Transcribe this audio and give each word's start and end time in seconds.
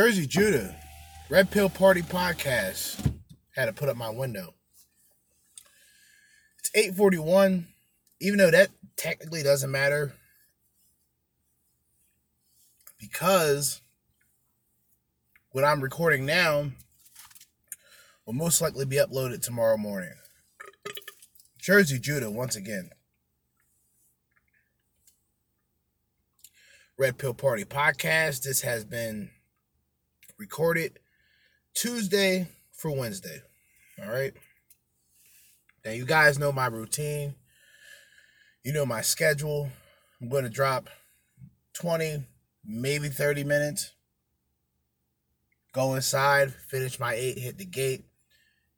Jerzee 0.00 0.26
Judah, 0.26 0.74
Red 1.28 1.50
Pill 1.50 1.68
Party 1.68 2.00
Podcast. 2.00 3.12
Had 3.54 3.66
to 3.66 3.74
put 3.74 3.90
up 3.90 3.98
my 3.98 4.08
window. 4.08 4.54
It's 6.58 6.70
841. 6.74 7.66
Even 8.18 8.38
though 8.38 8.50
that 8.50 8.70
technically 8.96 9.42
doesn't 9.42 9.70
matter. 9.70 10.14
Because 12.98 13.82
what 15.50 15.64
I'm 15.64 15.82
recording 15.82 16.24
now 16.24 16.70
will 18.24 18.32
most 18.32 18.62
likely 18.62 18.86
be 18.86 18.96
uploaded 18.96 19.42
tomorrow 19.42 19.76
morning. 19.76 20.14
Jerzee 21.62 22.00
Judah, 22.00 22.30
once 22.30 22.56
again. 22.56 22.88
Red 26.98 27.18
Pill 27.18 27.34
Party 27.34 27.66
Podcast. 27.66 28.44
This 28.44 28.62
has 28.62 28.86
been 28.86 29.28
recorded 30.40 30.98
Tuesday 31.74 32.48
for 32.72 32.90
Wednesday. 32.90 33.42
All 34.02 34.10
right. 34.10 34.32
Now, 35.84 35.90
you 35.90 36.06
guys 36.06 36.38
know 36.38 36.50
my 36.50 36.66
routine. 36.66 37.34
You 38.64 38.72
know 38.72 38.86
my 38.86 39.02
schedule. 39.02 39.68
I'm 40.20 40.30
going 40.30 40.44
to 40.44 40.50
drop 40.50 40.88
20, 41.74 42.24
maybe 42.64 43.10
30 43.10 43.44
minutes. 43.44 43.92
Go 45.72 45.94
inside, 45.94 46.54
finish 46.54 46.98
my 46.98 47.12
eight, 47.14 47.38
hit 47.38 47.58
the 47.58 47.64
gate, 47.66 48.06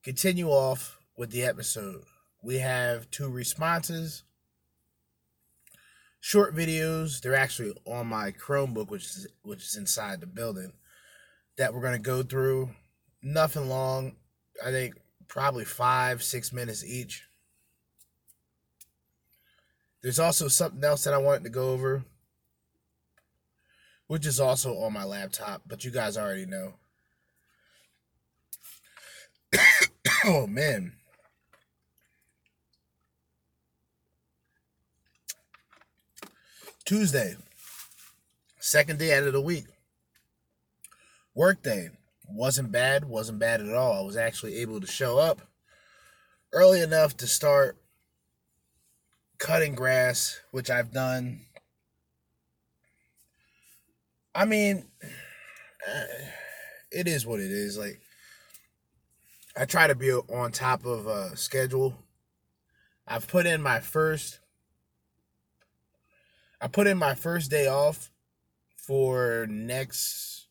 continue 0.03 0.49
off 0.49 0.99
with 1.17 1.31
the 1.31 1.45
episode. 1.45 2.03
We 2.43 2.59
have 2.59 3.11
two 3.11 3.31
responses, 3.31 4.25
short 6.21 6.55
videos. 6.55 7.21
They're 7.21 7.35
actually 7.35 7.73
on 7.87 8.09
my 8.09 8.33
Chromebook, 8.33 8.91
which 8.91 9.05
is 9.05 9.27
which 9.43 9.63
is 9.63 9.77
inside 9.77 10.21
the 10.21 10.27
building. 10.27 10.73
That 11.59 11.75
we're 11.75 11.83
gonna 11.83 11.99
go 11.99 12.23
through. 12.23 12.71
Nothing 13.23 13.69
long. 13.69 14.17
I 14.65 14.71
think 14.71 14.95
probably 15.29 15.65
five, 15.65 16.23
six 16.23 16.53
minutes 16.53 16.85
each. 16.85 17.25
There's 20.03 20.19
also 20.19 20.49
something 20.49 20.83
else 20.83 21.05
that 21.05 21.15
I 21.15 21.19
wanted 21.19 21.45
to 21.45 21.51
go 21.51 21.71
over, 21.71 22.05
which 24.09 24.27
is 24.27 24.41
also 24.41 24.77
on 24.79 24.93
my 24.93 25.05
laptop, 25.05 25.63
but 25.67 25.85
you 25.85 25.93
guys 25.93 26.17
already 26.17 26.45
know. 26.45 26.75
oh 30.25 30.47
man. 30.47 30.95
Tuesday, 36.85 37.37
second 38.59 38.99
day 38.99 39.17
out 39.17 39.23
of 39.23 39.33
the 39.33 39.41
week. 39.41 39.67
Work 41.35 41.63
day 41.63 41.91
wasn't 42.29 42.73
bad, 42.73 43.05
wasn't 43.05 43.39
bad 43.39 43.61
at 43.61 43.75
all. 43.75 43.93
I 43.93 44.07
was 44.07 44.17
actually 44.17 44.57
able 44.57 44.81
to 44.81 44.87
show 44.87 45.19
up 45.19 45.43
early 46.53 46.81
enough 46.81 47.17
to 47.19 47.27
start 47.27 47.77
cutting 49.39 49.75
grass, 49.75 50.41
which 50.51 50.71
I've 50.71 50.93
done. 50.93 51.41
I 54.35 54.45
mean, 54.45 54.85
it 56.91 57.09
is 57.09 57.27
what 57.27 57.41
it 57.41 57.51
is. 57.51 57.79
Like, 57.79 58.01
I 59.57 59.65
try 59.65 59.87
to 59.87 59.95
be 59.95 60.13
on 60.13 60.53
top 60.53 60.85
of 60.85 61.07
a 61.07 61.37
schedule. 61.37 61.95
I've 63.07 63.27
put 63.27 63.47
in 63.47 63.61
my 63.61 63.81
first 63.81 64.39
I 66.63 66.69
put 66.69 66.87
in 66.87 66.97
my 66.97 67.17
first 67.17 67.51
day 67.51 67.67
off 67.67 68.13
for 68.77 69.49
next 69.51 70.42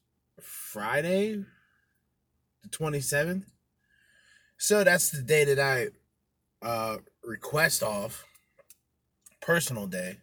Friday, 0.71 1.43
the 2.63 2.69
27th. 2.69 3.43
So 4.57 4.85
that's 4.85 5.09
the 5.09 5.21
day 5.21 5.43
that 5.43 5.59
I 5.59 5.87
uh 6.65 6.99
request 7.25 7.83
off 7.83 8.23
personal 9.41 9.85
day. 9.85 10.19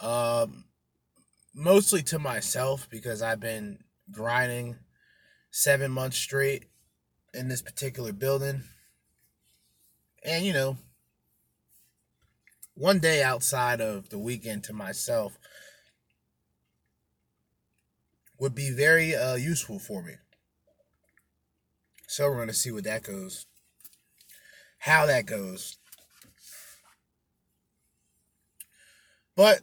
Um 0.00 0.64
mostly 1.54 2.02
to 2.04 2.18
myself 2.18 2.88
because 2.88 3.20
I've 3.20 3.40
been 3.40 3.84
grinding 4.10 4.76
7 5.50 5.90
months 5.90 6.16
straight 6.16 6.64
in 7.34 7.48
this 7.48 7.60
particular 7.60 8.12
building. 8.14 8.62
And 10.24 10.46
you 10.46 10.54
know, 10.54 10.78
one 12.72 13.00
day 13.00 13.22
outside 13.22 13.82
of 13.82 14.08
the 14.08 14.18
weekend 14.18 14.64
to 14.64 14.72
myself 14.72 15.38
would 18.38 18.54
be 18.54 18.70
very 18.70 19.14
uh, 19.14 19.34
useful 19.34 19.78
for 19.78 20.02
me. 20.02 20.14
So 22.06 22.28
we're 22.28 22.36
going 22.36 22.48
to 22.48 22.54
see 22.54 22.70
what 22.70 22.84
that 22.84 23.02
goes. 23.02 23.46
How 24.78 25.06
that 25.06 25.26
goes. 25.26 25.78
But 29.36 29.60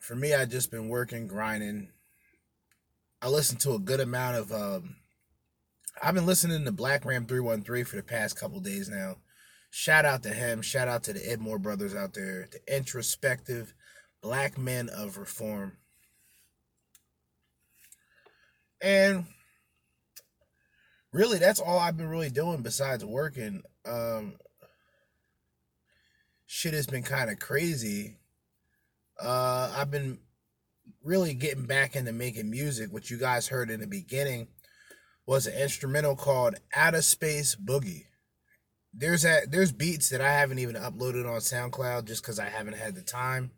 for 0.00 0.14
me, 0.14 0.34
I've 0.34 0.50
just 0.50 0.70
been 0.70 0.88
working, 0.88 1.26
grinding. 1.26 1.90
I 3.20 3.28
listened 3.28 3.60
to 3.60 3.74
a 3.74 3.78
good 3.78 4.00
amount 4.00 4.36
of 4.36 4.52
um, 4.52 4.96
I've 6.02 6.14
been 6.14 6.26
listening 6.26 6.64
to 6.64 6.72
Black 6.72 7.04
Ram 7.04 7.26
313 7.26 7.84
for 7.84 7.96
the 7.96 8.02
past 8.02 8.38
couple 8.38 8.60
days 8.60 8.88
now. 8.88 9.16
Shout 9.70 10.04
out 10.04 10.22
to 10.22 10.30
him. 10.30 10.62
Shout 10.62 10.88
out 10.88 11.02
to 11.04 11.12
the 11.12 11.20
Edmore 11.20 11.60
brothers 11.60 11.94
out 11.94 12.14
there, 12.14 12.48
the 12.50 12.76
introspective 12.76 13.74
black 14.22 14.56
men 14.56 14.88
of 14.88 15.18
reform. 15.18 15.76
And 18.80 19.24
really, 21.12 21.38
that's 21.38 21.60
all 21.60 21.78
I've 21.78 21.96
been 21.96 22.08
really 22.08 22.30
doing 22.30 22.62
besides 22.62 23.04
working. 23.04 23.62
Um, 23.86 24.34
shit 26.46 26.74
has 26.74 26.86
been 26.86 27.02
kind 27.02 27.30
of 27.30 27.38
crazy. 27.38 28.16
Uh, 29.20 29.72
I've 29.76 29.90
been 29.90 30.18
really 31.02 31.34
getting 31.34 31.66
back 31.66 31.96
into 31.96 32.12
making 32.12 32.50
music, 32.50 32.92
which 32.92 33.10
you 33.10 33.18
guys 33.18 33.48
heard 33.48 33.70
in 33.70 33.80
the 33.80 33.86
beginning 33.86 34.48
was 35.26 35.46
an 35.46 35.60
instrumental 35.60 36.16
called 36.16 36.54
Outer 36.74 37.02
Space 37.02 37.54
Boogie. 37.54 38.04
There's 38.94 39.22
that 39.22 39.50
there's 39.50 39.72
beats 39.72 40.08
that 40.08 40.22
I 40.22 40.32
haven't 40.32 40.58
even 40.58 40.74
uploaded 40.74 41.30
on 41.30 41.40
SoundCloud 41.40 42.06
just 42.06 42.22
because 42.22 42.38
I 42.38 42.48
haven't 42.48 42.76
had 42.76 42.94
the 42.94 43.02
time. 43.02 43.50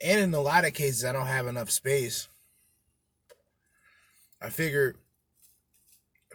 And 0.00 0.20
in 0.20 0.34
a 0.34 0.40
lot 0.40 0.64
of 0.64 0.74
cases 0.74 1.04
I 1.04 1.12
don't 1.12 1.26
have 1.26 1.48
enough 1.48 1.70
space. 1.70 2.28
I 4.42 4.50
figure 4.50 4.96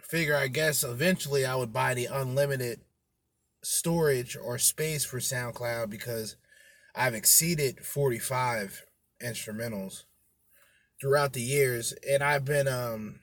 figure 0.02 0.34
I 0.34 0.48
guess 0.48 0.84
eventually 0.84 1.44
I 1.44 1.54
would 1.54 1.72
buy 1.72 1.94
the 1.94 2.06
unlimited 2.06 2.80
storage 3.62 4.36
or 4.36 4.58
space 4.58 5.04
for 5.04 5.18
SoundCloud 5.18 5.90
because 5.90 6.36
I've 6.94 7.14
exceeded 7.14 7.84
45 7.84 8.86
instrumentals 9.22 10.04
throughout 11.00 11.34
the 11.34 11.42
years 11.42 11.92
and 12.08 12.22
I've 12.22 12.44
been 12.44 12.66
um 12.66 13.20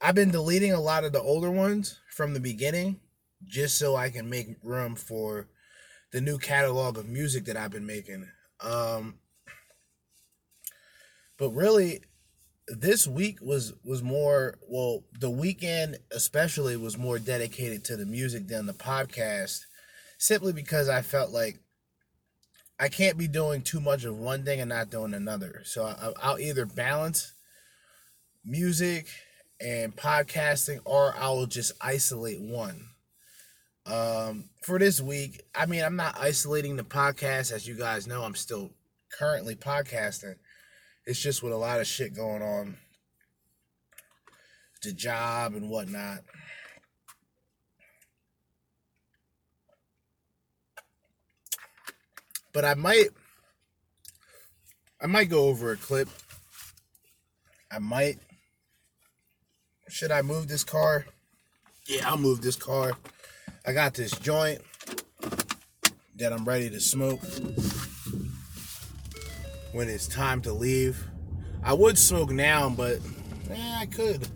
I've 0.00 0.14
been 0.14 0.30
deleting 0.30 0.72
a 0.72 0.80
lot 0.80 1.04
of 1.04 1.12
the 1.12 1.20
older 1.20 1.50
ones 1.50 2.00
from 2.10 2.34
the 2.34 2.40
beginning 2.40 3.00
just 3.46 3.78
so 3.78 3.94
I 3.94 4.10
can 4.10 4.28
make 4.28 4.56
room 4.62 4.96
for 4.96 5.48
the 6.12 6.20
new 6.20 6.38
catalog 6.38 6.98
of 6.98 7.08
music 7.08 7.44
that 7.44 7.56
I've 7.56 7.70
been 7.70 7.86
making. 7.86 8.28
Um, 8.60 9.18
but 11.36 11.50
really, 11.50 12.02
this 12.68 13.06
week 13.06 13.38
was 13.40 13.72
was 13.84 14.02
more 14.02 14.58
well. 14.68 15.04
The 15.18 15.30
weekend 15.30 15.98
especially 16.10 16.76
was 16.76 16.98
more 16.98 17.18
dedicated 17.18 17.84
to 17.86 17.96
the 17.96 18.06
music 18.06 18.48
than 18.48 18.66
the 18.66 18.72
podcast, 18.72 19.60
simply 20.18 20.52
because 20.52 20.88
I 20.88 21.02
felt 21.02 21.30
like 21.30 21.58
I 22.78 22.88
can't 22.88 23.18
be 23.18 23.28
doing 23.28 23.62
too 23.62 23.80
much 23.80 24.04
of 24.04 24.16
one 24.18 24.44
thing 24.44 24.60
and 24.60 24.68
not 24.68 24.90
doing 24.90 25.14
another. 25.14 25.62
So 25.64 25.84
I, 25.84 26.12
I'll 26.22 26.38
either 26.38 26.66
balance 26.66 27.32
music 28.44 29.06
and 29.60 29.96
podcasting, 29.96 30.80
or 30.84 31.14
I 31.18 31.30
will 31.30 31.46
just 31.46 31.72
isolate 31.80 32.40
one. 32.40 32.86
Um, 33.86 34.50
for 34.62 34.78
this 34.78 35.00
week, 35.00 35.42
I 35.54 35.66
mean, 35.66 35.82
I'm 35.82 35.96
not 35.96 36.18
isolating 36.20 36.76
the 36.76 36.84
podcast, 36.84 37.50
as 37.52 37.66
you 37.66 37.74
guys 37.74 38.06
know. 38.06 38.22
I'm 38.22 38.34
still 38.34 38.70
currently 39.18 39.56
podcasting. 39.56 40.36
It's 41.08 41.18
just 41.18 41.42
with 41.42 41.54
a 41.54 41.56
lot 41.56 41.80
of 41.80 41.86
shit 41.86 42.14
going 42.14 42.42
on, 42.42 42.76
the 44.82 44.92
job 44.92 45.54
and 45.54 45.70
whatnot. 45.70 46.18
But 52.52 52.66
I 52.66 52.74
might, 52.74 53.08
I 55.00 55.06
might 55.06 55.30
go 55.30 55.46
over 55.46 55.72
a 55.72 55.78
clip. 55.78 56.10
I 57.72 57.78
might 57.78 58.18
should 59.88 60.12
I 60.12 60.20
move 60.20 60.46
this 60.46 60.62
car? 60.62 61.06
Yeah, 61.86 62.06
I'll 62.06 62.18
move 62.18 62.42
this 62.42 62.56
car. 62.56 62.92
I 63.66 63.72
got 63.72 63.94
this 63.94 64.12
joint 64.12 64.60
that 66.16 66.34
I'm 66.34 66.44
ready 66.44 66.68
to 66.68 66.80
smoke 66.80 67.22
when 69.72 69.88
it's 69.88 70.06
time 70.06 70.40
to 70.42 70.52
leave. 70.52 71.04
I 71.62 71.74
would 71.74 71.98
smoke 71.98 72.30
now, 72.30 72.70
but 72.70 73.00
eh, 73.50 73.76
I 73.80 73.86
could. 73.86 74.28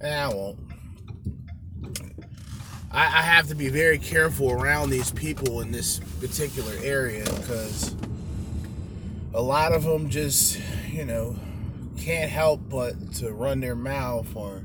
Eh, 0.00 0.14
I 0.14 0.28
won't. 0.28 0.58
I, 2.92 3.04
I 3.04 3.22
have 3.22 3.46
to 3.48 3.54
be 3.54 3.68
very 3.68 3.98
careful 3.98 4.50
around 4.50 4.90
these 4.90 5.12
people 5.12 5.60
in 5.60 5.70
this 5.70 6.00
particular 6.20 6.72
area 6.82 7.24
because 7.24 7.94
a 9.32 9.40
lot 9.40 9.72
of 9.72 9.84
them 9.84 10.10
just, 10.10 10.60
you 10.90 11.04
know, 11.04 11.36
can't 11.98 12.30
help 12.30 12.60
but 12.68 13.14
to 13.14 13.32
run 13.32 13.60
their 13.60 13.76
mouth 13.76 14.34
or 14.34 14.64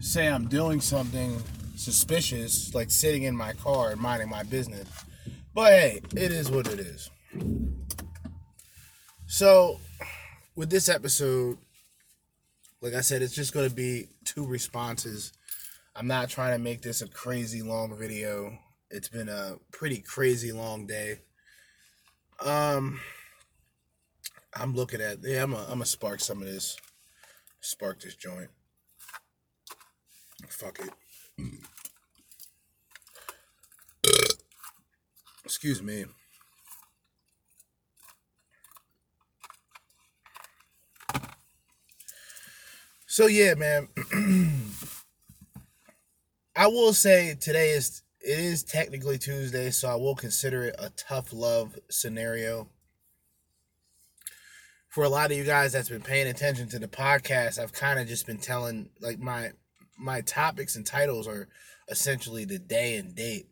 say 0.00 0.28
I'm 0.28 0.48
doing 0.48 0.80
something 0.80 1.42
suspicious, 1.76 2.74
like 2.74 2.90
sitting 2.90 3.24
in 3.24 3.36
my 3.36 3.52
car 3.54 3.90
and 3.90 4.00
minding 4.00 4.30
my 4.30 4.42
business. 4.42 4.88
But 5.54 5.72
hey, 5.72 6.00
it 6.16 6.32
is 6.32 6.50
what 6.50 6.68
it 6.68 6.80
is. 6.80 7.10
So, 9.26 9.80
with 10.54 10.70
this 10.70 10.88
episode, 10.88 11.58
like 12.80 12.94
I 12.94 13.00
said, 13.00 13.22
it's 13.22 13.34
just 13.34 13.54
going 13.54 13.68
to 13.68 13.74
be 13.74 14.08
two 14.24 14.46
responses. 14.46 15.32
I'm 15.96 16.06
not 16.06 16.28
trying 16.28 16.52
to 16.52 16.58
make 16.62 16.82
this 16.82 17.02
a 17.02 17.08
crazy 17.08 17.62
long 17.62 17.96
video. 17.96 18.58
It's 18.90 19.08
been 19.08 19.28
a 19.28 19.56
pretty 19.72 19.98
crazy 19.98 20.52
long 20.52 20.86
day. 20.86 21.20
Um, 22.44 23.00
I'm 24.54 24.74
looking 24.74 25.00
at 25.00 25.18
yeah. 25.22 25.42
I'm 25.42 25.52
gonna 25.52 25.66
I'm 25.68 25.84
spark 25.84 26.20
some 26.20 26.42
of 26.42 26.46
this. 26.46 26.76
Spark 27.60 28.00
this 28.00 28.14
joint. 28.14 28.50
Fuck 30.48 30.80
it. 30.80 30.90
Excuse 35.44 35.82
me. 35.82 36.04
So 43.14 43.28
yeah, 43.28 43.54
man. 43.54 43.86
I 46.56 46.66
will 46.66 46.92
say 46.92 47.36
today 47.40 47.70
is 47.70 48.02
it 48.20 48.40
is 48.40 48.64
technically 48.64 49.18
Tuesday, 49.18 49.70
so 49.70 49.88
I 49.88 49.94
will 49.94 50.16
consider 50.16 50.64
it 50.64 50.74
a 50.80 50.90
tough 50.96 51.32
love 51.32 51.78
scenario. 51.88 52.66
For 54.88 55.04
a 55.04 55.08
lot 55.08 55.30
of 55.30 55.36
you 55.36 55.44
guys 55.44 55.70
that's 55.70 55.90
been 55.90 56.02
paying 56.02 56.26
attention 56.26 56.68
to 56.70 56.80
the 56.80 56.88
podcast, 56.88 57.60
I've 57.60 57.72
kind 57.72 58.00
of 58.00 58.08
just 58.08 58.26
been 58.26 58.38
telling 58.38 58.90
like 59.00 59.20
my 59.20 59.52
my 59.96 60.20
topics 60.22 60.74
and 60.74 60.84
titles 60.84 61.28
are 61.28 61.46
essentially 61.88 62.44
the 62.44 62.58
day 62.58 62.96
and 62.96 63.14
date. 63.14 63.46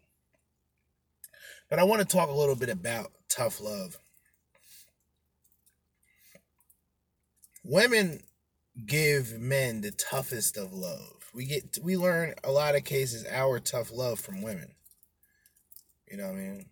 But 1.70 1.78
I 1.78 1.84
want 1.84 2.00
to 2.00 2.16
talk 2.16 2.30
a 2.30 2.32
little 2.32 2.56
bit 2.56 2.68
about 2.68 3.12
tough 3.28 3.60
love. 3.60 3.96
Women 7.62 8.24
give 8.86 9.38
men 9.38 9.80
the 9.80 9.90
toughest 9.90 10.56
of 10.56 10.72
love 10.72 11.22
we 11.32 11.46
get 11.46 11.78
we 11.82 11.96
learn 11.96 12.34
a 12.44 12.50
lot 12.50 12.74
of 12.74 12.84
cases 12.84 13.26
our 13.30 13.58
tough 13.58 13.90
love 13.92 14.20
from 14.20 14.42
women. 14.42 14.72
You 16.10 16.18
know 16.18 16.26
what 16.26 16.36
I 16.36 16.38
mean? 16.38 16.66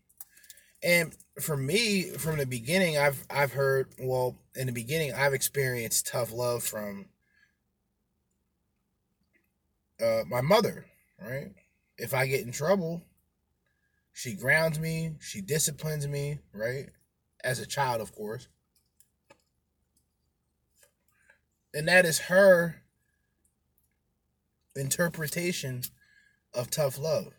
And 0.83 1.17
for 1.41 1.57
me, 1.57 2.11
from 2.11 2.39
the 2.39 2.47
beginning, 2.47 2.99
I've 2.99 3.25
I've 3.31 3.53
heard 3.53 3.95
well, 3.99 4.37
in 4.55 4.67
the 4.67 4.73
beginning, 4.73 5.13
I've 5.15 5.35
experienced 5.35 6.07
tough 6.07 6.33
love 6.33 6.63
from 6.63 7.07
uh, 10.03 10.23
my 10.27 10.41
mother. 10.41 10.87
Right? 11.21 11.53
If 11.99 12.15
I 12.15 12.27
get 12.27 12.45
in 12.47 12.53
trouble, 12.53 13.03
she 14.13 14.35
grounds 14.35 14.79
me, 14.79 15.15
she 15.21 15.41
disciplines 15.41 16.07
me. 16.07 16.39
Right? 16.53 16.91
As 17.43 17.59
a 17.59 17.67
child, 17.67 18.03
of 18.03 18.15
course. 18.15 18.49
And 21.73 21.87
that 21.89 22.05
is 22.05 22.19
her 22.21 22.83
interpretation 24.75 25.83
of 26.53 26.71
tough 26.71 26.99
love. 26.99 27.35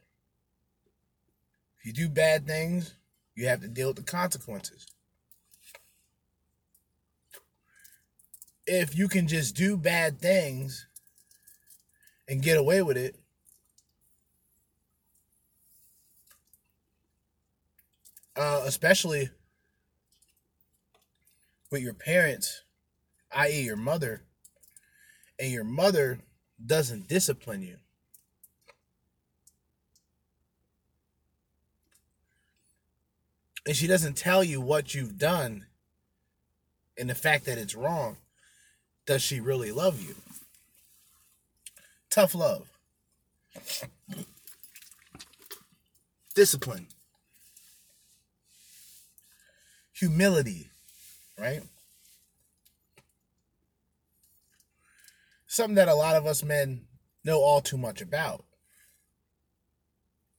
If 1.80 1.86
you 1.86 1.94
do 1.94 2.10
bad 2.10 2.46
things, 2.46 2.96
you 3.36 3.48
have 3.48 3.62
to 3.62 3.68
deal 3.68 3.88
with 3.88 3.98
the 3.98 4.04
consequences. 4.04 4.86
If 8.68 8.98
you 8.98 9.08
can 9.08 9.28
just 9.28 9.56
do 9.56 9.76
bad 9.76 10.20
things 10.20 10.88
and 12.28 12.42
get 12.42 12.58
away 12.58 12.82
with 12.82 12.98
it, 12.98 13.16
uh, 18.36 18.62
especially 18.66 19.30
with 21.72 21.82
your 21.82 21.94
parents, 21.94 22.62
i.e., 23.34 23.62
your 23.62 23.76
mother, 23.76 24.22
and 25.40 25.52
your 25.52 25.64
mother 25.64 26.20
doesn't 26.64 27.08
discipline 27.08 27.62
you. 27.62 27.78
And 33.66 33.76
she 33.76 33.88
doesn't 33.88 34.18
tell 34.18 34.44
you 34.44 34.60
what 34.60 34.96
you've 34.96 35.18
done 35.18 35.66
and 36.98 37.10
the 37.10 37.16
fact 37.16 37.46
that 37.46 37.58
it's 37.58 37.76
wrong. 37.76 38.18
Does 39.06 39.22
she 39.22 39.40
really 39.40 39.72
love 39.72 40.02
you? 40.02 40.16
Tough 42.10 42.36
love. 42.36 42.68
Discipline. 46.36 46.88
Humility, 49.94 50.70
right? 51.38 51.62
Something 55.51 55.75
that 55.75 55.89
a 55.89 55.93
lot 55.93 56.15
of 56.15 56.25
us 56.25 56.46
men 56.46 56.86
know 57.25 57.41
all 57.41 57.60
too 57.60 57.77
much 57.77 58.01
about. 58.01 58.46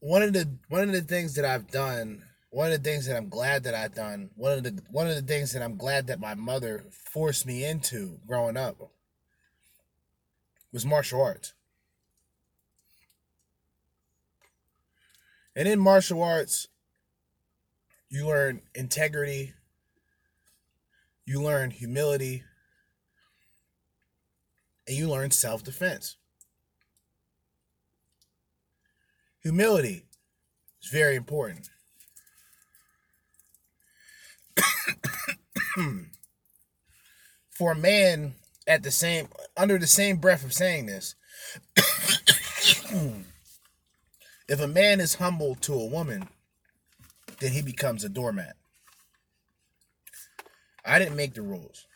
One 0.00 0.22
of 0.22 0.32
the 0.32 0.56
one 0.68 0.80
of 0.80 0.92
the 0.92 1.02
things 1.02 1.34
that 1.34 1.44
I've 1.44 1.70
done, 1.70 2.22
one 2.48 2.72
of 2.72 2.82
the 2.82 2.90
things 2.90 3.06
that 3.06 3.16
I'm 3.16 3.28
glad 3.28 3.64
that 3.64 3.74
I've 3.74 3.94
done, 3.94 4.30
one 4.36 4.52
of 4.52 4.62
the 4.64 4.82
one 4.90 5.06
of 5.06 5.14
the 5.14 5.22
things 5.22 5.52
that 5.52 5.62
I'm 5.62 5.76
glad 5.76 6.06
that 6.06 6.18
my 6.18 6.34
mother 6.34 6.84
forced 7.12 7.46
me 7.46 7.62
into 7.62 8.20
growing 8.26 8.56
up 8.56 8.78
was 10.72 10.86
martial 10.86 11.20
arts. 11.20 11.52
And 15.54 15.68
in 15.68 15.78
martial 15.78 16.22
arts, 16.22 16.68
you 18.08 18.26
learn 18.26 18.62
integrity, 18.74 19.52
you 21.26 21.42
learn 21.42 21.70
humility, 21.70 22.44
and 24.86 24.96
you 24.96 25.08
learn 25.08 25.30
self 25.30 25.62
defense. 25.62 26.16
Humility 29.42 30.04
is 30.82 30.90
very 30.90 31.16
important. 31.16 31.70
For 37.50 37.72
a 37.72 37.76
man 37.76 38.34
at 38.66 38.82
the 38.82 38.90
same 38.90 39.28
under 39.56 39.78
the 39.78 39.86
same 39.86 40.16
breath 40.16 40.44
of 40.44 40.52
saying 40.52 40.86
this, 40.86 41.14
if 44.48 44.60
a 44.60 44.68
man 44.68 45.00
is 45.00 45.14
humble 45.16 45.54
to 45.56 45.74
a 45.74 45.86
woman, 45.86 46.28
then 47.40 47.52
he 47.52 47.62
becomes 47.62 48.04
a 48.04 48.08
doormat. 48.08 48.56
I 50.84 50.98
didn't 50.98 51.16
make 51.16 51.34
the 51.34 51.42
rules. 51.42 51.86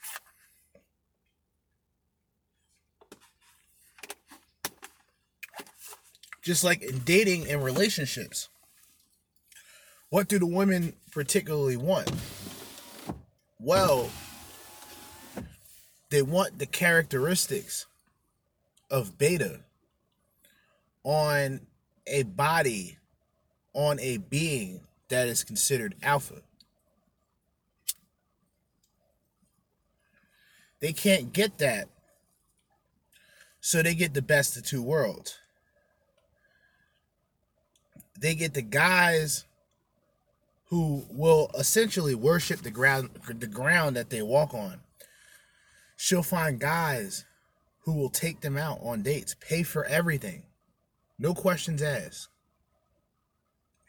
Just 6.46 6.62
like 6.62 6.80
in 6.80 7.00
dating 7.00 7.50
and 7.50 7.64
relationships. 7.64 8.48
What 10.10 10.28
do 10.28 10.38
the 10.38 10.46
women 10.46 10.92
particularly 11.10 11.76
want? 11.76 12.08
Well, 13.58 14.08
they 16.10 16.22
want 16.22 16.60
the 16.60 16.66
characteristics 16.66 17.86
of 18.92 19.18
beta 19.18 19.58
on 21.02 21.62
a 22.06 22.22
body, 22.22 22.98
on 23.74 23.98
a 23.98 24.18
being 24.18 24.82
that 25.08 25.26
is 25.26 25.42
considered 25.42 25.96
alpha. 26.00 26.42
They 30.78 30.92
can't 30.92 31.32
get 31.32 31.58
that. 31.58 31.88
So 33.60 33.82
they 33.82 33.96
get 33.96 34.14
the 34.14 34.22
best 34.22 34.56
of 34.56 34.64
two 34.64 34.80
worlds 34.80 35.40
they 38.18 38.34
get 38.34 38.54
the 38.54 38.62
guys 38.62 39.44
who 40.66 41.04
will 41.10 41.50
essentially 41.58 42.14
worship 42.14 42.62
the 42.62 42.70
ground 42.70 43.10
the 43.28 43.46
ground 43.46 43.96
that 43.96 44.10
they 44.10 44.22
walk 44.22 44.54
on. 44.54 44.80
She'll 45.96 46.22
find 46.22 46.58
guys 46.58 47.24
who 47.80 47.92
will 47.92 48.10
take 48.10 48.40
them 48.40 48.56
out 48.56 48.80
on 48.82 49.02
dates, 49.02 49.36
pay 49.40 49.62
for 49.62 49.84
everything. 49.84 50.42
No 51.18 51.34
questions 51.34 51.80
asked. 51.80 52.28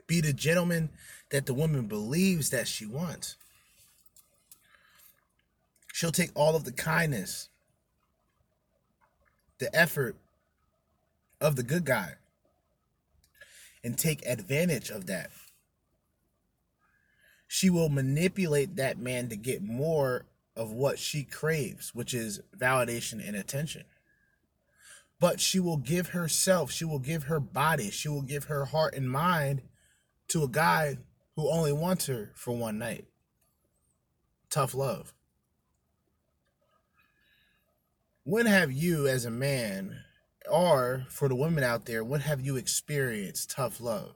Be 0.06 0.22
the 0.22 0.34
gentleman 0.34 0.90
that 1.32 1.46
the 1.46 1.54
woman 1.54 1.88
believes 1.88 2.52
that 2.52 2.68
she 2.68 2.86
wants. 2.86 3.36
She'll 5.94 6.12
take 6.12 6.32
all 6.36 6.56
of 6.56 6.64
the 6.64 6.72
kindness, 6.72 7.50
the 9.58 9.76
effort 9.76 10.16
of 11.42 11.56
the 11.56 11.64
good 11.64 11.84
guy, 11.84 12.14
and 13.84 13.98
take 13.98 14.26
advantage 14.26 14.90
of 14.90 15.08
that. 15.08 15.30
She 17.48 17.70
will 17.70 17.90
manipulate 17.90 18.76
that 18.76 18.98
man 18.98 19.30
to 19.30 19.36
get 19.36 19.64
more 19.64 20.26
of 20.56 20.72
what 20.72 21.00
she 21.00 21.24
craves, 21.24 21.94
which 21.96 22.14
is 22.14 22.42
validation 22.58 23.26
and 23.26 23.36
attention. 23.36 23.86
But 25.20 25.40
she 25.40 25.60
will 25.60 25.78
give 25.78 26.10
herself, 26.10 26.72
she 26.72 26.86
will 26.86 27.00
give 27.00 27.24
her 27.24 27.40
body, 27.40 27.90
she 27.90 28.10
will 28.10 28.22
give 28.22 28.46
her 28.46 28.66
heart 28.66 28.94
and 28.96 29.10
mind 29.10 29.62
to 30.30 30.44
a 30.44 30.50
guy 30.50 30.98
who 31.36 31.50
only 31.50 31.72
wants 31.72 32.08
her 32.08 32.32
for 32.36 32.56
one 32.56 32.78
night. 32.78 33.06
Tough 34.50 34.74
love. 34.74 35.14
When 38.24 38.46
have 38.46 38.72
you, 38.72 39.08
as 39.08 39.24
a 39.24 39.32
man, 39.32 40.04
or 40.50 41.06
for 41.10 41.28
the 41.28 41.36
women 41.36 41.64
out 41.64 41.86
there, 41.86 42.04
what 42.04 42.22
have 42.22 42.42
you 42.42 42.56
experienced 42.56 43.52
tough 43.52 43.80
love? 43.80 44.16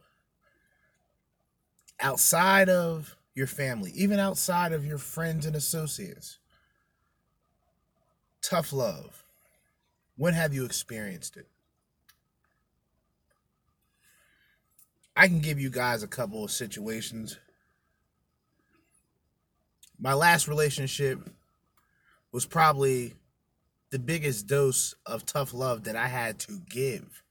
Outside 2.00 2.70
of 2.70 3.16
your 3.34 3.48
family, 3.48 3.92
even 3.96 4.20
outside 4.20 4.74
of 4.74 4.86
your 4.86 4.98
friends 4.98 5.46
and 5.46 5.56
associates. 5.56 6.38
Tough 8.42 8.74
love. 8.74 9.24
When 10.18 10.34
have 10.34 10.54
you 10.54 10.66
experienced 10.66 11.38
it? 11.38 11.48
I 15.16 15.28
can 15.28 15.40
give 15.40 15.60
you 15.60 15.70
guys 15.70 16.04
a 16.04 16.08
couple 16.08 16.44
of 16.44 16.52
situations. 16.52 17.38
My 20.00 20.14
last 20.14 20.48
relationship 20.48 21.20
was 22.32 22.46
probably 22.46 23.14
the 23.92 24.00
biggest 24.00 24.48
dose 24.48 24.96
of 25.06 25.26
tough 25.26 25.54
love 25.54 25.84
that 25.84 25.98
I 25.98 26.08
had 26.08 26.40
to 26.40 26.62
give. 26.70 27.24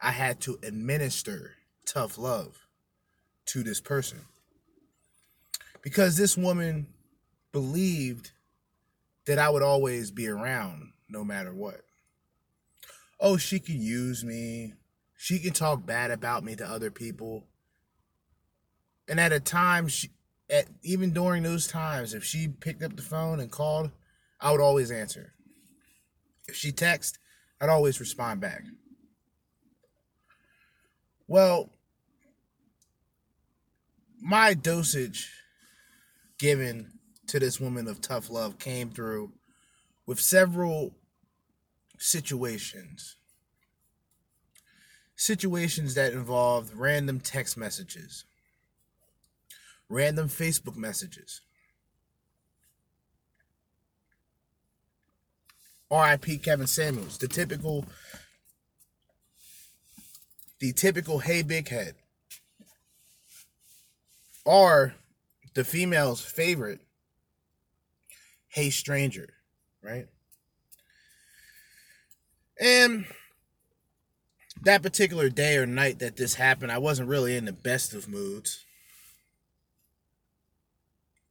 I 0.00 0.12
had 0.12 0.40
to 0.42 0.58
administer 0.62 1.52
tough 1.84 2.16
love 2.16 2.66
to 3.46 3.62
this 3.62 3.80
person. 3.80 4.20
Because 5.82 6.16
this 6.16 6.36
woman 6.36 6.86
believed 7.52 8.30
that 9.26 9.38
I 9.38 9.50
would 9.50 9.62
always 9.62 10.10
be 10.10 10.28
around 10.28 10.92
no 11.08 11.24
matter 11.24 11.52
what. 11.52 11.80
Oh, 13.18 13.36
she 13.36 13.58
can 13.58 13.80
use 13.80 14.24
me. 14.24 14.74
She 15.16 15.38
can 15.38 15.52
talk 15.52 15.84
bad 15.84 16.10
about 16.10 16.44
me 16.44 16.54
to 16.56 16.66
other 16.66 16.90
people. 16.90 17.44
And 19.08 19.18
at 19.18 19.32
a 19.32 19.40
time, 19.40 19.88
she, 19.88 20.10
at 20.48 20.66
even 20.82 21.12
during 21.12 21.42
those 21.42 21.66
times, 21.66 22.14
if 22.14 22.24
she 22.24 22.48
picked 22.48 22.82
up 22.82 22.96
the 22.96 23.02
phone 23.02 23.40
and 23.40 23.50
called, 23.50 23.90
I 24.40 24.52
would 24.52 24.60
always 24.60 24.90
answer. 24.90 25.33
If 26.48 26.56
she 26.56 26.72
texted, 26.72 27.18
I'd 27.60 27.68
always 27.68 28.00
respond 28.00 28.40
back. 28.40 28.62
Well, 31.26 31.70
my 34.20 34.54
dosage 34.54 35.30
given 36.38 36.92
to 37.28 37.38
this 37.38 37.58
woman 37.58 37.88
of 37.88 38.00
tough 38.00 38.28
love 38.28 38.58
came 38.58 38.90
through 38.90 39.32
with 40.06 40.20
several 40.20 40.94
situations. 41.98 43.16
Situations 45.16 45.94
that 45.94 46.12
involved 46.12 46.74
random 46.74 47.20
text 47.20 47.56
messages, 47.56 48.24
random 49.88 50.28
Facebook 50.28 50.76
messages, 50.76 51.40
RIP 55.90 56.42
Kevin 56.42 56.66
Samuels, 56.66 57.18
the 57.18 57.28
typical 57.28 57.86
the 60.60 60.72
typical 60.72 61.18
hey 61.18 61.42
big 61.42 61.68
head. 61.68 61.94
Or 64.44 64.94
the 65.54 65.64
female's 65.64 66.20
favorite, 66.20 66.80
hey 68.48 68.70
stranger, 68.70 69.34
right? 69.82 70.06
And 72.60 73.06
that 74.62 74.82
particular 74.82 75.28
day 75.28 75.56
or 75.56 75.66
night 75.66 75.98
that 75.98 76.16
this 76.16 76.34
happened, 76.34 76.72
I 76.72 76.78
wasn't 76.78 77.08
really 77.08 77.36
in 77.36 77.44
the 77.44 77.52
best 77.52 77.94
of 77.94 78.08
moods. 78.08 78.64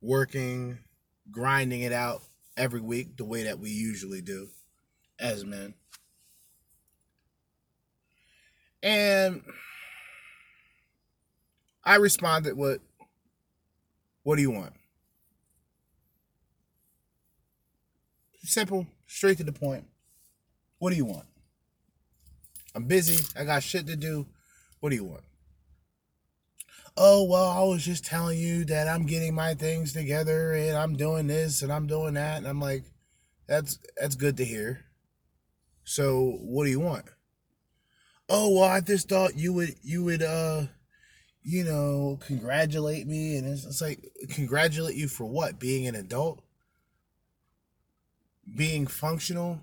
Working, 0.02 0.80
grinding 1.32 1.82
it 1.82 1.94
out 1.94 2.24
every 2.58 2.82
week 2.82 3.18
the 3.18 3.26
way 3.26 3.44
that 3.44 3.60
we 3.60 3.70
usually 3.70 4.22
do 4.22 4.48
as 5.20 5.46
men. 5.46 5.74
And 8.82 9.42
I 11.84 11.96
responded 11.96 12.58
with, 12.58 12.82
What 14.24 14.36
do 14.36 14.42
you 14.42 14.52
want? 14.52 14.74
Simple, 18.44 18.88
straight 19.08 19.38
to 19.38 19.44
the 19.44 19.54
point. 19.54 19.86
What 20.80 20.90
do 20.90 20.98
you 20.98 21.06
want? 21.06 21.26
I'm 22.76 22.86
busy. 22.86 23.24
I 23.38 23.46
got 23.46 23.64
shit 23.64 23.88
to 23.88 23.96
do. 23.96 24.26
What 24.80 24.90
do 24.90 24.96
you 24.96 25.06
want? 25.06 25.24
Oh 26.96 27.24
well 27.24 27.50
i 27.50 27.64
was 27.64 27.84
just 27.84 28.06
telling 28.06 28.38
you 28.38 28.64
that 28.66 28.88
i'm 28.88 29.06
getting 29.06 29.34
my 29.34 29.54
things 29.56 29.94
together 29.94 30.54
and 30.54 30.78
i'm 30.78 30.96
doing 30.96 31.28
this 31.28 31.62
and 31.62 31.72
i'm 31.72 31.88
doing 31.88 32.14
that. 32.14 32.38
And 32.38 32.48
i'm 32.48 32.60
like 32.60 32.84
that's 33.48 33.78
that's 34.00 34.16
good 34.16 34.38
to 34.38 34.46
hear. 34.46 34.86
So 35.84 36.38
what 36.42 36.66
do 36.66 36.72
you 36.72 36.80
want? 36.80 37.06
Oh 38.30 38.54
well 38.54 38.64
i 38.70 38.80
just 38.82 39.10
thought 39.10 39.38
you 39.38 39.54
would 39.54 39.76
you 39.84 40.04
would 40.04 40.24
uh 40.24 40.64
you 41.44 41.64
know 41.64 42.20
congratulate 42.26 43.06
me. 43.06 43.36
And 43.38 43.48
it's, 43.48 43.66
it's 43.66 43.82
like 43.82 44.00
congratulate 44.30 44.96
you 44.96 45.08
for 45.08 45.26
what? 45.26 45.60
Being 45.60 45.88
an 45.88 45.96
adult? 45.96 46.42
Being 48.56 48.88
functional? 48.88 49.62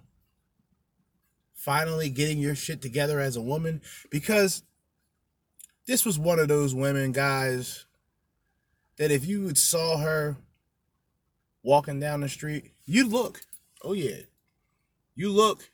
Finally 1.55 2.11
getting 2.11 2.39
your 2.39 2.55
shit 2.55 2.81
together 2.81 3.21
as 3.21 3.37
a 3.37 3.43
woman? 3.43 3.83
Because 4.11 4.63
this 5.91 6.05
was 6.07 6.21
one 6.21 6.39
of 6.39 6.47
those 6.47 6.73
women, 6.73 7.11
guys, 7.11 7.85
that 8.97 9.11
if 9.11 9.27
you 9.27 9.53
saw 9.57 9.97
her 9.97 10.37
walking 11.65 11.99
down 11.99 12.21
the 12.21 12.29
street, 12.29 12.71
you 12.87 13.09
look. 13.09 13.41
Oh 13.83 13.93
yeah. 13.93 14.21
You 15.17 15.33
look. 15.33 15.69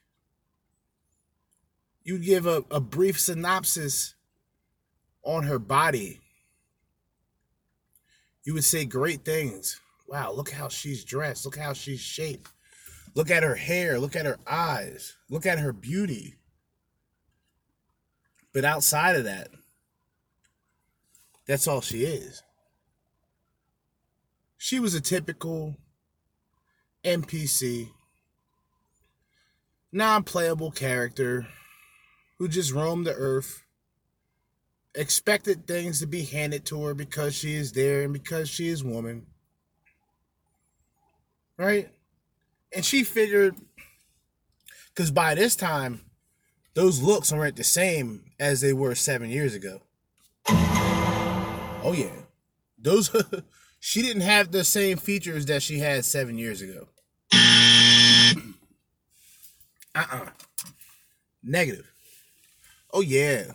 You 2.03 2.19
give 2.19 2.47
a, 2.47 2.65
a 2.71 2.81
brief 2.81 3.21
synopsis 3.21 4.15
on 5.23 5.43
her 5.43 5.59
body. 5.59 6.21
You 8.43 8.55
would 8.55 8.65
say 8.65 8.87
great 8.87 9.23
things. 9.23 9.79
Wow, 10.09 10.33
look 10.33 10.51
how 10.51 10.71
she's 10.71 11.05
dressed. 11.05 11.45
Look 11.45 11.59
how 11.59 11.75
she's 11.75 12.01
shaped. 12.01 12.51
Look 13.15 13.31
at 13.31 13.43
her 13.43 13.57
hair. 13.57 13.99
Look 13.99 14.17
at 14.17 14.25
her 14.25 14.39
eyes. 14.47 15.15
Look 15.29 15.45
at 15.45 15.59
her 15.59 15.75
beauty. 15.75 16.37
But 18.55 18.65
outside 18.65 19.17
of 19.17 19.25
that, 19.25 19.51
that's 21.47 21.69
all 21.69 21.81
she 21.81 22.05
is. 22.05 22.43
She 24.59 24.81
was 24.81 24.95
a 24.95 25.01
typical 25.01 25.77
NPC, 27.05 27.91
non 29.93 30.25
playable 30.25 30.71
character 30.71 31.47
who 32.39 32.49
just 32.49 32.73
roamed 32.73 33.07
the 33.07 33.15
earth, 33.15 33.63
expected 34.95 35.67
things 35.67 36.01
to 36.01 36.07
be 36.07 36.25
handed 36.25 36.65
to 36.67 36.85
her 36.85 36.95
because 36.95 37.35
she 37.35 37.55
is 37.55 37.73
there 37.73 38.03
and 38.03 38.13
because 38.13 38.49
she 38.49 38.69
is 38.69 38.83
woman. 38.83 39.27
Right? 41.57 41.89
And 42.75 42.85
she 42.85 43.05
figured, 43.05 43.55
because 44.95 45.11
by 45.11 45.35
this 45.35 45.57
time, 45.57 46.03
those 46.75 47.01
looks 47.01 47.33
aren't 47.33 47.57
the 47.57 47.65
same 47.65 48.33
as 48.39 48.61
they 48.61 48.73
were 48.73 48.95
seven 48.95 49.31
years 49.31 49.55
ago. 49.55 49.81
Oh 51.87 51.93
yeah, 51.93 52.11
those 52.77 53.15
she 53.81 54.03
didn't 54.03 54.23
have 54.23 54.51
the 54.51 54.65
same 54.65 54.97
features 54.97 55.47
that 55.47 55.63
she 55.63 55.79
had 55.79 56.05
seven 56.05 56.37
years 56.37 56.61
ago. 56.61 56.89
uh-uh. 59.95 60.31
Negative. 61.45 61.89
Oh 62.93 63.03
yeah. 63.03 63.53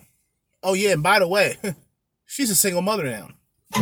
Oh 0.63 0.75
yeah, 0.75 0.91
and 0.91 1.03
by 1.03 1.19
the 1.19 1.27
way, 1.27 1.57
she's 2.25 2.49
a 2.49 2.55
single 2.55 2.81
mother 2.81 3.03
now. 3.03 3.31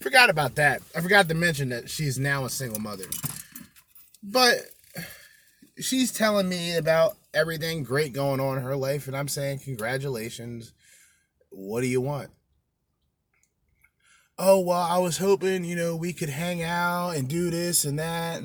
forgot 0.00 0.30
about 0.30 0.54
that. 0.54 0.80
I 0.96 1.02
forgot 1.02 1.28
to 1.28 1.34
mention 1.34 1.68
that 1.68 1.90
she's 1.90 2.18
now 2.18 2.46
a 2.46 2.50
single 2.50 2.80
mother. 2.80 3.04
But 4.22 4.60
she's 5.78 6.10
telling 6.10 6.48
me 6.48 6.78
about 6.78 7.18
everything 7.34 7.82
great 7.82 8.14
going 8.14 8.40
on 8.40 8.56
in 8.56 8.64
her 8.64 8.76
life, 8.76 9.08
and 9.08 9.14
I'm 9.16 9.28
saying 9.28 9.58
congratulations. 9.58 10.72
What 11.50 11.82
do 11.82 11.86
you 11.86 12.00
want? 12.00 12.30
oh 14.40 14.58
well 14.58 14.80
i 14.80 14.96
was 14.96 15.18
hoping 15.18 15.64
you 15.64 15.76
know 15.76 15.94
we 15.94 16.14
could 16.14 16.30
hang 16.30 16.62
out 16.62 17.10
and 17.10 17.28
do 17.28 17.50
this 17.50 17.84
and 17.84 17.98
that. 17.98 18.42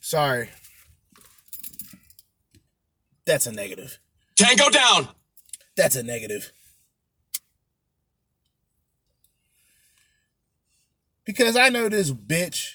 Sorry. 0.00 0.48
That's 3.26 3.46
a 3.46 3.52
negative. 3.52 3.98
Tango 4.36 4.68
down. 4.70 5.08
That's 5.76 5.96
a 5.96 6.02
negative. 6.02 6.52
Because 11.24 11.56
i 11.56 11.68
know 11.68 11.88
this 11.88 12.10
bitch 12.10 12.74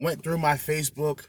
went 0.00 0.22
through 0.22 0.38
my 0.38 0.54
facebook 0.54 1.26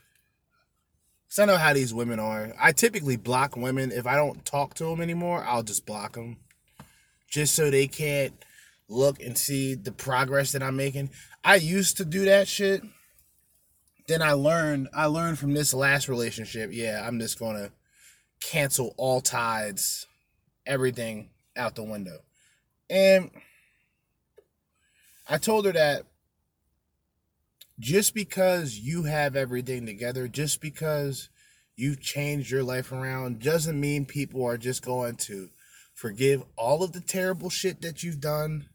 so 1.35 1.43
I 1.43 1.47
know 1.47 1.57
how 1.57 1.73
these 1.73 1.93
women 1.93 2.17
are. 2.17 2.53
I 2.57 2.71
typically 2.71 3.17
block 3.17 3.57
women. 3.57 3.91
If 3.91 4.07
I 4.07 4.15
don't 4.15 4.45
talk 4.45 4.73
to 4.75 4.85
them 4.85 5.01
anymore, 5.01 5.43
I'll 5.45 5.63
just 5.63 5.85
block 5.85 6.13
them 6.13 6.37
just 7.29 7.55
so 7.55 7.69
they 7.69 7.87
can't 7.87 8.33
look 8.87 9.21
and 9.21 9.37
see 9.37 9.75
the 9.75 9.91
progress 9.91 10.53
that 10.53 10.63
I'm 10.63 10.77
making. 10.77 11.09
I 11.43 11.55
used 11.55 11.97
to 11.97 12.05
do 12.05 12.23
that 12.23 12.47
shit. 12.47 12.83
Then 14.07 14.21
I 14.21 14.31
learned 14.31 14.87
I 14.93 15.07
learned 15.07 15.37
from 15.37 15.53
this 15.53 15.73
last 15.73 16.07
relationship, 16.07 16.69
yeah, 16.71 17.05
I'm 17.05 17.19
just 17.19 17.37
to 17.57 17.69
cancel 18.41 18.95
all 18.95 19.19
tides, 19.19 20.07
everything 20.65 21.31
out 21.57 21.75
the 21.75 21.83
window. 21.83 22.19
And 22.89 23.29
I 25.27 25.37
told 25.37 25.65
her 25.65 25.73
that 25.73 26.03
just 27.79 28.13
because 28.13 28.77
you 28.79 29.03
have 29.03 29.35
everything 29.35 29.85
together, 29.85 30.27
just 30.27 30.61
because 30.61 31.29
you've 31.75 32.01
changed 32.01 32.49
your 32.49 32.63
life 32.63 32.91
around, 32.91 33.41
doesn't 33.41 33.79
mean 33.79 34.05
people 34.05 34.45
are 34.45 34.57
just 34.57 34.83
going 34.83 35.15
to 35.15 35.49
forgive 35.93 36.43
all 36.57 36.83
of 36.83 36.93
the 36.93 37.01
terrible 37.01 37.49
shit 37.49 37.81
that 37.81 38.03
you've 38.03 38.21
done. 38.21 38.69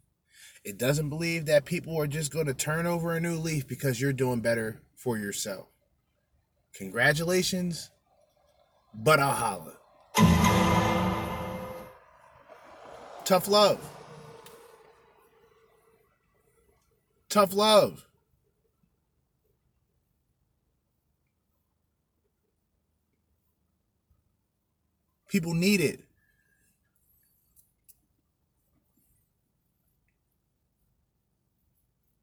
It 0.64 0.78
doesn't 0.78 1.08
believe 1.08 1.46
that 1.46 1.64
people 1.64 1.98
are 1.98 2.06
just 2.06 2.32
going 2.32 2.46
to 2.46 2.54
turn 2.54 2.86
over 2.86 3.14
a 3.14 3.20
new 3.20 3.36
leaf 3.36 3.66
because 3.66 4.00
you're 4.00 4.12
doing 4.12 4.40
better 4.40 4.82
for 4.94 5.16
yourself. 5.16 5.66
Congratulations, 6.74 7.90
but 8.94 9.18
I'll 9.18 9.32
holla. 9.32 9.76
Tough 13.24 13.48
love. 13.48 13.80
Tough 17.28 17.54
love. 17.54 18.04
People 25.30 25.54
need 25.54 25.80
it. 25.80 26.00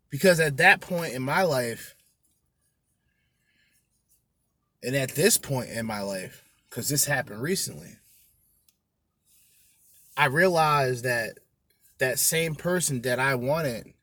Because 0.09 0.41
at 0.41 0.57
that 0.57 0.81
point 0.81 1.13
in 1.13 1.21
my 1.21 1.43
life, 1.43 1.95
and 4.83 4.93
at 4.93 5.11
this 5.11 5.37
point 5.37 5.69
in 5.69 5.85
my 5.85 6.01
life, 6.01 6.43
because 6.69 6.89
this 6.89 7.05
happened 7.05 7.41
recently, 7.41 7.95
I 10.17 10.25
realized 10.25 11.05
that 11.05 11.37
that 11.99 12.19
same 12.19 12.55
person 12.55 13.03
that 13.03 13.19
I 13.21 13.35
wanted 13.35 13.93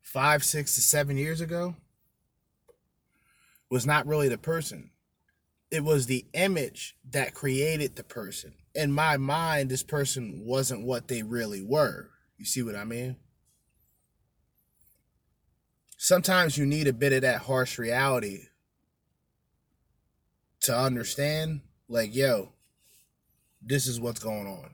five, 0.00 0.42
six 0.42 0.74
to 0.76 0.80
seven 0.80 1.18
years 1.18 1.42
ago 1.42 1.76
was 3.68 3.84
not 3.84 4.06
really 4.06 4.30
the 4.30 4.38
person. 4.38 4.90
It 5.70 5.84
was 5.84 6.06
the 6.06 6.26
image 6.32 6.96
that 7.10 7.34
created 7.34 7.96
the 7.96 8.04
person. 8.04 8.54
In 8.74 8.92
my 8.92 9.16
mind, 9.16 9.68
this 9.68 9.82
person 9.82 10.42
wasn't 10.44 10.86
what 10.86 11.08
they 11.08 11.22
really 11.22 11.62
were. 11.62 12.10
You 12.38 12.44
see 12.44 12.62
what 12.62 12.76
I 12.76 12.84
mean? 12.84 13.16
sometimes 15.96 16.58
you 16.58 16.66
need 16.66 16.86
a 16.86 16.92
bit 16.92 17.12
of 17.12 17.22
that 17.22 17.42
harsh 17.42 17.78
reality 17.78 18.44
to 20.60 20.76
understand 20.76 21.60
like 21.88 22.14
yo 22.14 22.52
this 23.62 23.86
is 23.86 24.00
what's 24.00 24.20
going 24.20 24.46
on 24.46 24.70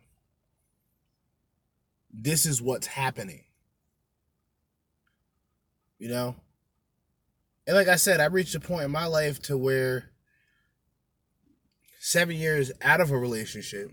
this 2.12 2.44
is 2.44 2.61
what's 2.61 2.87
happening 2.87 3.44
you 5.98 6.09
know 6.09 6.35
and 7.66 7.76
like 7.76 7.88
i 7.88 7.96
said 7.96 8.20
i 8.20 8.26
reached 8.26 8.55
a 8.55 8.61
point 8.61 8.85
in 8.85 8.90
my 8.90 9.07
life 9.07 9.40
to 9.40 9.57
where 9.57 10.11
seven 12.04 12.36
years 12.36 12.72
out 12.82 13.00
of 13.00 13.10
a 13.10 13.16
relationship 13.16 13.90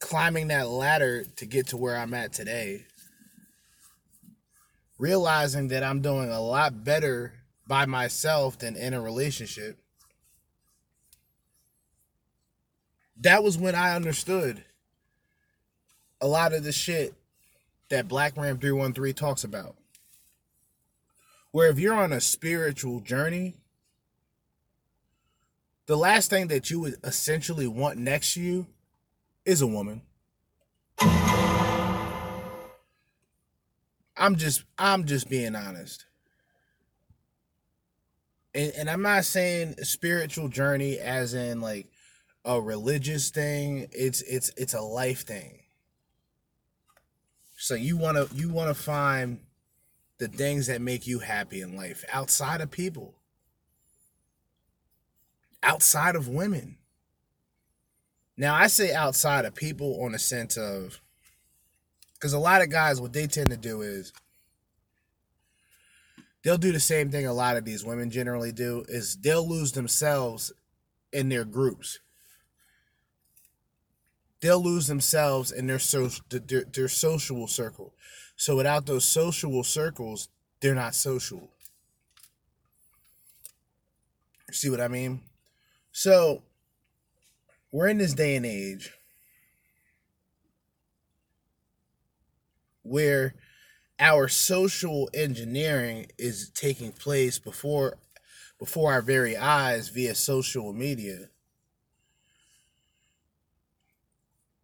climbing 0.00 0.48
that 0.48 0.68
ladder 0.68 1.24
to 1.36 1.46
get 1.46 1.68
to 1.68 1.76
where 1.76 1.96
i'm 1.96 2.12
at 2.12 2.32
today 2.32 2.84
realizing 4.98 5.68
that 5.68 5.82
I'm 5.82 6.00
doing 6.00 6.30
a 6.30 6.40
lot 6.40 6.84
better 6.84 7.34
by 7.66 7.86
myself 7.86 8.58
than 8.58 8.76
in 8.76 8.94
a 8.94 9.00
relationship. 9.00 9.78
That 13.20 13.42
was 13.42 13.56
when 13.56 13.74
I 13.74 13.94
understood 13.94 14.64
a 16.20 16.26
lot 16.26 16.52
of 16.52 16.64
the 16.64 16.72
shit 16.72 17.14
that 17.88 18.08
Black 18.08 18.36
Ram 18.36 18.58
313 18.58 19.14
talks 19.14 19.44
about. 19.44 19.76
Where 21.50 21.68
if 21.68 21.78
you're 21.78 21.94
on 21.94 22.12
a 22.12 22.20
spiritual 22.20 23.00
journey, 23.00 23.56
the 25.86 25.96
last 25.96 26.30
thing 26.30 26.48
that 26.48 26.70
you 26.70 26.80
would 26.80 26.96
essentially 27.04 27.66
want 27.66 27.98
next 27.98 28.34
to 28.34 28.40
you 28.40 28.66
is 29.44 29.60
a 29.62 29.66
woman. 29.66 30.02
I'm 34.16 34.36
just 34.36 34.64
I'm 34.78 35.04
just 35.04 35.28
being 35.28 35.56
honest. 35.56 36.06
And 38.54 38.72
and 38.76 38.88
I'm 38.88 39.02
not 39.02 39.24
saying 39.24 39.74
spiritual 39.82 40.48
journey 40.48 40.98
as 40.98 41.34
in 41.34 41.60
like 41.60 41.88
a 42.44 42.60
religious 42.60 43.30
thing. 43.30 43.88
It's 43.92 44.22
it's 44.22 44.50
it's 44.56 44.74
a 44.74 44.80
life 44.80 45.26
thing. 45.26 45.60
So 47.56 47.74
you 47.74 47.96
want 47.96 48.16
to 48.16 48.34
you 48.34 48.48
want 48.48 48.74
to 48.74 48.80
find 48.80 49.40
the 50.18 50.28
things 50.28 50.68
that 50.68 50.80
make 50.80 51.06
you 51.06 51.18
happy 51.18 51.60
in 51.60 51.76
life 51.76 52.04
outside 52.12 52.60
of 52.60 52.70
people. 52.70 53.14
Outside 55.64 56.14
of 56.14 56.28
women. 56.28 56.76
Now 58.36 58.54
I 58.54 58.66
say 58.66 58.92
outside 58.92 59.44
of 59.44 59.54
people 59.54 60.02
on 60.04 60.14
a 60.14 60.18
sense 60.18 60.56
of 60.56 61.00
because 62.14 62.32
a 62.32 62.38
lot 62.38 62.62
of 62.62 62.70
guys, 62.70 63.00
what 63.00 63.12
they 63.12 63.26
tend 63.26 63.50
to 63.50 63.56
do 63.56 63.82
is 63.82 64.12
they'll 66.42 66.56
do 66.56 66.72
the 66.72 66.80
same 66.80 67.10
thing 67.10 67.26
a 67.26 67.32
lot 67.32 67.56
of 67.56 67.64
these 67.64 67.84
women 67.84 68.10
generally 68.10 68.50
do 68.50 68.84
is 68.88 69.16
they'll 69.16 69.46
lose 69.46 69.72
themselves 69.72 70.52
in 71.12 71.28
their 71.28 71.44
groups. 71.44 71.98
They'll 74.40 74.62
lose 74.62 74.86
themselves 74.86 75.52
in 75.52 75.66
their 75.66 75.78
social 75.78 76.24
their, 76.30 76.64
their 76.64 76.88
social 76.88 77.46
circle. 77.46 77.94
So 78.36 78.56
without 78.56 78.86
those 78.86 79.04
social 79.04 79.62
circles, 79.62 80.28
they're 80.60 80.74
not 80.74 80.94
social. 80.94 81.50
See 84.50 84.70
what 84.70 84.80
I 84.80 84.88
mean? 84.88 85.20
So 85.96 86.42
we're 87.70 87.86
in 87.86 87.98
this 87.98 88.14
day 88.14 88.34
and 88.34 88.44
age 88.44 88.90
where 92.82 93.36
our 94.00 94.26
social 94.26 95.08
engineering 95.14 96.06
is 96.18 96.50
taking 96.50 96.90
place 96.90 97.38
before 97.38 97.98
before 98.58 98.92
our 98.92 99.02
very 99.02 99.36
eyes 99.36 99.88
via 99.88 100.16
social 100.16 100.72
media. 100.72 101.28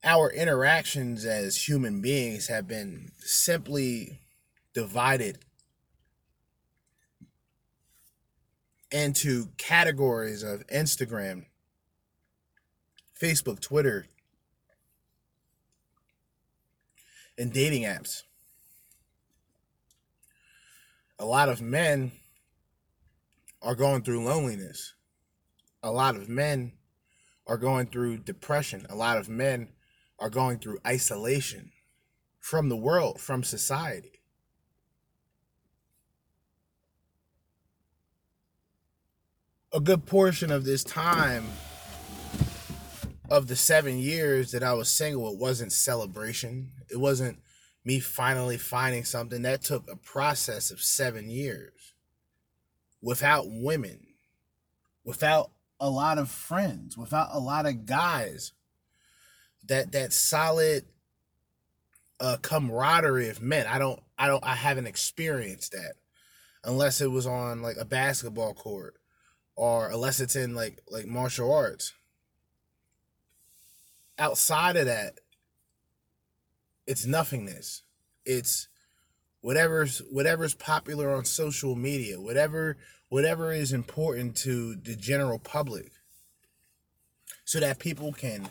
Our 0.02 0.32
interactions 0.32 1.24
as 1.24 1.68
human 1.68 2.00
beings 2.00 2.48
have 2.48 2.66
been 2.66 3.12
simply 3.20 4.18
divided 4.74 5.38
into 8.90 9.48
categories 9.56 10.42
of 10.42 10.66
Instagram, 10.66 11.46
Facebook, 13.20 13.60
Twitter, 13.60 14.06
and 17.38 17.52
dating 17.52 17.84
apps. 17.84 18.22
A 21.18 21.24
lot 21.24 21.48
of 21.48 21.60
men 21.60 22.12
are 23.62 23.74
going 23.74 24.02
through 24.02 24.24
loneliness. 24.24 24.94
A 25.82 25.90
lot 25.90 26.16
of 26.16 26.28
men 26.28 26.72
are 27.46 27.58
going 27.58 27.86
through 27.86 28.18
depression. 28.18 28.86
A 28.88 28.94
lot 28.94 29.18
of 29.18 29.28
men 29.28 29.68
are 30.18 30.30
going 30.30 30.58
through 30.58 30.78
isolation 30.86 31.72
from 32.38 32.68
the 32.68 32.76
world, 32.76 33.20
from 33.20 33.42
society. 33.42 34.19
A 39.72 39.78
good 39.78 40.04
portion 40.04 40.50
of 40.50 40.64
this 40.64 40.82
time 40.82 41.46
of 43.30 43.46
the 43.46 43.54
seven 43.54 43.98
years 43.98 44.50
that 44.50 44.64
I 44.64 44.72
was 44.72 44.88
single, 44.88 45.32
it 45.32 45.38
wasn't 45.38 45.72
celebration. 45.72 46.72
It 46.90 46.98
wasn't 46.98 47.38
me 47.84 48.00
finally 48.00 48.58
finding 48.58 49.04
something. 49.04 49.42
That 49.42 49.62
took 49.62 49.88
a 49.88 49.94
process 49.94 50.72
of 50.72 50.80
seven 50.82 51.30
years 51.30 51.94
without 53.00 53.44
women, 53.46 54.00
without 55.04 55.52
a 55.78 55.88
lot 55.88 56.18
of 56.18 56.28
friends, 56.28 56.98
without 56.98 57.28
a 57.30 57.38
lot 57.38 57.66
of 57.66 57.86
guys. 57.86 58.52
That 59.68 59.92
that 59.92 60.12
solid 60.12 60.86
uh, 62.18 62.38
camaraderie 62.42 63.28
of 63.28 63.40
men. 63.40 63.68
I 63.68 63.78
don't, 63.78 64.00
I 64.18 64.26
don't, 64.26 64.44
I 64.44 64.56
haven't 64.56 64.88
experienced 64.88 65.70
that 65.72 65.92
unless 66.64 67.00
it 67.00 67.12
was 67.12 67.26
on 67.26 67.62
like 67.62 67.76
a 67.78 67.84
basketball 67.84 68.54
court 68.54 68.99
or 69.60 69.90
unless 69.90 70.20
it's 70.20 70.36
in 70.36 70.54
like 70.54 70.80
like 70.88 71.04
martial 71.04 71.52
arts. 71.52 71.92
Outside 74.18 74.76
of 74.76 74.86
that, 74.86 75.18
it's 76.86 77.04
nothingness. 77.04 77.82
It's 78.24 78.68
whatever's 79.42 79.98
whatever's 80.10 80.54
popular 80.54 81.14
on 81.14 81.26
social 81.26 81.76
media, 81.76 82.18
whatever 82.18 82.78
whatever 83.10 83.52
is 83.52 83.70
important 83.70 84.34
to 84.38 84.76
the 84.76 84.96
general 84.96 85.38
public 85.38 85.92
so 87.44 87.60
that 87.60 87.78
people 87.78 88.14
can 88.14 88.48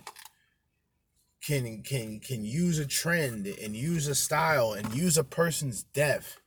can 1.41 1.81
can 1.81 2.19
can 2.19 2.45
use 2.45 2.77
a 2.77 2.85
trend 2.85 3.47
and 3.47 3.75
use 3.75 4.05
a 4.05 4.13
style 4.13 4.73
and 4.73 4.93
use 4.93 5.17
a 5.17 5.23
person's 5.23 5.81
death 5.81 6.37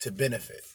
to 0.00 0.10
benefit. 0.10 0.71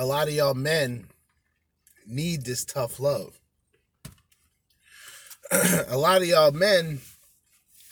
A 0.00 0.06
lot 0.06 0.28
of 0.28 0.34
y'all 0.34 0.54
men 0.54 1.06
need 2.06 2.44
this 2.44 2.64
tough 2.64 3.00
love. 3.00 3.40
a 5.88 5.98
lot 5.98 6.22
of 6.22 6.28
y'all 6.28 6.52
men 6.52 7.00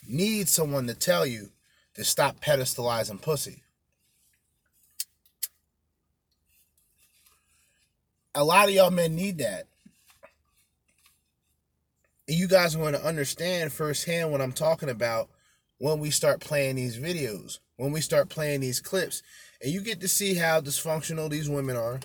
need 0.09 0.49
someone 0.49 0.87
to 0.87 0.95
tell 0.95 1.27
you 1.27 1.51
to 1.95 2.05
stop 2.05 2.41
pedestalizing 2.41 3.21
pussy. 3.21 3.65
A 8.37 8.45
lot 8.45 8.69
of 8.69 8.75
y'all 8.77 8.93
men 8.93 9.17
need 9.17 9.39
that. 9.39 9.67
And 12.29 12.37
you 12.39 12.47
guys 12.47 12.77
going 12.77 12.93
to 12.93 13.05
understand 13.05 13.73
firsthand 13.73 14.31
what 14.31 14.41
I'm 14.41 14.53
talking 14.53 14.91
about 14.91 15.29
when 15.79 15.99
we 15.99 16.11
start 16.11 16.39
playing 16.39 16.77
these 16.77 16.99
videos, 16.99 17.59
when 17.75 17.91
we 17.91 18.01
start 18.01 18.29
playing 18.29 18.61
these 18.61 18.79
clips, 18.79 19.25
and 19.63 19.73
you 19.73 19.81
get 19.81 20.01
to 20.01 20.09
see 20.09 20.35
how 20.35 20.61
dysfunctional 20.61 21.31
these 21.31 21.49
women 21.49 21.77
are. 21.77 22.01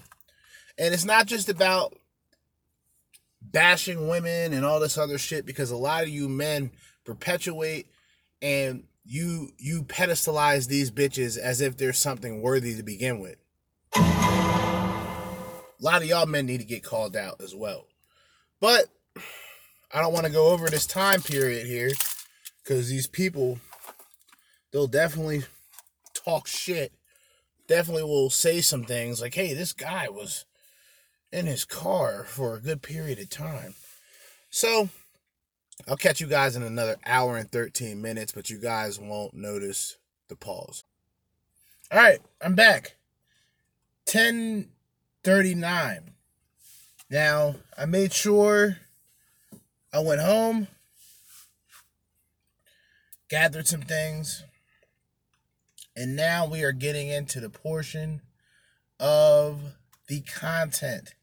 And 0.78 0.94
it's 0.94 1.06
not 1.06 1.28
just 1.28 1.50
about 1.50 1.94
bashing 3.42 4.08
women 4.08 4.54
and 4.54 4.66
all 4.66 4.80
this 4.80 4.98
other 4.98 5.18
shit 5.18 5.46
because 5.46 5.72
a 5.72 5.78
lot 5.78 6.04
of 6.04 6.10
you 6.10 6.30
men 6.30 6.72
perpetuate 7.04 7.88
and 8.42 8.84
you 9.04 9.50
you 9.58 9.84
pedestalize 9.84 10.68
these 10.68 10.92
bitches 10.92 11.38
as 11.38 11.62
if 11.62 11.78
there's 11.78 11.98
something 11.98 12.42
worthy 12.42 12.76
to 12.76 12.84
begin 12.84 13.20
with. 13.20 13.38
A 13.96 15.84
lot 15.84 16.02
of 16.02 16.08
y'all 16.08 16.28
men 16.28 16.46
need 16.46 16.60
to 16.60 16.66
get 16.66 16.84
called 16.84 17.16
out 17.16 17.42
as 17.42 17.56
well. 17.56 17.88
But 18.60 18.86
I 19.94 20.02
don't 20.02 20.14
want 20.14 20.28
to 20.28 20.32
go 20.32 20.50
over 20.50 20.70
this 20.70 20.86
time 20.86 21.22
period 21.22 21.66
here 21.66 21.90
because 22.64 22.88
these 22.90 23.08
people, 23.08 23.60
they'll 24.72 24.88
definitely 24.88 25.44
talk 26.14 26.48
shit. 26.48 26.94
Definitely 27.72 28.04
will 28.04 28.30
say 28.30 28.60
some 28.60 28.84
things 28.84 29.22
like, 29.22 29.34
hey, 29.34 29.54
this 29.54 29.72
guy 29.72 30.10
was 30.10 30.44
in 31.32 31.46
his 31.46 31.64
car 31.64 32.26
for 32.26 32.54
a 32.54 32.60
good 32.60 32.82
period 32.82 33.18
of 33.18 33.30
time. 33.30 33.76
So 34.50 34.90
I'll 35.88 35.96
catch 35.96 36.20
you 36.20 36.28
guys 36.28 36.58
in 36.58 36.64
another 36.64 36.98
hour 37.06 37.38
and 37.38 37.50
13 37.50 38.02
minutes, 38.02 38.34
but 38.34 38.50
you 38.50 38.58
guys 38.58 39.00
won't 39.00 39.34
notice 39.34 39.96
the 40.28 40.36
pause. 40.36 40.84
All 41.94 41.98
right, 41.98 42.20
I'm 42.42 42.56
back. 42.56 42.98
10:39. 44.06 46.12
Now, 47.10 47.56
I 47.78 47.86
made 47.86 48.12
sure 48.12 48.80
I 49.94 50.00
went 50.00 50.20
home, 50.20 50.68
gathered 53.30 53.70
some 53.70 53.84
things, 53.84 54.44
and 56.02 56.16
now 56.16 56.48
we 56.48 56.64
are 56.64 56.72
getting 56.72 57.10
into 57.10 57.40
the 57.40 57.50
portion 57.52 58.22
of 59.00 59.76
the 60.08 60.22
content, 60.22 61.14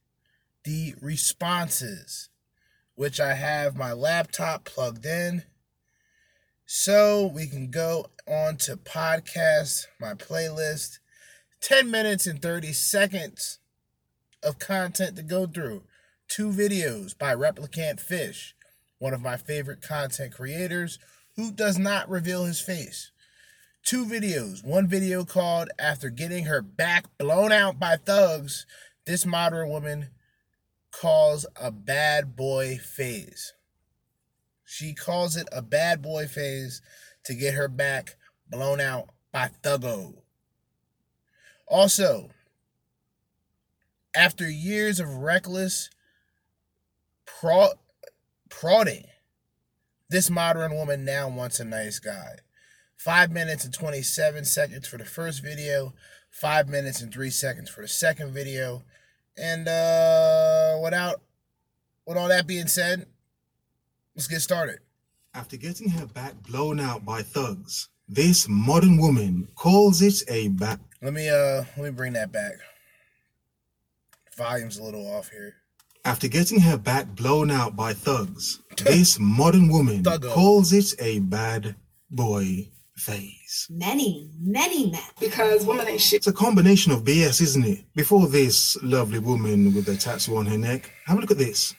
the 0.62 0.94
responses, 1.02 2.28
which 2.94 3.18
I 3.18 3.34
have 3.34 3.74
my 3.74 3.92
laptop 3.92 4.64
plugged 4.64 5.04
in. 5.04 5.42
So 6.64 7.26
we 7.26 7.48
can 7.48 7.72
go 7.72 8.06
on 8.28 8.56
to 8.58 8.76
podcast, 8.76 9.86
my 10.00 10.14
playlist, 10.14 11.00
10 11.60 11.90
minutes 11.90 12.28
and 12.28 12.40
30 12.40 12.72
seconds 12.72 13.58
of 14.44 14.60
content 14.60 15.16
to 15.16 15.24
go 15.24 15.48
through. 15.48 15.82
Two 16.28 16.50
videos 16.50 17.18
by 17.18 17.34
ReplicantPhish, 17.34 18.52
one 19.00 19.12
of 19.12 19.22
my 19.22 19.36
favorite 19.36 19.82
content 19.82 20.34
creators 20.34 21.00
who 21.34 21.50
does 21.50 21.80
not 21.80 22.08
reveal 22.08 22.44
his 22.44 22.60
face. 22.60 23.10
Two 23.84 24.04
videos. 24.04 24.64
One 24.64 24.86
video 24.86 25.24
called 25.24 25.70
After 25.78 26.10
Getting 26.10 26.44
Her 26.44 26.60
Back 26.60 27.06
Blown 27.16 27.52
Out 27.52 27.78
by 27.78 27.96
Thugs, 27.96 28.66
this 29.06 29.24
modern 29.24 29.68
woman 29.70 30.10
calls 30.90 31.46
a 31.56 31.70
bad 31.70 32.36
boy 32.36 32.78
phase. 32.78 33.54
She 34.64 34.92
calls 34.92 35.36
it 35.36 35.48
a 35.50 35.62
bad 35.62 36.02
boy 36.02 36.26
phase 36.26 36.82
to 37.24 37.34
get 37.34 37.54
her 37.54 37.68
back 37.68 38.16
blown 38.50 38.80
out 38.80 39.08
by 39.32 39.50
Thuggo. 39.62 40.22
Also, 41.66 42.30
after 44.14 44.48
years 44.48 45.00
of 45.00 45.16
reckless 45.16 45.90
pro- 47.24 47.78
prodding, 48.50 49.04
this 50.10 50.28
modern 50.28 50.74
woman 50.74 51.04
now 51.04 51.28
wants 51.28 51.60
a 51.60 51.64
nice 51.64 51.98
guy. 51.98 52.36
Five 52.98 53.30
minutes 53.30 53.64
and 53.64 53.72
27 53.72 54.44
seconds 54.44 54.86
for 54.86 54.98
the 54.98 55.04
first 55.04 55.42
video, 55.42 55.94
five 56.30 56.68
minutes 56.68 57.00
and 57.00 57.12
three 57.12 57.30
seconds 57.30 57.70
for 57.70 57.80
the 57.80 57.88
second 57.88 58.32
video. 58.32 58.82
And 59.36 59.66
uh, 59.66 60.78
without, 60.82 61.22
with 62.06 62.16
all 62.18 62.28
that 62.28 62.46
being 62.46 62.66
said, 62.66 63.06
let's 64.14 64.26
get 64.26 64.40
started. 64.40 64.80
After 65.32 65.56
getting 65.56 65.90
her 65.90 66.06
back 66.06 66.34
blown 66.42 66.80
out 66.80 67.04
by 67.04 67.22
thugs, 67.22 67.88
this 68.08 68.46
modern 68.48 68.98
woman 68.98 69.48
calls 69.54 70.02
it 70.02 70.22
a 70.28 70.48
back. 70.48 70.80
Let 71.00 71.12
me 71.14 71.28
uh, 71.28 71.64
let 71.76 71.78
me 71.78 71.90
bring 71.90 72.14
that 72.14 72.32
back 72.32 72.54
volume's 74.38 74.78
a 74.78 74.82
little 74.82 75.06
off 75.06 75.30
here. 75.30 75.56
After 76.04 76.28
getting 76.28 76.60
her 76.60 76.78
back 76.78 77.08
blown 77.08 77.50
out 77.50 77.76
by 77.76 77.92
thugs, 77.92 78.62
this 78.78 79.18
modern 79.18 79.68
woman 79.68 80.04
Thuggo. 80.04 80.30
calls 80.30 80.72
it 80.72 80.94
a 81.00 81.18
bad 81.18 81.74
boy 82.10 82.68
phase. 82.98 83.66
Many, 83.70 84.30
many 84.40 84.90
men. 84.90 85.00
Because 85.20 85.64
woman 85.64 85.88
ain't 85.88 86.00
shit. 86.00 86.18
It's 86.18 86.26
a 86.26 86.32
combination 86.32 86.92
of 86.92 87.04
BS, 87.04 87.40
isn't 87.40 87.64
it? 87.64 87.84
Before 87.94 88.26
this 88.26 88.76
lovely 88.82 89.18
woman 89.18 89.74
with 89.74 89.86
the 89.86 89.96
tattoo 89.96 90.36
on 90.36 90.46
her 90.46 90.58
neck, 90.58 90.90
have 91.06 91.18
a 91.18 91.20
look 91.20 91.30
at 91.30 91.38
this. 91.38 91.74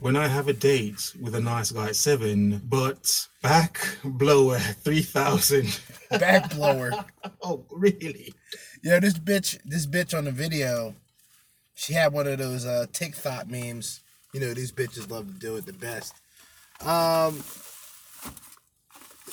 When 0.00 0.16
I 0.16 0.28
have 0.28 0.48
a 0.48 0.52
date 0.52 1.14
with 1.20 1.34
a 1.34 1.40
nice 1.40 1.72
guy 1.72 1.88
at 1.88 1.96
seven, 1.96 2.60
but 2.64 3.26
back 3.42 3.80
blower 4.04 4.58
3000. 4.84 5.80
Back 6.10 6.54
blower. 6.54 6.92
oh, 7.42 7.64
really? 7.70 8.34
Yeah, 8.82 9.00
this 9.00 9.18
bitch, 9.18 9.58
this 9.64 9.86
bitch 9.86 10.16
on 10.16 10.24
the 10.24 10.32
video, 10.32 10.94
she 11.74 11.92
had 11.92 12.12
one 12.12 12.26
of 12.26 12.38
those 12.38 12.64
uh 12.66 12.86
TikTok 12.92 13.48
memes. 13.48 14.00
You 14.32 14.40
know, 14.40 14.54
these 14.54 14.70
bitches 14.70 15.10
love 15.10 15.26
to 15.26 15.32
do 15.32 15.56
it 15.56 15.66
the 15.66 15.72
best. 15.72 16.14
Um, 16.82 17.42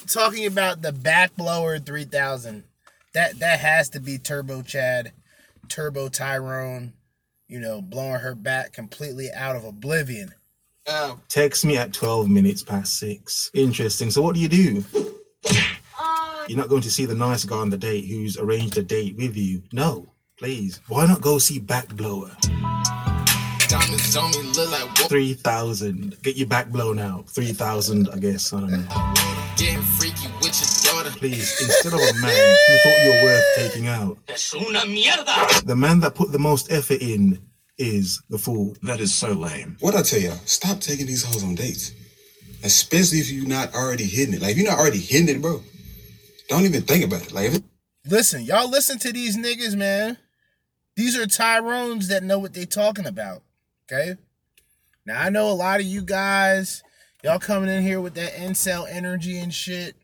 talking 0.07 0.45
about 0.45 0.81
the 0.81 0.91
back 0.91 1.35
blower 1.35 1.79
3000. 1.79 2.63
That 3.13 3.39
that 3.39 3.59
has 3.59 3.89
to 3.89 3.99
be 3.99 4.17
Turbo 4.17 4.61
Chad, 4.63 5.11
Turbo 5.69 6.09
Tyrone. 6.09 6.93
You 7.47 7.59
know, 7.59 7.81
blowing 7.81 8.19
her 8.19 8.33
back 8.33 8.73
completely 8.73 9.31
out 9.31 9.55
of 9.55 9.63
oblivion. 9.63 10.33
Oh. 10.87 11.19
Text 11.29 11.63
me 11.65 11.77
at 11.77 11.93
12 11.93 12.29
minutes 12.29 12.63
past 12.63 12.97
six. 12.97 13.51
Interesting. 13.53 14.09
So, 14.09 14.21
what 14.21 14.35
do 14.35 14.41
you 14.41 14.49
do? 14.49 14.83
Uh, 15.99 16.45
You're 16.47 16.57
not 16.57 16.69
going 16.69 16.81
to 16.81 16.91
see 16.91 17.05
the 17.05 17.15
nice 17.15 17.45
guy 17.45 17.57
on 17.57 17.69
the 17.69 17.77
date 17.77 18.05
who's 18.05 18.37
arranged 18.37 18.77
a 18.77 18.83
date 18.83 19.15
with 19.15 19.37
you. 19.37 19.61
No, 19.71 20.07
please. 20.37 20.81
Why 20.87 21.05
not 21.05 21.21
go 21.21 21.37
see 21.37 21.59
Backblower? 21.59 22.35
Three 25.07 25.33
thousand. 25.33 26.21
Get 26.21 26.35
your 26.35 26.47
back 26.47 26.69
blown 26.69 26.99
out. 26.99 27.29
Three 27.29 27.53
thousand, 27.53 28.09
I 28.09 28.17
guess. 28.17 28.53
I 28.53 28.59
don't 28.59 28.71
know. 28.71 29.32
Please, 31.23 31.61
instead 31.61 31.93
of 31.93 31.99
a 32.01 32.13
man 32.21 32.57
who 32.67 32.77
thought 32.79 33.03
you 33.05 33.11
were 33.11 33.23
worth 33.23 33.45
taking 33.55 33.87
out, 33.87 34.17
Es 34.27 34.53
una 34.53 34.79
mierda. 34.79 35.65
the 35.65 35.75
man 35.75 36.01
that 36.01 36.15
put 36.15 36.33
the 36.33 36.39
most 36.39 36.69
effort 36.69 37.01
in 37.01 37.39
is 37.77 38.21
the 38.29 38.37
fool. 38.37 38.75
That 38.83 38.99
is 38.99 39.13
so 39.13 39.31
lame. 39.31 39.77
What 39.79 39.95
I 39.95 40.01
tell 40.01 40.19
y'all, 40.19 40.37
stop 40.43 40.81
taking 40.81 41.05
these 41.05 41.23
hoes 41.23 41.41
on 41.41 41.55
dates. 41.55 41.93
Especially 42.61 43.19
if 43.19 43.31
you're 43.31 43.47
not 43.47 43.73
already 43.73 44.03
hitting 44.03 44.33
it. 44.33 44.41
Like 44.41 44.51
if 44.51 44.57
you're 44.57 44.69
not 44.69 44.79
already 44.79 44.99
hitting 44.99 45.33
it, 45.33 45.41
bro. 45.41 45.61
Don't 46.49 46.65
even 46.65 46.81
think 46.81 47.05
about 47.05 47.21
it. 47.21 47.31
Like 47.31 47.47
if 47.47 47.55
it, 47.55 47.63
Listen, 48.05 48.43
y'all 48.43 48.69
listen 48.69 48.99
to 48.99 49.13
these 49.13 49.37
niggas, 49.37 49.77
man. 49.77 50.17
These 50.97 51.17
are 51.17 51.25
Tyrones 51.25 52.09
that 52.09 52.21
know 52.21 52.37
what 52.37 52.53
they 52.53 52.65
talking 52.65 53.05
about. 53.05 53.43
Okay? 53.89 54.17
Now 55.05 55.21
I 55.21 55.29
know 55.29 55.49
a 55.49 55.53
lot 55.53 55.79
of 55.79 55.85
you 55.85 56.01
guys, 56.01 56.83
y'all 57.23 57.39
coming 57.39 57.69
in 57.69 57.81
here 57.81 58.01
with 58.01 58.13
that 58.15 58.33
incel 58.33 58.85
energy 58.89 59.39
and 59.39 59.53
shit. 59.53 59.95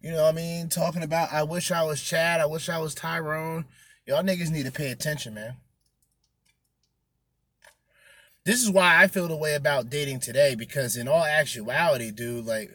You 0.00 0.12
know 0.12 0.22
what 0.22 0.34
I 0.34 0.36
mean? 0.36 0.68
Talking 0.68 1.02
about 1.02 1.32
I 1.32 1.42
wish 1.42 1.70
I 1.70 1.82
was 1.82 2.00
Chad, 2.00 2.40
I 2.40 2.46
wish 2.46 2.68
I 2.68 2.78
was 2.78 2.94
Tyrone. 2.94 3.64
Y'all 4.06 4.22
niggas 4.22 4.50
need 4.50 4.66
to 4.66 4.72
pay 4.72 4.90
attention, 4.90 5.34
man. 5.34 5.56
This 8.44 8.62
is 8.62 8.70
why 8.70 9.02
I 9.02 9.08
feel 9.08 9.28
the 9.28 9.36
way 9.36 9.54
about 9.54 9.90
dating 9.90 10.20
today, 10.20 10.54
because 10.54 10.96
in 10.96 11.08
all 11.08 11.24
actuality, 11.24 12.10
dude, 12.10 12.46
like 12.46 12.70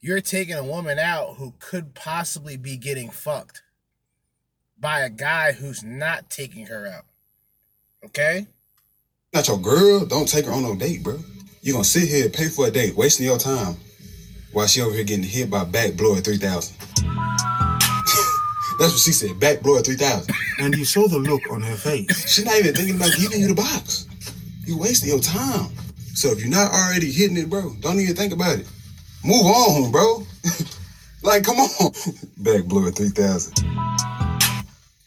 you're 0.00 0.20
taking 0.20 0.54
a 0.54 0.62
woman 0.62 0.98
out 0.98 1.36
who 1.36 1.54
could 1.58 1.94
possibly 1.94 2.56
be 2.56 2.76
getting 2.76 3.10
fucked 3.10 3.62
by 4.78 5.00
a 5.00 5.10
guy 5.10 5.52
who's 5.52 5.82
not 5.82 6.30
taking 6.30 6.66
her 6.66 6.86
out. 6.86 7.06
Okay? 8.04 8.46
not 9.34 9.48
your 9.48 9.58
girl, 9.58 10.06
don't 10.06 10.28
take 10.28 10.46
her 10.46 10.52
on 10.52 10.62
no 10.62 10.74
date, 10.74 11.02
bro. 11.02 11.18
You're 11.62 11.74
gonna 11.74 11.84
sit 11.84 12.08
here 12.08 12.28
pay 12.28 12.48
for 12.48 12.66
a 12.66 12.70
date, 12.70 12.96
wasting 12.96 13.26
your 13.26 13.38
time 13.38 13.76
while 14.52 14.66
she 14.66 14.80
over 14.80 14.94
here 14.94 15.04
getting 15.04 15.24
hit 15.24 15.50
by 15.50 15.64
back 15.64 15.94
blow 15.96 16.16
at 16.16 16.24
3000. 16.24 16.76
That's 18.78 18.92
what 18.92 19.00
she 19.00 19.12
said, 19.12 19.38
back 19.40 19.60
blow 19.60 19.78
at 19.78 19.86
3000. 19.86 20.32
And 20.60 20.74
you 20.74 20.84
saw 20.84 21.08
the 21.08 21.18
look 21.18 21.42
on 21.50 21.62
her 21.62 21.74
face. 21.74 22.32
She's 22.32 22.44
not 22.44 22.56
even 22.56 22.74
thinking 22.74 22.96
about 22.96 23.12
giving 23.18 23.40
you 23.40 23.48
the 23.48 23.54
box. 23.54 24.06
You 24.64 24.78
wasting 24.78 25.08
your 25.08 25.20
time. 25.20 25.70
So 26.14 26.30
if 26.30 26.40
you're 26.40 26.50
not 26.50 26.72
already 26.72 27.10
hitting 27.10 27.36
it, 27.36 27.50
bro, 27.50 27.74
don't 27.80 27.98
even 28.00 28.16
think 28.16 28.32
about 28.32 28.58
it. 28.58 28.66
Move 29.24 29.46
on, 29.46 29.90
bro. 29.90 30.26
like, 31.22 31.44
come 31.44 31.56
on. 31.58 31.92
Back 32.38 32.64
blow 32.64 32.86
at 32.86 32.94
3000. 32.94 33.54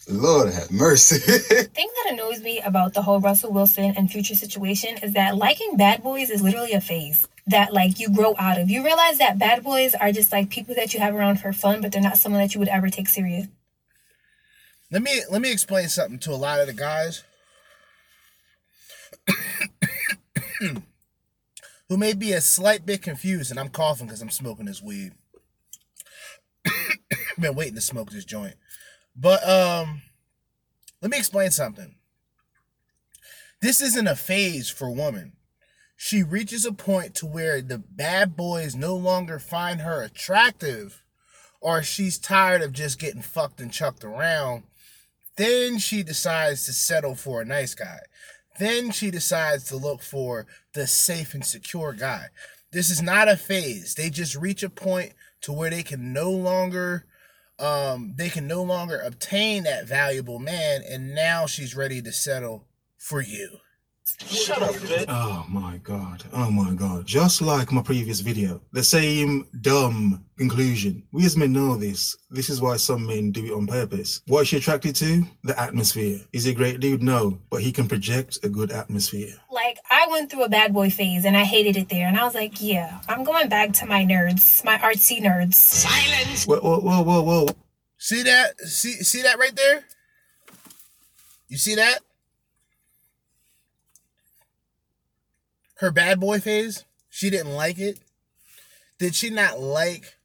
Lord 0.10 0.52
have 0.54 0.72
mercy. 0.72 1.18
thing 1.20 1.90
that 2.04 2.14
annoys 2.14 2.42
me 2.42 2.60
about 2.60 2.94
the 2.94 3.02
whole 3.02 3.22
Russell 3.22 3.54
Wilson 3.54 3.94
and 3.96 4.12
Future 4.12 4.36
situation 4.36 4.98
is 5.02 5.14
that 5.14 5.38
liking 5.38 5.78
bad 5.78 6.04
boys 6.04 6.30
is 6.30 6.42
literally 6.42 6.74
a 6.74 6.82
phase 6.82 7.26
that 7.48 7.74
like 7.74 8.00
you 8.00 8.10
grow 8.10 8.36
out 8.38 8.60
of. 8.60 8.70
You 8.70 8.84
realize 8.84 9.18
that 9.18 9.40
bad 9.40 9.64
boys 9.64 9.94
are 9.96 10.12
just 10.12 10.32
like 10.32 10.50
people 10.50 10.76
that 10.76 10.94
you 10.94 11.00
have 11.00 11.16
around 11.16 11.40
for 11.40 11.54
fun, 11.54 11.82
but 11.82 11.92
they're 11.92 12.02
not 12.02 12.18
someone 12.18 12.42
that 12.42 12.54
you 12.54 12.60
would 12.60 12.70
ever 12.70 12.90
take 12.90 13.08
serious. 13.08 13.48
Let 14.92 15.02
me 15.02 15.22
let 15.30 15.42
me 15.42 15.52
explain 15.52 15.88
something 15.88 16.20
to 16.20 16.32
a 16.32 16.36
lot 16.36 16.60
of 16.60 16.68
the 16.68 16.74
guys 16.74 17.24
who 21.90 21.98
may 21.98 22.14
be 22.14 22.34
a 22.34 22.42
slight 22.42 22.86
bit 22.86 23.02
confused, 23.02 23.52
and 23.52 23.60
I'm 23.60 23.70
coughing 23.70 24.08
because 24.08 24.22
I'm 24.22 24.30
smoking 24.30 24.66
this 24.66 24.82
weed. 24.82 25.14
Been 27.40 27.56
waiting 27.56 27.76
to 27.76 27.82
smoke 27.82 28.12
this 28.12 28.26
joint. 28.26 28.56
But 29.16 29.48
um 29.48 30.02
let 31.02 31.10
me 31.10 31.18
explain 31.18 31.52
something. 31.52 31.96
This 33.62 33.82
isn't 33.82 34.08
a 34.08 34.16
phase 34.16 34.70
for 34.70 34.90
woman. 34.90 35.34
She 36.04 36.24
reaches 36.24 36.66
a 36.66 36.74
point 36.74 37.14
to 37.16 37.28
where 37.28 37.62
the 37.62 37.78
bad 37.78 38.36
boys 38.36 38.76
no 38.76 38.96
longer 38.96 39.38
find 39.38 39.82
her 39.82 40.02
attractive 40.02 41.04
or 41.62 41.84
she's 41.84 42.18
tired 42.18 42.64
of 42.64 42.74
just 42.74 43.00
getting 43.00 43.22
fucked 43.22 43.62
and 43.62 43.72
chucked 43.72 44.04
around. 44.04 44.64
Then 45.36 45.78
she 45.78 46.02
decides 46.02 46.66
to 46.66 46.74
settle 46.74 47.14
for 47.14 47.40
a 47.40 47.46
nice 47.46 47.76
guy. 47.76 48.00
Then 48.58 48.90
she 48.90 49.12
decides 49.12 49.66
to 49.66 49.78
look 49.78 50.02
for 50.02 50.48
the 50.74 50.88
safe 50.88 51.36
and 51.36 51.46
secure 51.46 51.94
guy. 51.94 52.30
This 52.72 52.90
is 52.90 53.04
not 53.04 53.30
a 53.30 53.38
phase. 53.38 53.94
They 53.94 54.10
just 54.10 54.36
reach 54.36 54.64
a 54.64 54.72
point 54.72 55.14
to 55.42 55.54
where 55.54 55.70
they 55.70 55.84
can 55.84 56.14
no 56.14 56.32
longer 56.32 57.06
um, 57.60 58.16
they 58.18 58.30
can 58.30 58.48
no 58.48 58.64
longer 58.64 59.00
obtain 59.00 59.66
that 59.66 59.86
valuable 59.86 60.40
man, 60.40 60.82
and 60.82 61.14
now 61.14 61.46
she's 61.46 61.76
ready 61.76 62.02
to 62.02 62.12
settle 62.12 62.66
for 62.98 63.22
you. 63.22 63.60
Oh 65.08 65.46
my 65.50 65.78
god. 65.78 66.24
Oh 66.34 66.52
my 66.52 66.74
god. 66.74 67.06
Just 67.06 67.42
like 67.42 67.72
my 67.72 67.82
previous 67.82 68.20
video, 68.20 68.62
the 68.72 68.84
same 68.84 69.48
dumb 69.62 70.24
conclusion. 70.38 71.04
We 71.12 71.26
as 71.26 71.38
men 71.38 71.54
know 71.54 71.76
this. 71.76 72.18
This 72.30 72.50
is 72.50 72.62
why 72.62 72.78
some 72.78 73.06
men 73.06 73.32
do 73.32 73.46
it 73.46 73.52
on 73.52 73.68
purpose. 73.68 74.22
What 74.28 74.42
is 74.42 74.48
she 74.50 74.58
attracted 74.58 74.96
to? 74.98 75.24
The 75.44 75.60
atmosphere. 75.60 76.20
Is 76.34 76.46
he 76.46 76.52
a 76.52 76.56
great 76.56 76.80
dude? 76.80 77.04
No. 77.04 77.40
But 77.50 77.62
he 77.62 77.72
can 77.72 77.88
project 77.88 78.40
a 78.44 78.50
good 78.50 78.72
atmosphere. 78.72 79.34
Like 79.52 79.78
I 79.90 80.08
went 80.10 80.32
through 80.32 80.44
a 80.44 80.50
bad 80.50 80.74
boy 80.74 80.90
phase 80.90 81.26
and 81.26 81.38
I 81.38 81.44
hated 81.44 81.78
it 81.78 81.90
there, 81.90 82.08
and 82.08 82.18
I 82.18 82.24
was 82.24 82.36
like, 82.36 82.62
yeah, 82.62 83.02
I'm 83.08 83.24
going 83.24 83.50
back 83.50 83.74
to 83.74 83.86
my 83.86 84.04
nerds, 84.04 84.64
my 84.64 84.78
artsy 84.78 85.22
nerds. 85.22 85.56
Silence. 85.56 86.46
Whoa, 86.46 86.60
whoa, 86.60 86.80
whoa, 86.80 87.02
whoa, 87.02 87.22
whoa. 87.22 87.48
See 87.98 88.24
that? 88.24 88.60
See 88.62 88.94
see 89.04 89.22
that 89.22 89.38
right 89.38 89.56
there? 89.56 89.84
You 91.48 91.58
see 91.58 91.76
that? 91.76 92.00
Her 95.82 95.92
bad 95.92 96.20
boy 96.20 96.40
phase? 96.40 96.86
She 97.10 97.30
didn't 97.30 97.54
like 97.54 97.78
it. 97.78 98.00
Did 98.98 99.14
she 99.14 99.30
not 99.30 99.60
like 99.60 100.16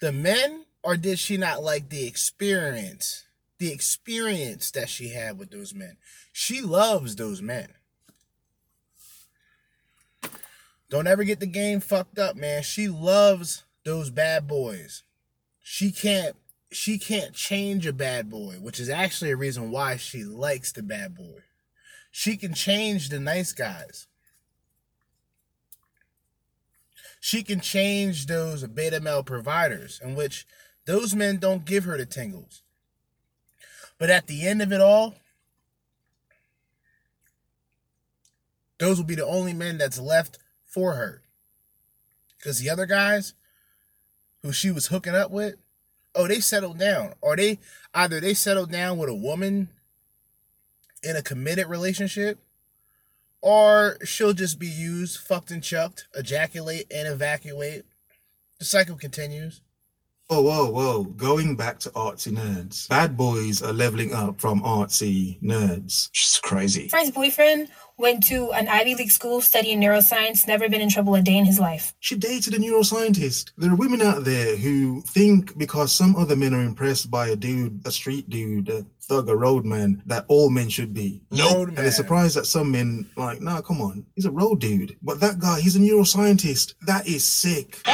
the 0.00 0.12
men 0.12 0.66
or 0.84 0.96
did 0.96 1.18
she 1.18 1.36
not 1.36 1.62
like 1.62 1.88
the 1.88 2.06
experience? 2.06 3.24
The 3.58 3.72
experience 3.72 4.70
that 4.70 4.88
she 4.88 5.08
had 5.08 5.36
with 5.36 5.50
those 5.50 5.74
men. 5.74 5.96
She 6.32 6.60
loves 6.60 7.16
those 7.16 7.42
men. 7.42 7.68
Don't 10.88 11.08
ever 11.08 11.24
get 11.24 11.40
the 11.40 11.46
game 11.46 11.80
fucked 11.80 12.18
up, 12.18 12.36
man. 12.36 12.62
She 12.62 12.88
loves 12.88 13.64
those 13.84 14.10
bad 14.10 14.46
boys 14.46 15.02
she 15.70 15.92
can't 15.92 16.34
she 16.72 16.98
can't 16.98 17.34
change 17.34 17.86
a 17.86 17.92
bad 17.92 18.30
boy, 18.30 18.54
which 18.54 18.80
is 18.80 18.88
actually 18.88 19.30
a 19.30 19.36
reason 19.36 19.70
why 19.70 19.98
she 19.98 20.24
likes 20.24 20.72
the 20.72 20.82
bad 20.82 21.14
boy. 21.14 21.40
She 22.18 22.36
can 22.36 22.52
change 22.52 23.10
the 23.10 23.20
nice 23.20 23.52
guys. 23.52 24.08
She 27.20 27.44
can 27.44 27.60
change 27.60 28.26
those 28.26 28.66
beta 28.66 28.98
male 28.98 29.22
providers, 29.22 30.00
in 30.02 30.16
which 30.16 30.44
those 30.84 31.14
men 31.14 31.36
don't 31.36 31.64
give 31.64 31.84
her 31.84 31.96
the 31.96 32.06
tingles. 32.06 32.62
But 33.98 34.10
at 34.10 34.26
the 34.26 34.48
end 34.48 34.60
of 34.62 34.72
it 34.72 34.80
all, 34.80 35.14
those 38.80 38.98
will 38.98 39.06
be 39.06 39.14
the 39.14 39.24
only 39.24 39.52
men 39.52 39.78
that's 39.78 40.00
left 40.00 40.40
for 40.64 40.94
her. 40.94 41.22
Because 42.36 42.58
the 42.58 42.68
other 42.68 42.86
guys, 42.86 43.34
who 44.42 44.52
she 44.52 44.72
was 44.72 44.88
hooking 44.88 45.14
up 45.14 45.30
with, 45.30 45.54
oh, 46.16 46.26
they 46.26 46.40
settled 46.40 46.80
down. 46.80 47.14
Or 47.20 47.36
they 47.36 47.60
either 47.94 48.18
they 48.18 48.34
settled 48.34 48.72
down 48.72 48.98
with 48.98 49.08
a 49.08 49.14
woman 49.14 49.68
in 51.02 51.16
a 51.16 51.22
committed 51.22 51.66
relationship, 51.66 52.38
or 53.40 53.98
she'll 54.04 54.32
just 54.32 54.58
be 54.58 54.66
used, 54.66 55.18
fucked 55.18 55.50
and 55.50 55.62
chucked, 55.62 56.08
ejaculate 56.14 56.86
and 56.90 57.06
evacuate. 57.06 57.84
The 58.58 58.64
cycle 58.64 58.96
continues. 58.96 59.60
Oh, 60.30 60.42
whoa, 60.42 60.70
whoa. 60.70 61.04
Going 61.04 61.56
back 61.56 61.78
to 61.80 61.90
artsy 61.90 62.32
nerds. 62.32 62.86
Bad 62.86 63.16
boys 63.16 63.62
are 63.62 63.72
leveling 63.72 64.12
up 64.12 64.38
from 64.38 64.60
artsy 64.60 65.40
nerds. 65.40 66.10
Just 66.12 66.42
crazy. 66.42 66.88
Friend's 66.88 67.12
boyfriend 67.12 67.68
went 67.96 68.24
to 68.24 68.52
an 68.52 68.68
Ivy 68.68 68.94
League 68.94 69.10
school 69.10 69.40
studying 69.40 69.80
neuroscience, 69.80 70.46
never 70.46 70.68
been 70.68 70.82
in 70.82 70.90
trouble 70.90 71.14
a 71.14 71.22
day 71.22 71.38
in 71.38 71.46
his 71.46 71.58
life. 71.58 71.94
She 72.00 72.14
dated 72.14 72.52
a 72.52 72.58
neuroscientist. 72.58 73.52
There 73.56 73.70
are 73.70 73.76
women 73.76 74.02
out 74.02 74.24
there 74.24 74.56
who 74.56 75.00
think 75.00 75.56
because 75.56 75.92
some 75.92 76.14
other 76.14 76.36
men 76.36 76.52
are 76.52 76.62
impressed 76.62 77.10
by 77.10 77.28
a 77.28 77.36
dude, 77.36 77.80
a 77.86 77.90
street 77.90 78.28
dude, 78.28 78.68
a 78.68 78.84
thug, 79.08 79.28
a 79.28 79.36
roadman, 79.36 80.02
that 80.06 80.24
all 80.28 80.50
men 80.50 80.68
should 80.68 80.92
be. 80.94 81.22
Road 81.32 81.68
And 81.68 81.78
they're 81.78 81.90
surprised 81.90 82.36
that 82.36 82.46
some 82.46 82.70
men 82.70 83.08
like, 83.16 83.40
nah, 83.40 83.60
come 83.60 83.80
on, 83.80 84.04
he's 84.14 84.26
a 84.26 84.30
road 84.30 84.60
dude. 84.60 84.96
But 85.02 85.20
that 85.20 85.38
guy, 85.38 85.60
he's 85.60 85.76
a 85.76 85.80
neuroscientist. 85.80 86.74
That 86.86 87.06
is 87.06 87.26
sick. 87.26 87.80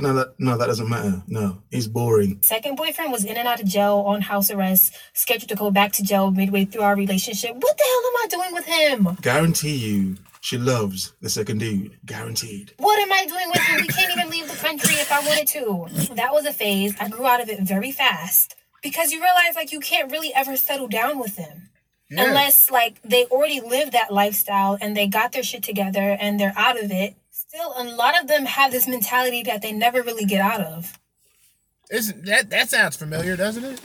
no, 0.00 0.14
that 0.14 0.34
no, 0.38 0.56
that 0.56 0.66
doesn't 0.66 0.88
matter. 0.88 1.22
No, 1.26 1.62
he's 1.70 1.88
boring. 1.88 2.40
Second 2.42 2.76
boyfriend 2.76 3.12
was 3.12 3.24
in 3.24 3.36
and 3.36 3.48
out 3.48 3.60
of 3.60 3.66
jail 3.66 4.04
on 4.06 4.22
house 4.22 4.50
arrest, 4.50 4.94
scheduled 5.12 5.48
to 5.48 5.56
go 5.56 5.70
back 5.70 5.92
to 5.92 6.02
jail 6.02 6.30
midway 6.30 6.64
through 6.64 6.82
our 6.82 6.96
relationship. 6.96 7.54
What 7.54 7.76
the 7.76 7.84
hell 7.84 8.02
am 8.06 8.16
I 8.16 8.26
doing 8.30 8.54
with 8.54 8.66
him? 8.66 9.18
Guarantee 9.22 9.76
you, 9.76 10.16
she 10.40 10.56
loves 10.56 11.12
the 11.20 11.28
second 11.28 11.58
dude. 11.58 11.98
Guaranteed. 12.06 12.72
What 12.78 12.98
am 12.98 13.12
I 13.12 13.26
doing 13.26 13.48
with 13.48 13.62
him? 13.62 13.80
We 13.82 13.88
can't 13.88 14.16
even 14.16 14.30
leave 14.30 14.48
the 14.48 14.56
country 14.56 14.94
if 14.94 15.10
I 15.10 15.20
wanted 15.26 15.46
to. 15.48 16.14
That 16.14 16.32
was 16.32 16.46
a 16.46 16.52
phase. 16.52 16.94
I 17.00 17.08
grew 17.08 17.26
out 17.26 17.42
of 17.42 17.48
it 17.48 17.60
very 17.60 17.92
fast 17.92 18.56
because 18.82 19.12
you 19.12 19.20
realize 19.20 19.54
like 19.54 19.72
you 19.72 19.80
can't 19.80 20.10
really 20.10 20.32
ever 20.34 20.56
settle 20.56 20.88
down 20.88 21.18
with 21.18 21.36
them. 21.36 21.68
Yeah. 22.10 22.28
Unless 22.28 22.70
like 22.70 23.00
they 23.02 23.24
already 23.26 23.60
live 23.60 23.92
that 23.92 24.12
lifestyle 24.12 24.76
and 24.80 24.96
they 24.96 25.06
got 25.06 25.32
their 25.32 25.42
shit 25.44 25.62
together 25.62 26.16
and 26.20 26.40
they're 26.40 26.54
out 26.56 26.82
of 26.82 26.90
it. 26.90 27.14
Still, 27.30 27.72
a 27.76 27.84
lot 27.84 28.20
of 28.20 28.28
them 28.28 28.46
have 28.46 28.72
this 28.72 28.88
mentality 28.88 29.42
that 29.44 29.62
they 29.62 29.72
never 29.72 30.02
really 30.02 30.24
get 30.24 30.40
out 30.40 30.60
of. 30.60 30.98
Isn't 31.90 32.24
that 32.26 32.50
that 32.50 32.70
sounds 32.70 32.96
familiar, 32.96 33.36
doesn't 33.36 33.64
it? 33.64 33.80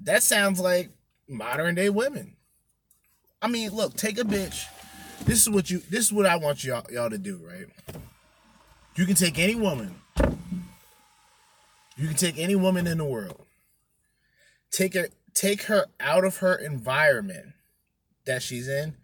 That 0.00 0.22
sounds 0.22 0.60
like 0.60 0.90
modern 1.28 1.74
day 1.74 1.90
women. 1.90 2.36
I 3.40 3.48
mean, 3.48 3.70
look, 3.70 3.94
take 3.94 4.18
a 4.18 4.24
bitch. 4.24 4.64
This 5.24 5.42
is 5.42 5.50
what 5.50 5.70
you 5.70 5.80
this 5.90 6.06
is 6.06 6.12
what 6.12 6.26
I 6.26 6.36
want 6.36 6.64
y'all 6.64 6.84
y'all 6.90 7.10
to 7.10 7.18
do, 7.18 7.40
right? 7.42 7.66
You 8.96 9.06
can 9.06 9.14
take 9.14 9.38
any 9.38 9.54
woman. 9.54 9.94
You 11.98 12.06
can 12.06 12.16
take 12.16 12.38
any 12.38 12.54
woman 12.54 12.86
in 12.86 12.98
the 12.98 13.04
world. 13.04 13.44
Take 14.70 14.94
her 14.94 15.08
take 15.34 15.64
her 15.64 15.86
out 15.98 16.24
of 16.24 16.38
her 16.38 16.54
environment 16.54 17.54
that 18.24 18.42
she's 18.42 18.68
in 18.68 18.96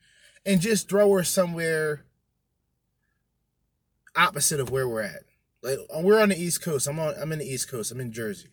and 0.47 0.61
just 0.61 0.89
throw 0.89 1.13
her 1.13 1.25
somewhere 1.25 2.05
opposite 4.17 4.61
of 4.61 4.71
where 4.71 4.89
we're 4.89 5.03
at. 5.03 5.25
Like 5.63 5.79
we're 6.01 6.21
on 6.21 6.29
the 6.29 6.41
East 6.41 6.63
Coast. 6.63 6.87
I'm 6.87 7.01
on 7.01 7.15
I'm 7.21 7.33
in 7.33 7.41
the 7.41 7.45
East 7.53 7.69
Coast. 7.69 7.91
I'm 7.91 8.01
in 8.01 8.13
Jersey. 8.13 8.51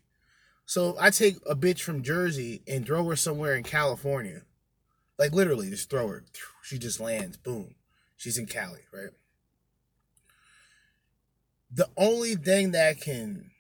So 0.65 0.95
I 0.99 1.12
take 1.12 1.36
a 1.47 1.56
bitch 1.56 1.82
from 1.82 2.01
Jersey 2.01 2.63
and 2.67 2.84
throw 2.86 3.06
her 3.06 3.15
somewhere 3.15 3.56
in 3.56 3.63
California. 3.63 4.41
Like 5.19 5.34
literally, 5.34 5.69
just 5.69 5.89
throw 5.89 6.08
her. 6.08 6.23
She 6.63 6.80
just 6.80 6.99
lands. 6.99 7.38
Boom. 7.38 7.75
She's 8.17 8.39
in 8.39 8.47
Cali, 8.47 8.82
right? 8.91 9.12
The 11.71 11.89
only 11.95 12.36
thing 12.36 12.71
that 12.71 12.99
can 12.99 13.51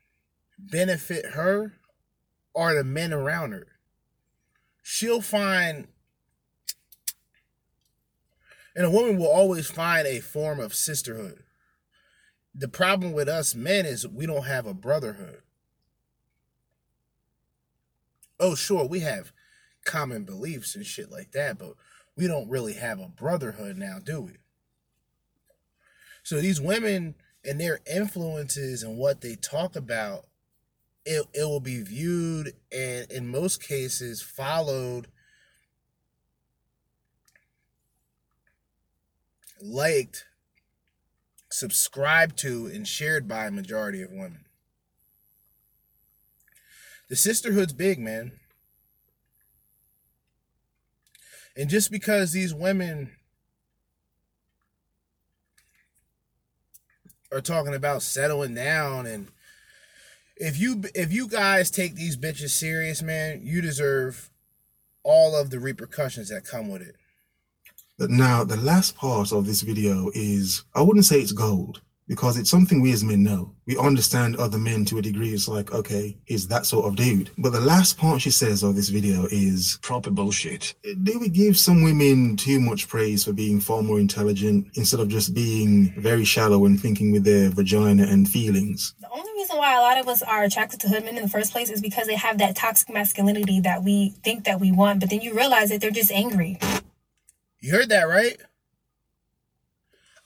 benefit 0.69 1.31
her 1.31 1.73
are 2.55 2.75
the 2.75 2.83
men 2.83 3.13
around 3.13 3.51
her. 3.51 3.67
She'll 4.83 5.21
find, 5.21 5.87
and 8.75 8.85
a 8.85 8.89
woman 8.89 9.17
will 9.17 9.31
always 9.31 9.69
find 9.69 10.07
a 10.07 10.19
form 10.19 10.59
of 10.59 10.75
sisterhood. 10.75 11.43
The 12.53 12.67
problem 12.67 13.13
with 13.13 13.29
us 13.29 13.55
men 13.55 13.85
is 13.85 14.07
we 14.07 14.25
don't 14.25 14.45
have 14.45 14.65
a 14.65 14.73
brotherhood. 14.73 15.41
Oh, 18.39 18.55
sure, 18.55 18.85
we 18.85 19.01
have 19.01 19.31
common 19.85 20.25
beliefs 20.25 20.75
and 20.75 20.85
shit 20.85 21.11
like 21.11 21.31
that, 21.31 21.57
but 21.57 21.75
we 22.15 22.27
don't 22.27 22.49
really 22.49 22.73
have 22.73 22.99
a 22.99 23.07
brotherhood 23.07 23.77
now, 23.77 23.99
do 24.03 24.21
we? 24.21 24.33
So 26.23 26.41
these 26.41 26.59
women 26.59 27.15
and 27.45 27.59
their 27.59 27.79
influences 27.91 28.83
and 28.83 28.97
what 28.97 29.21
they 29.21 29.35
talk 29.35 29.75
about, 29.75 30.25
it, 31.05 31.25
it 31.33 31.43
will 31.43 31.59
be 31.59 31.81
viewed 31.81 32.53
and 32.71 33.11
in 33.11 33.27
most 33.27 33.61
cases 33.63 34.21
followed, 34.21 35.07
liked, 39.61 40.25
subscribed 41.49 42.37
to, 42.39 42.67
and 42.67 42.87
shared 42.87 43.27
by 43.27 43.45
a 43.45 43.51
majority 43.51 44.01
of 44.01 44.11
women. 44.11 44.45
The 47.09 47.15
sisterhood's 47.15 47.73
big, 47.73 47.99
man. 47.99 48.31
And 51.57 51.69
just 51.69 51.91
because 51.91 52.31
these 52.31 52.53
women 52.53 53.11
are 57.31 57.41
talking 57.41 57.75
about 57.75 58.01
settling 58.01 58.55
down 58.55 59.05
and 59.05 59.27
if 60.41 60.59
you 60.59 60.81
if 60.95 61.13
you 61.13 61.27
guys 61.27 61.69
take 61.69 61.95
these 61.95 62.17
bitches 62.17 62.49
serious, 62.49 63.01
man, 63.01 63.41
you 63.43 63.61
deserve 63.61 64.29
all 65.03 65.35
of 65.35 65.51
the 65.51 65.59
repercussions 65.59 66.29
that 66.29 66.43
come 66.43 66.69
with 66.69 66.81
it. 66.81 66.95
But 67.97 68.09
now, 68.09 68.43
the 68.43 68.57
last 68.57 68.95
part 68.95 69.31
of 69.31 69.45
this 69.45 69.61
video 69.61 70.09
is, 70.15 70.63
I 70.73 70.81
wouldn't 70.81 71.05
say 71.05 71.19
it's 71.19 71.31
gold 71.31 71.81
because 72.11 72.37
it's 72.37 72.49
something 72.49 72.81
we 72.81 72.91
as 72.91 73.05
men 73.05 73.23
know. 73.23 73.49
We 73.65 73.77
understand 73.77 74.35
other 74.35 74.57
men 74.57 74.83
to 74.87 74.97
a 74.97 75.01
degree. 75.01 75.29
It's 75.29 75.47
like, 75.47 75.73
okay, 75.73 76.17
he's 76.25 76.45
that 76.49 76.65
sort 76.65 76.85
of 76.85 76.97
dude. 76.97 77.29
But 77.37 77.53
the 77.53 77.61
last 77.61 77.97
part 77.97 78.21
she 78.21 78.31
says 78.31 78.63
of 78.63 78.75
this 78.75 78.89
video 78.89 79.27
is 79.31 79.79
Proper 79.81 80.11
bullshit. 80.11 80.73
do 81.03 81.17
we 81.19 81.29
give 81.29 81.57
some 81.57 81.83
women 81.83 82.35
too 82.35 82.59
much 82.59 82.89
praise 82.89 83.23
for 83.23 83.31
being 83.31 83.61
far 83.61 83.81
more 83.81 83.97
intelligent 83.97 84.67
instead 84.73 84.99
of 84.99 85.07
just 85.07 85.33
being 85.33 85.93
very 86.01 86.25
shallow 86.25 86.65
and 86.65 86.81
thinking 86.81 87.13
with 87.13 87.23
their 87.23 87.49
vagina 87.49 88.03
and 88.03 88.27
feelings? 88.27 88.93
The 88.99 89.09
only 89.09 89.31
reason 89.31 89.55
why 89.55 89.77
a 89.77 89.79
lot 89.79 89.97
of 89.97 90.09
us 90.09 90.21
are 90.21 90.43
attracted 90.43 90.81
to 90.81 90.89
hoodmen 90.89 91.15
in 91.15 91.23
the 91.23 91.29
first 91.29 91.53
place 91.53 91.69
is 91.69 91.79
because 91.79 92.07
they 92.07 92.15
have 92.15 92.39
that 92.39 92.57
toxic 92.57 92.89
masculinity 92.89 93.61
that 93.61 93.83
we 93.85 94.09
think 94.21 94.43
that 94.43 94.59
we 94.59 94.73
want, 94.73 94.99
but 94.99 95.09
then 95.09 95.21
you 95.21 95.33
realize 95.33 95.69
that 95.69 95.79
they're 95.79 95.91
just 95.91 96.11
angry. 96.11 96.59
You 97.61 97.71
heard 97.71 97.87
that 97.87 98.03
right? 98.03 98.37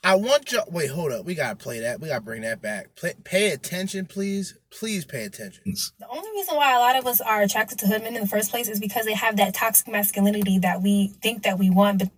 I 0.05 0.13
want 0.13 0.51
you. 0.51 0.61
Wait, 0.69 0.91
hold 0.91 1.11
up. 1.11 1.25
We 1.25 1.33
gotta 1.33 1.55
play 1.55 1.79
that. 1.79 1.99
We 1.99 2.09
gotta 2.09 2.21
bring 2.21 2.43
that 2.43 2.61
back. 2.61 2.95
Play, 2.95 3.13
pay 3.23 3.49
attention, 3.49 4.05
please. 4.05 4.55
Please 4.69 5.03
pay 5.03 5.23
attention. 5.23 5.63
The 5.99 6.07
only 6.07 6.29
reason 6.29 6.55
why 6.55 6.75
a 6.75 6.79
lot 6.79 6.95
of 6.95 7.07
us 7.07 7.21
are 7.21 7.41
attracted 7.41 7.79
to 7.79 7.87
hoodmen 7.87 8.15
in 8.15 8.21
the 8.21 8.27
first 8.27 8.51
place 8.51 8.67
is 8.69 8.79
because 8.79 9.05
they 9.05 9.15
have 9.15 9.35
that 9.37 9.55
toxic 9.55 9.87
masculinity 9.87 10.59
that 10.59 10.83
we 10.83 11.07
think 11.23 11.41
that 11.41 11.57
we 11.57 11.71
want, 11.71 11.99
but 11.99 12.09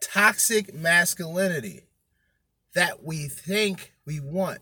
Toxic 0.00 0.74
masculinity 0.74 1.82
that 2.74 3.04
we 3.04 3.28
think 3.28 3.92
we 4.04 4.18
want. 4.18 4.58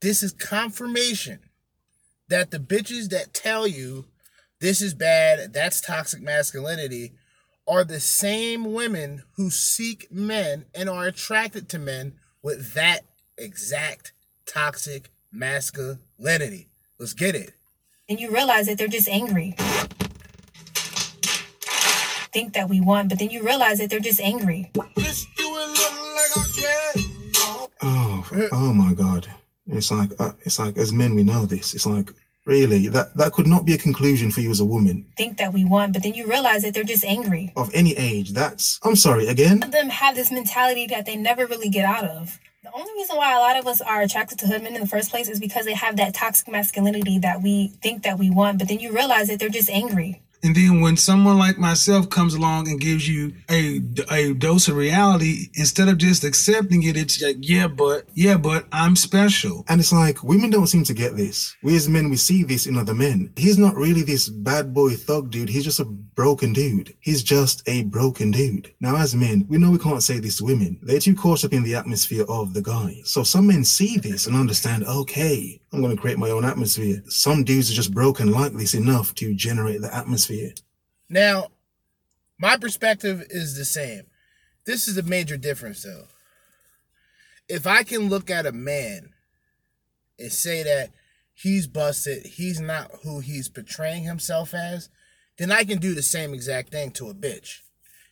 This 0.00 0.22
is 0.22 0.32
confirmation 0.32 1.40
that 2.28 2.50
the 2.50 2.58
bitches 2.58 3.10
that 3.10 3.34
tell 3.34 3.66
you 3.66 4.06
this 4.60 4.80
is 4.80 4.94
bad, 4.94 5.52
that's 5.52 5.82
toxic 5.82 6.22
masculinity, 6.22 7.12
are 7.68 7.84
the 7.84 8.00
same 8.00 8.72
women 8.72 9.22
who 9.36 9.50
seek 9.50 10.10
men 10.10 10.64
and 10.74 10.88
are 10.88 11.06
attracted 11.06 11.68
to 11.68 11.78
men 11.78 12.14
with 12.42 12.72
that 12.72 13.00
exact 13.36 14.12
toxic 14.46 15.10
masculinity. 15.30 16.68
Let's 16.98 17.12
get 17.12 17.34
it. 17.34 17.52
then 18.08 18.18
you 18.18 18.30
realize 18.30 18.66
that 18.66 18.78
they're 18.78 18.88
just 18.88 19.08
angry. 19.08 19.54
Think 22.32 22.54
that 22.54 22.68
we 22.68 22.80
want, 22.80 23.10
but 23.10 23.18
then 23.18 23.30
you 23.30 23.42
realize 23.42 23.78
that 23.78 23.90
they're 23.90 24.00
just 24.00 24.20
angry. 24.20 24.70
Oh, 27.82 28.48
oh 28.52 28.72
my 28.72 28.94
God! 28.94 29.28
It's 29.66 29.90
like, 29.90 30.10
uh, 30.18 30.32
it's 30.40 30.58
like 30.58 30.76
as 30.76 30.92
men 30.92 31.14
we 31.14 31.22
know 31.22 31.46
this. 31.46 31.74
It's 31.74 31.86
like 31.86 32.12
really 32.48 32.88
that 32.88 33.14
that 33.16 33.32
could 33.32 33.46
not 33.46 33.64
be 33.64 33.74
a 33.74 33.78
conclusion 33.78 34.30
for 34.32 34.40
you 34.40 34.50
as 34.50 34.60
a 34.60 34.64
woman 34.64 35.06
Think 35.16 35.36
that 35.38 35.52
we 35.52 35.64
want, 35.64 35.92
but 35.92 36.02
then 36.02 36.14
you 36.14 36.26
realize 36.26 36.62
that 36.62 36.72
they're 36.74 36.92
just 36.94 37.04
angry. 37.04 37.52
of 37.56 37.70
any 37.74 37.92
age. 37.96 38.32
That's 38.32 38.80
I'm 38.82 38.96
sorry 38.96 39.26
again. 39.28 39.62
of 39.62 39.70
them 39.70 39.90
have 39.90 40.14
this 40.16 40.30
mentality 40.32 40.86
that 40.86 41.04
they 41.06 41.16
never 41.16 41.46
really 41.46 41.68
get 41.68 41.84
out 41.84 42.04
of. 42.04 42.38
The 42.64 42.72
only 42.72 42.92
reason 42.94 43.16
why 43.16 43.34
a 43.34 43.38
lot 43.38 43.56
of 43.56 43.66
us 43.66 43.80
are 43.80 44.02
attracted 44.02 44.38
to 44.40 44.46
hood 44.46 44.62
men 44.62 44.74
in 44.74 44.80
the 44.80 44.86
first 44.88 45.10
place 45.10 45.28
is 45.28 45.38
because 45.40 45.64
they 45.64 45.74
have 45.74 45.96
that 45.96 46.14
toxic 46.14 46.48
masculinity 46.48 47.18
that 47.20 47.42
we 47.42 47.68
think 47.82 48.02
that 48.02 48.18
we 48.18 48.30
want, 48.30 48.58
but 48.58 48.68
then 48.68 48.80
you 48.80 48.92
realize 48.92 49.28
that 49.28 49.38
they're 49.38 49.48
just 49.48 49.70
angry. 49.70 50.20
And 50.42 50.54
then 50.54 50.80
when 50.80 50.96
someone 50.96 51.38
like 51.38 51.58
myself 51.58 52.08
comes 52.10 52.34
along 52.34 52.68
and 52.68 52.80
gives 52.80 53.08
you 53.08 53.32
a, 53.50 53.80
a 54.10 54.34
dose 54.34 54.68
of 54.68 54.76
reality, 54.76 55.48
instead 55.54 55.88
of 55.88 55.98
just 55.98 56.24
accepting 56.24 56.82
it, 56.84 56.96
it's 56.96 57.20
like, 57.20 57.36
yeah, 57.40 57.66
but, 57.66 58.08
yeah, 58.14 58.36
but 58.36 58.66
I'm 58.72 58.96
special. 58.96 59.64
And 59.68 59.80
it's 59.80 59.92
like 59.92 60.22
women 60.22 60.50
don't 60.50 60.66
seem 60.66 60.84
to 60.84 60.94
get 60.94 61.16
this. 61.16 61.56
We 61.62 61.76
as 61.76 61.88
men, 61.88 62.10
we 62.10 62.16
see 62.16 62.44
this 62.44 62.66
in 62.66 62.76
other 62.78 62.94
men. 62.94 63.32
He's 63.36 63.58
not 63.58 63.74
really 63.74 64.02
this 64.02 64.28
bad 64.28 64.72
boy 64.72 64.90
thug 64.90 65.30
dude. 65.30 65.48
He's 65.48 65.64
just 65.64 65.80
a 65.80 65.84
broken 65.84 66.52
dude. 66.52 66.94
He's 67.00 67.22
just 67.22 67.62
a 67.68 67.84
broken 67.84 68.30
dude. 68.30 68.72
Now, 68.80 68.96
as 68.96 69.14
men, 69.14 69.46
we 69.48 69.58
know 69.58 69.70
we 69.70 69.78
can't 69.78 70.02
say 70.02 70.18
this 70.18 70.38
to 70.38 70.44
women. 70.44 70.78
They're 70.82 71.00
too 71.00 71.14
caught 71.14 71.44
up 71.44 71.52
in 71.52 71.62
the 71.62 71.74
atmosphere 71.74 72.24
of 72.28 72.54
the 72.54 72.62
guy. 72.62 73.00
So 73.04 73.22
some 73.22 73.48
men 73.48 73.64
see 73.64 73.98
this 73.98 74.26
and 74.26 74.36
understand, 74.36 74.84
okay, 74.84 75.60
I'm 75.72 75.80
going 75.82 75.94
to 75.94 76.00
create 76.00 76.18
my 76.18 76.30
own 76.30 76.44
atmosphere. 76.44 77.02
Some 77.08 77.44
dudes 77.44 77.70
are 77.70 77.74
just 77.74 77.92
broken 77.92 78.32
like 78.32 78.52
this 78.52 78.74
enough 78.74 79.14
to 79.16 79.34
generate 79.34 79.82
the 79.82 79.94
atmosphere. 79.94 80.52
Now, 81.08 81.48
my 82.38 82.56
perspective 82.56 83.24
is 83.30 83.56
the 83.56 83.64
same. 83.64 84.04
This 84.64 84.88
is 84.88 84.96
a 84.96 85.02
major 85.02 85.36
difference, 85.36 85.82
though. 85.82 86.06
If 87.48 87.66
I 87.66 87.82
can 87.82 88.08
look 88.08 88.30
at 88.30 88.46
a 88.46 88.52
man 88.52 89.10
and 90.18 90.32
say 90.32 90.62
that 90.62 90.90
he's 91.34 91.66
busted, 91.66 92.26
he's 92.26 92.60
not 92.60 92.90
who 93.02 93.20
he's 93.20 93.48
portraying 93.48 94.04
himself 94.04 94.54
as, 94.54 94.88
then 95.38 95.52
I 95.52 95.64
can 95.64 95.78
do 95.78 95.94
the 95.94 96.02
same 96.02 96.34
exact 96.34 96.70
thing 96.70 96.90
to 96.92 97.08
a 97.08 97.14
bitch. 97.14 97.60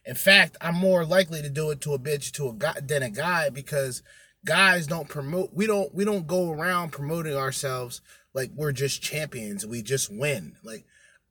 In 0.05 0.15
fact, 0.15 0.57
I'm 0.61 0.77
more 0.77 1.05
likely 1.05 1.43
to 1.43 1.51
do 1.51 1.71
it 1.71 1.81
to 1.83 1.95
a 1.95 1.99
bitch 1.99 2.31
to 2.33 2.49
a 2.49 2.53
guy 2.53 2.79
than 2.81 3.03
a 3.03 3.11
guy 3.11 3.51
because 3.51 4.03
guys 4.47 4.87
don't 4.87 5.09
promote. 5.09 5.51
We 5.53 5.67
don't. 5.67 5.95
We 5.95 6.07
don't 6.07 6.27
go 6.27 6.51
around 6.51 6.93
promoting 6.93 7.37
ourselves 7.37 8.01
like 8.33 8.51
we're 8.55 8.73
just 8.73 9.03
champions. 9.03 9.67
We 9.67 9.83
just 9.83 10.11
win. 10.11 10.57
Like 10.65 10.87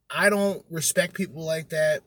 I 0.08 0.30
don't 0.30 0.64
respect 0.70 1.14
people 1.14 1.44
like 1.44 1.70
that. 1.70 2.02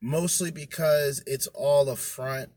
Mostly 0.00 0.50
because 0.50 1.22
it's 1.26 1.46
all 1.48 1.88
a 1.90 1.96
front. 1.96 2.50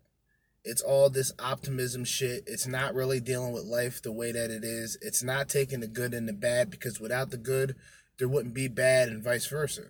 It's 0.63 0.81
all 0.81 1.09
this 1.09 1.31
optimism 1.39 2.03
shit. 2.03 2.43
It's 2.45 2.67
not 2.67 2.93
really 2.93 3.21
dealing 3.21 3.53
with 3.53 3.63
life 3.63 4.01
the 4.01 4.11
way 4.11 4.33
that 4.33 4.51
it 4.51 4.65
is. 4.65 4.97
It's 5.01 5.23
not 5.23 5.47
taking 5.47 5.79
the 5.79 5.87
good 5.87 6.13
and 6.13 6.27
the 6.27 6.33
bad 6.33 6.69
because 6.69 6.99
without 6.99 7.31
the 7.31 7.37
good, 7.37 7.75
there 8.19 8.27
wouldn't 8.27 8.53
be 8.53 8.67
bad 8.67 9.07
and 9.07 9.23
vice 9.23 9.47
versa. 9.47 9.83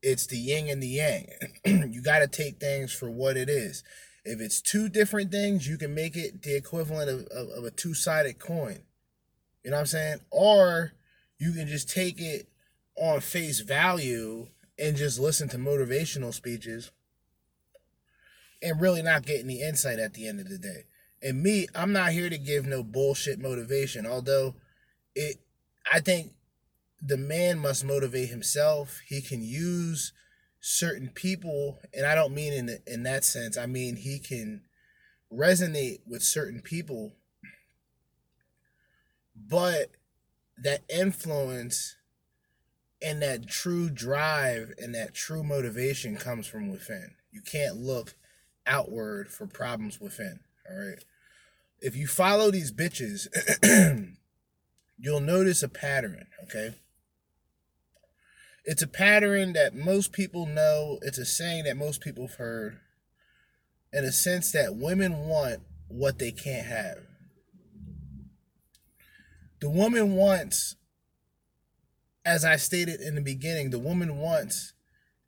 It's 0.00 0.26
the 0.26 0.36
yin 0.36 0.68
and 0.68 0.80
the 0.80 0.86
yang. 0.86 1.26
you 1.92 2.02
got 2.02 2.20
to 2.20 2.28
take 2.28 2.60
things 2.60 2.92
for 2.92 3.10
what 3.10 3.36
it 3.36 3.48
is. 3.48 3.82
If 4.24 4.40
it's 4.40 4.60
two 4.60 4.88
different 4.88 5.32
things, 5.32 5.68
you 5.68 5.76
can 5.76 5.94
make 5.94 6.16
it 6.16 6.42
the 6.42 6.56
equivalent 6.56 7.10
of, 7.10 7.26
of, 7.26 7.48
of 7.50 7.64
a 7.64 7.70
two 7.70 7.94
sided 7.94 8.38
coin. 8.38 8.80
You 9.64 9.70
know 9.70 9.76
what 9.76 9.80
I'm 9.80 9.86
saying? 9.86 10.18
Or 10.30 10.92
you 11.38 11.52
can 11.52 11.66
just 11.66 11.90
take 11.90 12.20
it 12.20 12.48
on 12.96 13.20
face 13.20 13.60
value 13.60 14.48
and 14.78 14.96
just 14.96 15.18
listen 15.18 15.48
to 15.48 15.58
motivational 15.58 16.32
speeches 16.32 16.90
and 18.62 18.80
really 18.80 19.02
not 19.02 19.26
get 19.26 19.44
any 19.44 19.60
insight 19.60 19.98
at 19.98 20.14
the 20.14 20.28
end 20.28 20.40
of 20.40 20.48
the 20.48 20.58
day. 20.58 20.84
And 21.22 21.42
me, 21.42 21.66
I'm 21.74 21.92
not 21.92 22.12
here 22.12 22.30
to 22.30 22.38
give 22.38 22.66
no 22.66 22.82
bullshit 22.82 23.40
motivation, 23.40 24.06
although 24.06 24.54
it 25.14 25.36
I 25.92 26.00
think 26.00 26.32
the 27.00 27.16
man 27.16 27.58
must 27.58 27.84
motivate 27.84 28.28
himself. 28.28 29.00
He 29.06 29.20
can 29.20 29.42
use 29.42 30.12
certain 30.62 31.08
people, 31.08 31.80
and 31.92 32.06
I 32.06 32.14
don't 32.14 32.32
mean 32.32 32.52
in 32.52 32.66
the, 32.66 32.80
in 32.86 33.02
that 33.02 33.24
sense. 33.24 33.58
I 33.58 33.66
mean 33.66 33.96
he 33.96 34.20
can 34.20 34.62
resonate 35.30 35.98
with 36.06 36.22
certain 36.22 36.60
people, 36.62 37.12
but 39.36 39.90
that 40.56 40.82
influence 40.88 41.96
and 43.02 43.20
that 43.20 43.48
true 43.48 43.90
drive 43.90 44.72
and 44.78 44.94
that 44.94 45.14
true 45.14 45.42
motivation 45.42 46.16
comes 46.16 46.46
from 46.46 46.70
within. 46.70 47.16
You 47.32 47.40
can't 47.40 47.76
look 47.76 48.14
outward 48.64 49.28
for 49.28 49.48
problems 49.48 50.00
within. 50.00 50.38
All 50.70 50.76
right. 50.76 51.04
If 51.80 51.96
you 51.96 52.06
follow 52.06 52.52
these 52.52 52.70
bitches, 52.70 53.26
you'll 54.96 55.20
notice 55.20 55.64
a 55.64 55.68
pattern, 55.68 56.28
okay? 56.44 56.76
It's 58.64 58.82
a 58.82 58.86
pattern 58.86 59.54
that 59.54 59.74
most 59.74 60.12
people 60.12 60.46
know. 60.46 60.98
It's 61.02 61.18
a 61.18 61.24
saying 61.24 61.64
that 61.64 61.76
most 61.76 62.00
people 62.00 62.26
have 62.28 62.36
heard. 62.36 62.78
In 63.92 64.04
a 64.04 64.12
sense 64.12 64.52
that 64.52 64.76
women 64.76 65.26
want 65.26 65.60
what 65.88 66.18
they 66.18 66.30
can't 66.30 66.66
have. 66.66 66.98
The 69.60 69.68
woman 69.68 70.14
wants, 70.14 70.76
as 72.24 72.44
I 72.44 72.56
stated 72.56 73.00
in 73.00 73.14
the 73.14 73.20
beginning, 73.20 73.70
the 73.70 73.78
woman 73.78 74.16
wants 74.18 74.72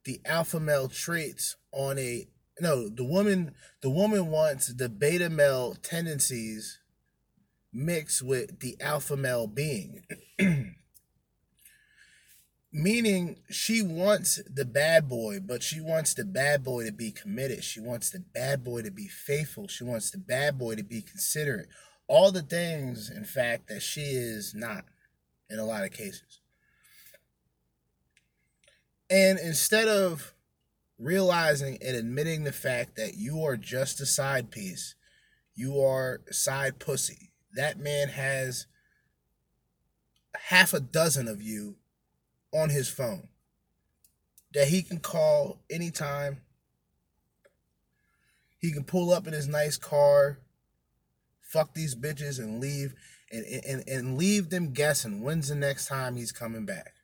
the 0.04 0.20
alpha 0.24 0.60
male 0.60 0.88
traits 0.88 1.56
on 1.72 1.98
a 1.98 2.26
no, 2.60 2.88
the 2.88 3.04
woman 3.04 3.54
the 3.82 3.90
woman 3.90 4.28
wants 4.28 4.72
the 4.72 4.88
beta 4.88 5.28
male 5.28 5.74
tendencies 5.74 6.78
mixed 7.72 8.22
with 8.22 8.60
the 8.60 8.76
alpha 8.80 9.16
male 9.16 9.46
being. 9.46 10.04
Meaning 12.76 13.36
she 13.48 13.82
wants 13.82 14.40
the 14.52 14.64
bad 14.64 15.08
boy, 15.08 15.38
but 15.38 15.62
she 15.62 15.80
wants 15.80 16.12
the 16.12 16.24
bad 16.24 16.64
boy 16.64 16.84
to 16.84 16.90
be 16.90 17.12
committed. 17.12 17.62
She 17.62 17.78
wants 17.78 18.10
the 18.10 18.18
bad 18.18 18.64
boy 18.64 18.82
to 18.82 18.90
be 18.90 19.06
faithful. 19.06 19.68
She 19.68 19.84
wants 19.84 20.10
the 20.10 20.18
bad 20.18 20.58
boy 20.58 20.74
to 20.74 20.82
be 20.82 21.00
considerate. 21.00 21.68
All 22.08 22.32
the 22.32 22.42
things, 22.42 23.10
in 23.10 23.26
fact, 23.26 23.68
that 23.68 23.80
she 23.80 24.00
is 24.00 24.56
not 24.56 24.86
in 25.48 25.60
a 25.60 25.64
lot 25.64 25.84
of 25.84 25.92
cases. 25.92 26.40
And 29.08 29.38
instead 29.38 29.86
of 29.86 30.34
realizing 30.98 31.78
and 31.80 31.94
admitting 31.94 32.42
the 32.42 32.50
fact 32.50 32.96
that 32.96 33.14
you 33.16 33.44
are 33.44 33.56
just 33.56 34.00
a 34.00 34.06
side 34.06 34.50
piece, 34.50 34.96
you 35.54 35.80
are 35.80 36.22
side 36.32 36.80
pussy. 36.80 37.30
That 37.54 37.78
man 37.78 38.08
has 38.08 38.66
half 40.48 40.74
a 40.74 40.80
dozen 40.80 41.28
of 41.28 41.40
you 41.40 41.76
on 42.54 42.70
his 42.70 42.88
phone 42.88 43.28
that 44.54 44.68
he 44.68 44.82
can 44.82 45.00
call 45.00 45.60
anytime. 45.68 46.40
He 48.58 48.72
can 48.72 48.84
pull 48.84 49.12
up 49.12 49.26
in 49.26 49.34
his 49.34 49.48
nice 49.48 49.76
car, 49.76 50.38
fuck 51.42 51.74
these 51.74 51.94
bitches, 51.94 52.38
and 52.38 52.60
leave 52.60 52.94
and, 53.30 53.44
and, 53.44 53.88
and 53.88 54.16
leave 54.16 54.50
them 54.50 54.72
guessing 54.72 55.22
when's 55.22 55.48
the 55.48 55.54
next 55.54 55.86
time 55.86 56.16
he's 56.16 56.32
coming 56.32 56.64
back. 56.64 56.94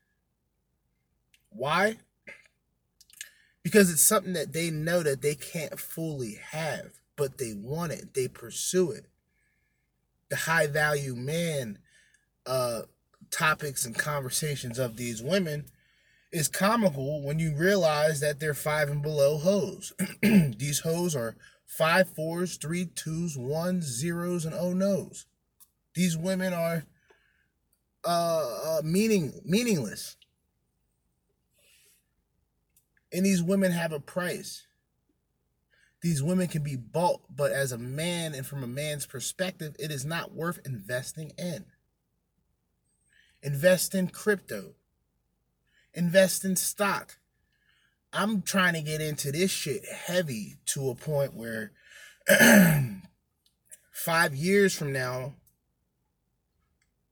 Why? 1.51 1.97
Because 3.63 3.91
it's 3.91 4.03
something 4.03 4.33
that 4.35 4.53
they 4.53 4.71
know 4.71 5.03
that 5.03 5.21
they 5.21 5.35
can't 5.35 5.79
fully 5.79 6.39
have, 6.53 6.93
but 7.17 7.39
they 7.39 7.53
want 7.53 7.93
it, 7.93 8.15
they 8.15 8.29
pursue 8.29 8.93
it. 8.93 9.07
The 10.31 10.37
high 10.37 10.69
value 10.69 11.17
man 11.17 11.79
uh 12.47 12.83
topics 13.31 13.85
and 13.85 13.97
conversations 13.97 14.78
of 14.78 14.97
these 14.97 15.22
women 15.22 15.64
is 16.33 16.49
comical 16.49 17.22
when 17.22 17.39
you 17.39 17.55
realize 17.55 18.20
that 18.20 18.39
they're 18.39 18.55
five 18.55 18.89
and 18.89 19.03
below 19.03 19.39
hoes. 19.39 19.93
these 20.22 20.81
hoes 20.81 21.16
are 21.16 21.37
five 21.66 22.09
fours, 22.09 22.57
three 22.57 22.87
twos, 22.87 23.37
one 23.37 23.83
zeros, 23.83 24.45
and 24.45 24.55
oh 24.55 24.72
no's. 24.72 25.26
These 25.95 26.16
women 26.16 26.53
are 26.53 26.85
uh, 28.05 28.78
uh 28.78 28.81
meaning 28.85 29.41
meaningless. 29.45 30.16
And 33.12 33.26
these 33.26 33.43
women 33.43 33.72
have 33.72 33.93
a 33.93 34.01
price. 34.01 34.66
These 36.01 36.22
women 36.22 36.49
can 36.49 36.62
be 36.62 36.76
bought, 36.76 37.20
but 37.28 37.53
as 37.53 37.72
a 37.72 37.78
man 37.78 38.35
and 38.35 38.47
from 38.47 38.62
a 38.62 38.68
man's 38.68 39.05
perspective, 39.05 39.76
it 39.78 39.91
is 39.91 40.05
not 40.05 40.33
worth 40.33 40.61
investing 40.64 41.33
in. 41.37 41.66
Invest 43.43 43.95
in 43.95 44.09
crypto. 44.09 44.74
Invest 45.95 46.45
in 46.45 46.57
stock. 46.57 47.18
I'm 48.12 48.43
trying 48.43 48.74
to 48.74 48.82
get 48.82 49.01
into 49.01 49.32
this 49.32 49.51
shit 49.51 49.84
heavy 49.84 50.57
to 50.66 50.91
a 50.91 50.95
point 50.95 51.34
where 51.34 51.72
five 53.93 54.34
years 54.34 54.74
from 54.74 54.93
now, 54.93 55.34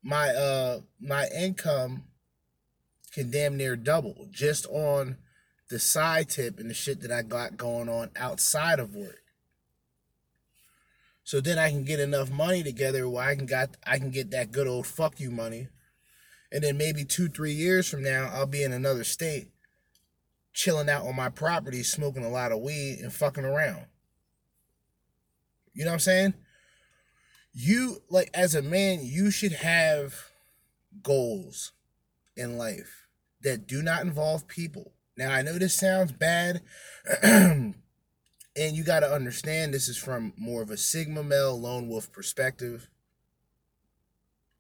my 0.03 0.29
uh 0.29 0.81
my 1.01 1.29
income 1.37 2.05
can 3.13 3.31
damn 3.31 3.57
near 3.57 3.77
double 3.77 4.29
just 4.31 4.67
on 4.67 5.17
the 5.71 5.79
side 5.79 6.29
tip 6.29 6.59
and 6.59 6.71
the 6.71 6.75
shit 6.75 7.01
that 7.03 7.13
I 7.13 7.23
got 7.23 7.57
going 7.57 7.89
on 7.89 8.11
outside 8.17 8.79
of 8.79 8.95
work. 8.95 9.23
So 11.25 11.41
then 11.41 11.59
I 11.59 11.71
can 11.71 11.85
get 11.85 12.01
enough 12.01 12.31
money 12.31 12.63
together 12.63 13.09
where 13.09 13.29
I 13.29 13.35
can 13.35 13.47
got 13.47 13.77
I 13.87 13.99
can 13.99 14.11
get 14.11 14.31
that 14.31 14.53
good 14.53 14.67
old 14.67 14.87
fuck 14.87 15.21
you 15.21 15.31
money 15.31 15.69
and 16.51 16.63
then 16.63 16.79
maybe 16.79 17.05
two, 17.05 17.29
three 17.29 17.53
years 17.53 17.89
from 17.89 18.03
now, 18.03 18.31
I'll 18.33 18.47
be 18.47 18.63
in 18.63 18.73
another 18.73 19.05
state, 19.05 19.49
chilling 20.53 20.89
out 20.89 21.07
on 21.07 21.15
my 21.15 21.29
property, 21.29 21.83
smoking 21.83 22.25
a 22.25 22.31
lot 22.31 22.53
of 22.53 22.61
weed 22.61 22.99
and 23.03 23.13
fucking 23.13 23.45
around. 23.45 23.87
You 25.75 25.85
know 25.85 25.91
what 25.91 25.95
I'm 25.95 26.01
saying? 26.01 26.35
You, 27.53 28.03
like, 28.11 28.31
as 28.35 28.55
a 28.55 28.63
man, 28.63 29.01
you 29.03 29.31
should 29.31 29.53
have 29.53 30.15
goals 31.03 31.73
in 32.37 32.59
life 32.59 33.07
that 33.43 33.67
do 33.67 33.83
not 33.83 34.03
involve 34.03 34.49
people. 34.49 34.93
Now, 35.17 35.33
I 35.33 35.43
know 35.43 35.59
this 35.59 35.75
sounds 35.75 36.13
bad, 36.13 36.63
and 37.23 37.75
you 38.57 38.85
got 38.85 39.01
to 39.01 39.13
understand 39.13 39.73
this 39.73 39.89
is 39.89 39.97
from 39.97 40.33
more 40.37 40.63
of 40.63 40.71
a 40.71 40.77
Sigma 40.77 41.23
male 41.23 41.59
lone 41.59 41.89
wolf 41.89 42.11
perspective. 42.13 42.89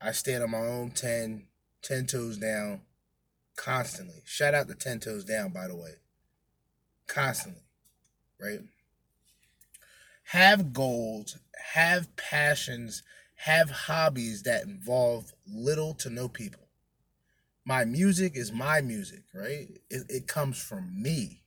I 0.00 0.12
stand 0.12 0.44
on 0.44 0.50
my 0.50 0.58
own 0.58 0.90
10, 0.90 1.47
10 1.82 2.06
toes 2.06 2.36
down 2.38 2.82
constantly. 3.56 4.22
Shout 4.24 4.54
out 4.54 4.68
to 4.68 4.74
10 4.74 5.00
toes 5.00 5.24
down, 5.24 5.50
by 5.50 5.68
the 5.68 5.76
way. 5.76 5.94
Constantly, 7.06 7.62
right? 8.40 8.60
Have 10.24 10.72
goals, 10.72 11.38
have 11.74 12.14
passions, 12.16 13.02
have 13.36 13.70
hobbies 13.70 14.42
that 14.42 14.64
involve 14.64 15.32
little 15.46 15.94
to 15.94 16.10
no 16.10 16.28
people. 16.28 16.68
My 17.64 17.84
music 17.84 18.36
is 18.36 18.52
my 18.52 18.80
music, 18.80 19.24
right? 19.34 19.68
It, 19.90 20.04
it 20.08 20.26
comes 20.26 20.60
from 20.60 21.02
me. 21.02 21.42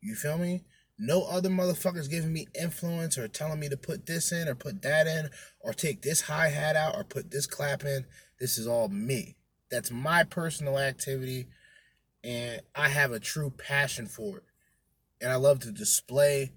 You 0.00 0.14
feel 0.14 0.38
me? 0.38 0.62
No 0.98 1.24
other 1.24 1.50
motherfuckers 1.50 2.08
giving 2.08 2.32
me 2.32 2.46
influence 2.58 3.18
or 3.18 3.28
telling 3.28 3.60
me 3.60 3.68
to 3.68 3.76
put 3.76 4.06
this 4.06 4.32
in 4.32 4.48
or 4.48 4.54
put 4.54 4.82
that 4.82 5.06
in 5.06 5.28
or 5.60 5.74
take 5.74 6.02
this 6.02 6.22
hi 6.22 6.48
hat 6.48 6.74
out 6.74 6.96
or 6.96 7.04
put 7.04 7.30
this 7.30 7.46
clap 7.46 7.84
in. 7.84 8.06
This 8.40 8.56
is 8.56 8.66
all 8.66 8.88
me. 8.88 9.36
That's 9.70 9.90
my 9.90 10.24
personal 10.24 10.78
activity, 10.78 11.46
and 12.22 12.60
I 12.74 12.88
have 12.88 13.12
a 13.12 13.20
true 13.20 13.50
passion 13.50 14.06
for 14.06 14.38
it. 14.38 14.44
And 15.20 15.32
I 15.32 15.36
love 15.36 15.60
to 15.60 15.72
display 15.72 16.52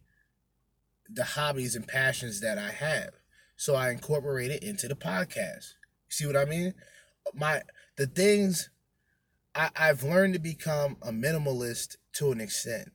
the 1.09 1.23
hobbies 1.23 1.75
and 1.75 1.87
passions 1.87 2.41
that 2.41 2.57
I 2.57 2.69
have. 2.69 3.11
So 3.55 3.75
I 3.75 3.89
incorporate 3.89 4.51
it 4.51 4.63
into 4.63 4.87
the 4.87 4.95
podcast. 4.95 5.73
See 6.07 6.25
what 6.25 6.37
I 6.37 6.45
mean? 6.45 6.73
My 7.33 7.61
the 7.97 8.07
things 8.07 8.69
I, 9.55 9.69
I've 9.75 10.03
learned 10.03 10.33
to 10.35 10.39
become 10.39 10.97
a 11.01 11.11
minimalist 11.11 11.97
to 12.13 12.31
an 12.31 12.39
extent. 12.39 12.91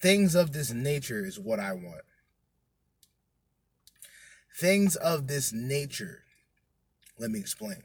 Things 0.00 0.34
of 0.34 0.52
this 0.52 0.72
nature 0.72 1.24
is 1.26 1.38
what 1.38 1.60
I 1.60 1.72
want. 1.72 2.04
Things 4.56 4.96
of 4.96 5.26
this 5.26 5.52
nature 5.52 6.22
let 7.20 7.30
me 7.30 7.38
explain. 7.38 7.76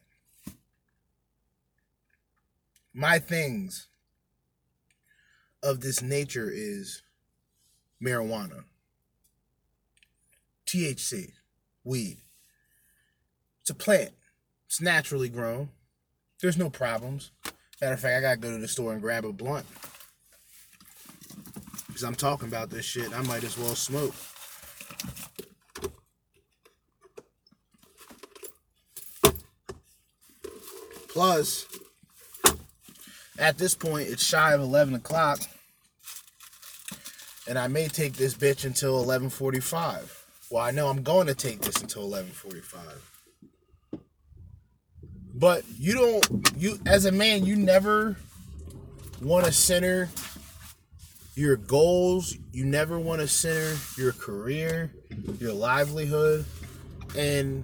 My 2.93 3.19
things 3.19 3.87
of 5.61 5.81
this 5.81 6.01
nature 6.01 6.49
is 6.51 7.03
marijuana, 8.01 8.63
THC, 10.65 11.33
weed. 11.83 12.19
It's 13.61 13.69
a 13.69 13.75
plant. 13.75 14.11
It's 14.67 14.79
naturally 14.79 15.27
grown. 15.27 15.69
There's 16.41 16.57
no 16.57 16.69
problems. 16.69 17.31
Matter 17.81 17.93
of 17.93 17.99
fact, 17.99 18.15
I 18.15 18.21
gotta 18.21 18.37
go 18.37 18.51
to 18.51 18.61
the 18.61 18.67
store 18.67 18.93
and 18.93 19.01
grab 19.01 19.25
a 19.25 19.33
blunt. 19.33 19.65
Because 21.87 22.03
I'm 22.03 22.15
talking 22.15 22.47
about 22.47 22.69
this 22.69 22.85
shit. 22.85 23.13
I 23.13 23.21
might 23.23 23.43
as 23.43 23.57
well 23.57 23.75
smoke. 23.75 24.13
Plus, 31.15 31.65
at 33.39 33.57
this 33.57 33.73
point, 33.73 34.09
it's 34.09 34.21
shy 34.21 34.51
of 34.51 34.59
11 34.59 34.95
o'clock. 34.95 35.39
And 37.47 37.57
I 37.57 37.69
may 37.69 37.87
take 37.87 38.15
this 38.15 38.33
bitch 38.33 38.65
until 38.65 39.01
11:45. 39.01 40.25
Well, 40.51 40.61
I 40.61 40.71
know 40.71 40.89
I'm 40.89 41.03
going 41.03 41.27
to 41.27 41.33
take 41.33 41.61
this 41.61 41.81
until 41.81 42.09
11:45. 42.09 42.99
But 45.33 45.63
you 45.79 45.93
don't 45.93 46.51
you 46.57 46.79
as 46.85 47.05
a 47.05 47.13
man, 47.13 47.45
you 47.45 47.55
never 47.55 48.17
want 49.21 49.45
to 49.45 49.53
center 49.53 50.09
your 51.35 51.55
goals, 51.55 52.35
you 52.51 52.65
never 52.65 52.99
want 52.99 53.21
to 53.21 53.27
center 53.29 53.77
your 53.97 54.11
career, 54.11 54.91
your 55.39 55.53
livelihood 55.53 56.43
and 57.15 57.63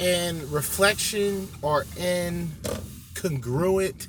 and 0.00 0.42
reflection 0.52 1.48
are 1.62 1.84
incongruent 1.96 4.08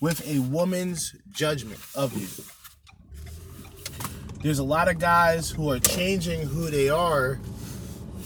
with 0.00 0.26
a 0.28 0.40
woman's 0.40 1.14
judgment 1.30 1.80
of 1.94 2.12
you. 2.16 2.26
There's 4.42 4.58
a 4.58 4.64
lot 4.64 4.88
of 4.88 4.98
guys 4.98 5.50
who 5.50 5.70
are 5.70 5.78
changing 5.78 6.48
who 6.48 6.70
they 6.70 6.90
are 6.90 7.38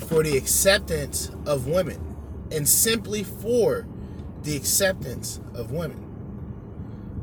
for 0.06 0.22
the 0.22 0.36
acceptance 0.36 1.30
of 1.46 1.66
women 1.66 2.16
and 2.50 2.68
simply 2.68 3.22
for 3.22 3.86
the 4.42 4.56
acceptance 4.56 5.40
of 5.54 5.70
women. 5.70 6.04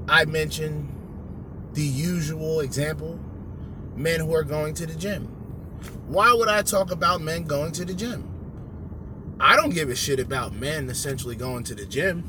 I 0.07 0.25
mentioned 0.25 0.91
the 1.73 1.81
usual 1.81 2.59
example 2.59 3.19
men 3.95 4.19
who 4.19 4.33
are 4.35 4.43
going 4.43 4.75
to 4.75 4.85
the 4.85 4.95
gym. 4.95 5.23
Why 6.07 6.31
would 6.31 6.47
I 6.47 6.61
talk 6.61 6.91
about 6.91 7.21
men 7.21 7.43
going 7.43 7.71
to 7.73 7.85
the 7.85 7.93
gym? 7.93 8.34
I 9.39 9.55
don't 9.55 9.73
give 9.73 9.89
a 9.89 9.95
shit 9.95 10.19
about 10.19 10.53
men 10.53 10.89
essentially 10.89 11.35
going 11.35 11.63
to 11.65 11.75
the 11.75 11.85
gym. 11.85 12.23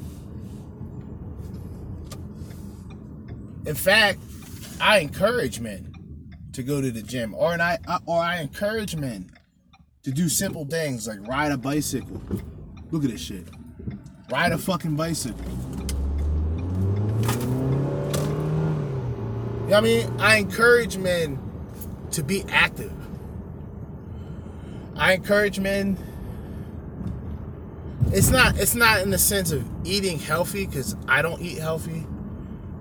In 3.64 3.74
fact, 3.74 4.20
I 4.80 4.98
encourage 4.98 5.60
men 5.60 5.92
to 6.52 6.62
go 6.62 6.80
to 6.80 6.90
the 6.90 7.02
gym, 7.02 7.34
or 7.34 7.52
and 7.52 7.62
I 7.62 7.78
uh, 7.86 7.98
or 8.06 8.20
I 8.20 8.40
encourage 8.40 8.96
men 8.96 9.30
to 10.02 10.10
do 10.10 10.28
simple 10.28 10.64
things 10.64 11.08
like 11.08 11.26
ride 11.26 11.52
a 11.52 11.58
bicycle. 11.58 12.22
Look 12.90 13.04
at 13.04 13.10
this 13.10 13.20
shit. 13.20 13.48
Ride 14.30 14.52
a 14.52 14.58
fucking 14.58 14.96
bicycle. 14.96 15.44
You 19.64 19.72
know 19.72 19.78
I 19.78 19.80
mean? 19.80 20.20
I 20.20 20.36
encourage 20.36 20.96
men 20.96 21.40
to 22.12 22.22
be 22.22 22.44
active. 22.48 22.92
I 24.94 25.14
encourage 25.14 25.58
men 25.58 25.98
it's 28.12 28.30
not 28.30 28.56
it's 28.58 28.74
not 28.74 29.00
in 29.00 29.10
the 29.10 29.18
sense 29.18 29.52
of 29.52 29.64
eating 29.84 30.18
healthy 30.18 30.66
because 30.66 30.96
I 31.08 31.22
don't 31.22 31.40
eat 31.40 31.58
healthy. 31.58 32.06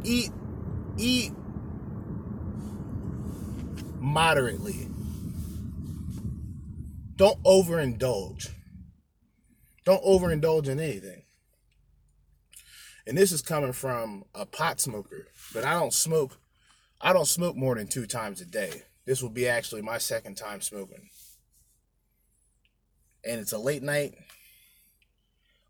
Eat 0.03 0.31
eat 0.97 1.31
moderately. 3.99 4.87
Don't 7.15 7.41
overindulge. 7.43 8.49
Don't 9.85 10.03
overindulge 10.03 10.67
in 10.67 10.79
anything. 10.79 11.23
And 13.07 13.17
this 13.17 13.31
is 13.31 13.41
coming 13.41 13.71
from 13.71 14.25
a 14.33 14.45
pot 14.45 14.79
smoker, 14.79 15.27
but 15.53 15.63
I 15.63 15.73
don't 15.73 15.93
smoke 15.93 16.37
I 17.01 17.13
don't 17.13 17.27
smoke 17.27 17.55
more 17.55 17.75
than 17.75 17.87
2 17.87 18.07
times 18.07 18.41
a 18.41 18.45
day. 18.45 18.83
This 19.05 19.21
will 19.21 19.29
be 19.29 19.47
actually 19.47 19.81
my 19.81 19.97
second 19.97 20.35
time 20.35 20.61
smoking. 20.61 21.09
And 23.23 23.39
it's 23.39 23.53
a 23.53 23.57
late 23.57 23.83
night. 23.83 24.15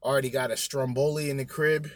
Already 0.05 0.29
got 0.29 0.51
a 0.51 0.55
Stromboli 0.55 1.31
in 1.31 1.37
the 1.37 1.45
crib. 1.45 1.89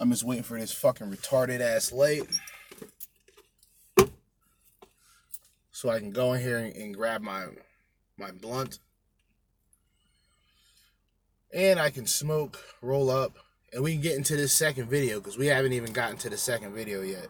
I'm 0.00 0.10
just 0.10 0.24
waiting 0.24 0.42
for 0.42 0.58
this 0.58 0.72
fucking 0.72 1.12
retarded 1.12 1.60
ass 1.60 1.92
light. 1.92 2.24
So 5.70 5.88
I 5.88 6.00
can 6.00 6.10
go 6.10 6.32
in 6.32 6.42
here 6.42 6.58
and, 6.58 6.74
and 6.74 6.92
grab 6.92 7.22
my 7.22 7.46
my 8.16 8.32
blunt. 8.32 8.80
And 11.54 11.78
I 11.78 11.90
can 11.90 12.06
smoke, 12.06 12.58
roll 12.82 13.10
up, 13.10 13.38
and 13.72 13.84
we 13.84 13.92
can 13.92 14.02
get 14.02 14.16
into 14.16 14.34
this 14.34 14.52
second 14.52 14.90
video 14.90 15.20
because 15.20 15.38
we 15.38 15.46
haven't 15.46 15.72
even 15.72 15.92
gotten 15.92 16.16
to 16.18 16.30
the 16.30 16.36
second 16.36 16.74
video 16.74 17.02
yet. 17.02 17.28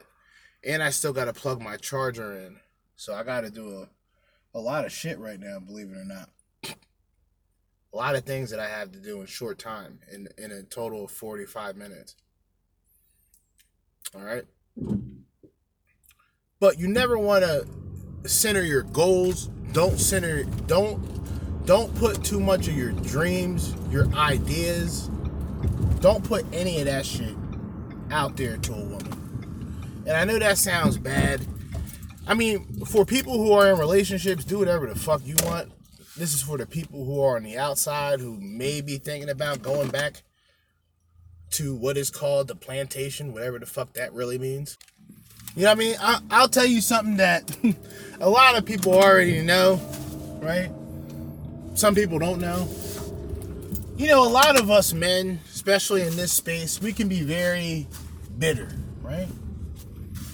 And 0.64 0.82
I 0.82 0.88
still 0.88 1.12
gotta 1.12 1.34
plug 1.34 1.60
my 1.60 1.76
charger 1.76 2.38
in. 2.38 2.56
So 2.96 3.12
I 3.12 3.22
gotta 3.22 3.50
do 3.50 3.82
a, 3.82 4.58
a 4.58 4.60
lot 4.60 4.86
of 4.86 4.92
shit 4.92 5.18
right 5.18 5.38
now, 5.38 5.58
believe 5.60 5.90
it 5.90 5.98
or 5.98 6.06
not 6.06 6.30
a 7.92 7.96
lot 7.96 8.14
of 8.14 8.24
things 8.24 8.50
that 8.50 8.60
I 8.60 8.68
have 8.68 8.92
to 8.92 8.98
do 8.98 9.20
in 9.20 9.26
short 9.26 9.58
time 9.58 10.00
in 10.12 10.28
in 10.36 10.52
a 10.52 10.62
total 10.62 11.04
of 11.04 11.10
45 11.10 11.76
minutes. 11.76 12.16
All 14.14 14.22
right? 14.22 14.44
But 16.60 16.78
you 16.78 16.88
never 16.88 17.18
want 17.18 17.44
to 17.44 17.66
center 18.28 18.62
your 18.62 18.82
goals. 18.82 19.46
Don't 19.72 19.98
center 19.98 20.44
don't 20.66 21.66
don't 21.66 21.94
put 21.96 22.24
too 22.24 22.40
much 22.40 22.68
of 22.68 22.76
your 22.76 22.92
dreams, 22.92 23.74
your 23.90 24.06
ideas. 24.14 25.08
Don't 26.00 26.24
put 26.24 26.46
any 26.52 26.80
of 26.80 26.86
that 26.86 27.04
shit 27.04 27.34
out 28.10 28.36
there 28.36 28.56
to 28.56 28.72
a 28.72 28.80
woman. 28.80 30.04
And 30.06 30.16
I 30.16 30.24
know 30.24 30.38
that 30.38 30.56
sounds 30.56 30.96
bad. 30.96 31.46
I 32.26 32.34
mean, 32.34 32.84
for 32.86 33.04
people 33.04 33.36
who 33.36 33.52
are 33.52 33.70
in 33.70 33.78
relationships, 33.78 34.44
do 34.44 34.58
whatever 34.58 34.86
the 34.86 34.98
fuck 34.98 35.20
you 35.26 35.36
want 35.44 35.70
this 36.18 36.34
is 36.34 36.42
for 36.42 36.58
the 36.58 36.66
people 36.66 37.04
who 37.04 37.22
are 37.22 37.36
on 37.36 37.44
the 37.44 37.56
outside 37.56 38.20
who 38.20 38.38
may 38.40 38.80
be 38.80 38.98
thinking 38.98 39.30
about 39.30 39.62
going 39.62 39.88
back 39.88 40.22
to 41.50 41.74
what 41.74 41.96
is 41.96 42.10
called 42.10 42.48
the 42.48 42.54
plantation, 42.54 43.32
whatever 43.32 43.58
the 43.58 43.66
fuck 43.66 43.92
that 43.94 44.12
really 44.12 44.38
means. 44.38 44.76
You 45.54 45.62
know 45.62 45.68
what 45.70 45.76
I 45.76 45.78
mean? 45.78 45.96
I, 46.00 46.20
I'll 46.30 46.48
tell 46.48 46.66
you 46.66 46.80
something 46.80 47.16
that 47.16 47.56
a 48.20 48.28
lot 48.28 48.56
of 48.56 48.64
people 48.64 48.94
already 48.94 49.42
know, 49.42 49.80
right? 50.40 50.70
Some 51.74 51.94
people 51.94 52.18
don't 52.18 52.40
know. 52.40 52.68
You 53.96 54.08
know, 54.08 54.26
a 54.26 54.28
lot 54.28 54.60
of 54.60 54.70
us 54.70 54.92
men, 54.92 55.40
especially 55.52 56.02
in 56.02 56.16
this 56.16 56.32
space, 56.32 56.80
we 56.80 56.92
can 56.92 57.08
be 57.08 57.22
very 57.22 57.86
bitter, 58.38 58.68
right? 59.02 59.28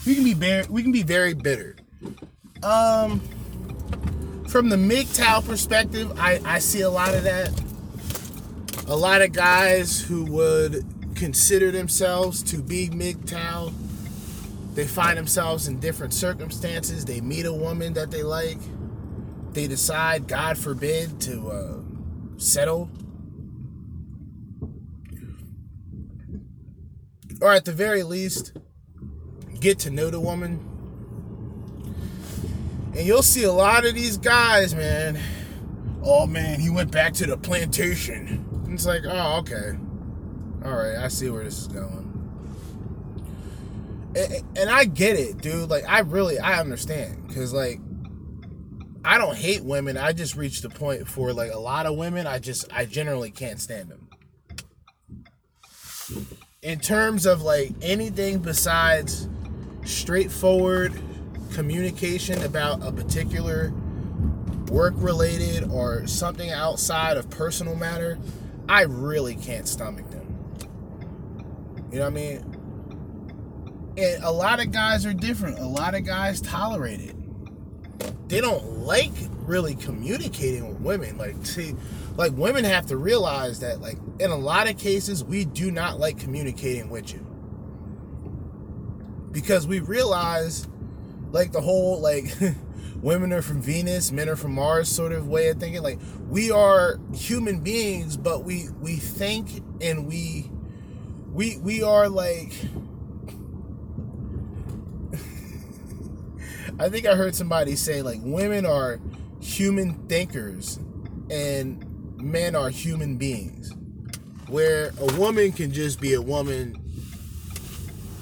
We 0.05 0.15
can 0.15 0.23
be 0.23 0.33
very, 0.33 0.65
we 0.67 0.83
can 0.83 0.91
be 0.91 1.03
very 1.03 1.33
bitter. 1.33 1.75
Um, 2.61 3.21
from 4.47 4.69
the 4.69 4.75
MGTOW 4.75 5.45
perspective, 5.45 6.11
I, 6.19 6.39
I 6.45 6.59
see 6.59 6.81
a 6.81 6.89
lot 6.89 7.13
of 7.13 7.23
that. 7.23 7.51
A 8.87 8.95
lot 8.95 9.21
of 9.21 9.33
guys 9.33 9.99
who 10.01 10.25
would 10.25 10.85
consider 11.15 11.71
themselves 11.71 12.43
to 12.43 12.61
be 12.61 12.89
MGTOW, 12.89 13.73
they 14.75 14.85
find 14.85 15.17
themselves 15.17 15.67
in 15.67 15.79
different 15.79 16.13
circumstances. 16.13 17.05
They 17.05 17.21
meet 17.21 17.45
a 17.45 17.53
woman 17.53 17.93
that 17.93 18.11
they 18.11 18.23
like. 18.23 18.59
They 19.53 19.67
decide, 19.67 20.27
God 20.27 20.57
forbid, 20.57 21.19
to 21.21 21.49
uh, 21.49 22.37
settle. 22.37 22.89
Or 27.41 27.53
at 27.53 27.65
the 27.65 27.71
very 27.71 28.03
least, 28.03 28.53
get 29.59 29.79
to 29.79 29.89
know 29.89 30.09
the 30.09 30.19
woman 30.19 30.74
and 32.95 33.05
you'll 33.05 33.23
see 33.23 33.43
a 33.43 33.51
lot 33.51 33.85
of 33.85 33.93
these 33.93 34.17
guys, 34.17 34.73
man. 34.73 35.19
Oh 36.03 36.25
man, 36.25 36.59
he 36.59 36.69
went 36.69 36.91
back 36.91 37.13
to 37.13 37.25
the 37.25 37.37
plantation. 37.37 38.45
And 38.65 38.73
it's 38.73 38.85
like, 38.85 39.03
oh, 39.05 39.39
okay. 39.39 39.77
All 40.63 40.75
right, 40.75 40.95
I 40.95 41.09
see 41.09 41.29
where 41.29 41.43
this 41.43 41.59
is 41.59 41.67
going. 41.67 42.05
And, 44.15 44.57
and 44.57 44.69
I 44.69 44.85
get 44.85 45.19
it, 45.19 45.37
dude. 45.41 45.69
Like, 45.69 45.83
I 45.87 45.99
really, 45.99 46.39
I 46.39 46.59
understand. 46.59 47.27
Because, 47.27 47.53
like, 47.53 47.79
I 49.03 49.17
don't 49.17 49.35
hate 49.35 49.63
women. 49.63 49.97
I 49.97 50.13
just 50.13 50.35
reached 50.35 50.63
the 50.63 50.69
point 50.69 51.07
for, 51.07 51.33
like, 51.33 51.51
a 51.51 51.59
lot 51.59 51.85
of 51.85 51.95
women, 51.95 52.25
I 52.25 52.39
just, 52.39 52.71
I 52.73 52.85
generally 52.85 53.29
can't 53.29 53.59
stand 53.59 53.89
them. 53.89 54.09
In 56.61 56.79
terms 56.79 57.25
of, 57.25 57.41
like, 57.41 57.73
anything 57.81 58.39
besides 58.39 59.27
straightforward 59.83 60.93
communication 61.55 62.43
about 62.43 62.85
a 62.85 62.91
particular 62.91 63.73
work 64.67 64.93
related 64.97 65.63
or 65.71 66.05
something 66.05 66.51
outside 66.51 67.15
of 67.15 67.29
personal 67.29 67.75
matter, 67.75 68.19
I 68.67 68.81
really 68.81 69.35
can't 69.35 69.67
stomach 69.67 70.09
them. 70.11 70.21
You 71.91 71.99
know 71.99 72.09
what 72.09 72.11
I 72.11 72.15
mean? 72.15 72.37
And 73.97 74.23
a 74.23 74.31
lot 74.31 74.59
of 74.59 74.71
guys 74.71 75.05
are 75.05 75.13
different. 75.13 75.59
A 75.59 75.65
lot 75.65 75.95
of 75.95 76.03
guys 76.03 76.41
tolerate 76.41 76.99
it. 76.99 77.15
They 78.27 78.41
don't 78.41 78.79
like 78.79 79.13
really 79.43 79.75
communicating 79.75 80.67
with 80.67 80.81
women. 80.81 81.17
Like, 81.17 81.45
see, 81.45 81.73
like 82.17 82.33
women 82.33 82.65
have 82.65 82.87
to 82.87 82.97
realize 82.97 83.61
that, 83.61 83.79
like, 83.79 83.97
in 84.19 84.31
a 84.31 84.35
lot 84.35 84.69
of 84.69 84.77
cases, 84.77 85.23
we 85.23 85.45
do 85.45 85.71
not 85.71 85.99
like 85.99 86.19
communicating 86.19 86.89
with 86.89 87.13
you 87.13 87.25
because 89.31 89.67
we 89.67 89.79
realize, 89.79 90.67
like, 91.35 91.51
the 91.51 91.61
whole 91.61 91.99
like. 91.99 92.25
women 93.01 93.31
are 93.31 93.41
from 93.43 93.61
Venus, 93.61 94.11
men 94.11 94.27
are 94.27 94.35
from 94.35 94.55
Mars 94.55 94.89
sort 94.89 95.11
of 95.11 95.27
way 95.27 95.49
of 95.49 95.59
thinking. 95.59 95.83
Like 95.83 95.99
we 96.27 96.49
are 96.49 96.99
human 97.13 97.59
beings, 97.59 98.17
but 98.17 98.43
we 98.43 98.69
we 98.81 98.95
think 98.95 99.63
and 99.79 100.07
we 100.07 100.49
we 101.31 101.57
we 101.57 101.83
are 101.83 102.09
like 102.09 102.51
I 106.79 106.89
think 106.89 107.05
I 107.05 107.15
heard 107.15 107.35
somebody 107.35 107.75
say 107.75 108.01
like 108.01 108.19
women 108.23 108.65
are 108.65 108.99
human 109.39 109.93
thinkers 110.07 110.79
and 111.29 112.17
men 112.17 112.55
are 112.55 112.69
human 112.69 113.17
beings. 113.17 113.71
Where 114.47 114.91
a 114.99 115.13
woman 115.17 115.51
can 115.51 115.71
just 115.71 115.99
be 115.99 116.13
a 116.13 116.21
woman 116.21 116.81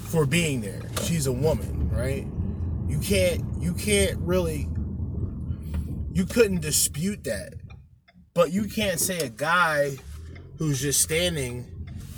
for 0.08 0.26
being 0.26 0.60
there. 0.60 0.82
She's 1.02 1.26
a 1.26 1.32
woman, 1.32 1.90
right? 1.90 2.26
You 2.86 2.98
can't 2.98 3.42
you 3.60 3.74
can't 3.74 4.18
really 4.18 4.68
you 6.12 6.26
couldn't 6.26 6.60
dispute 6.60 7.24
that. 7.24 7.54
But 8.34 8.52
you 8.52 8.64
can't 8.64 8.98
say 8.98 9.18
a 9.18 9.28
guy 9.28 9.96
who's 10.58 10.80
just 10.80 11.00
standing 11.00 11.66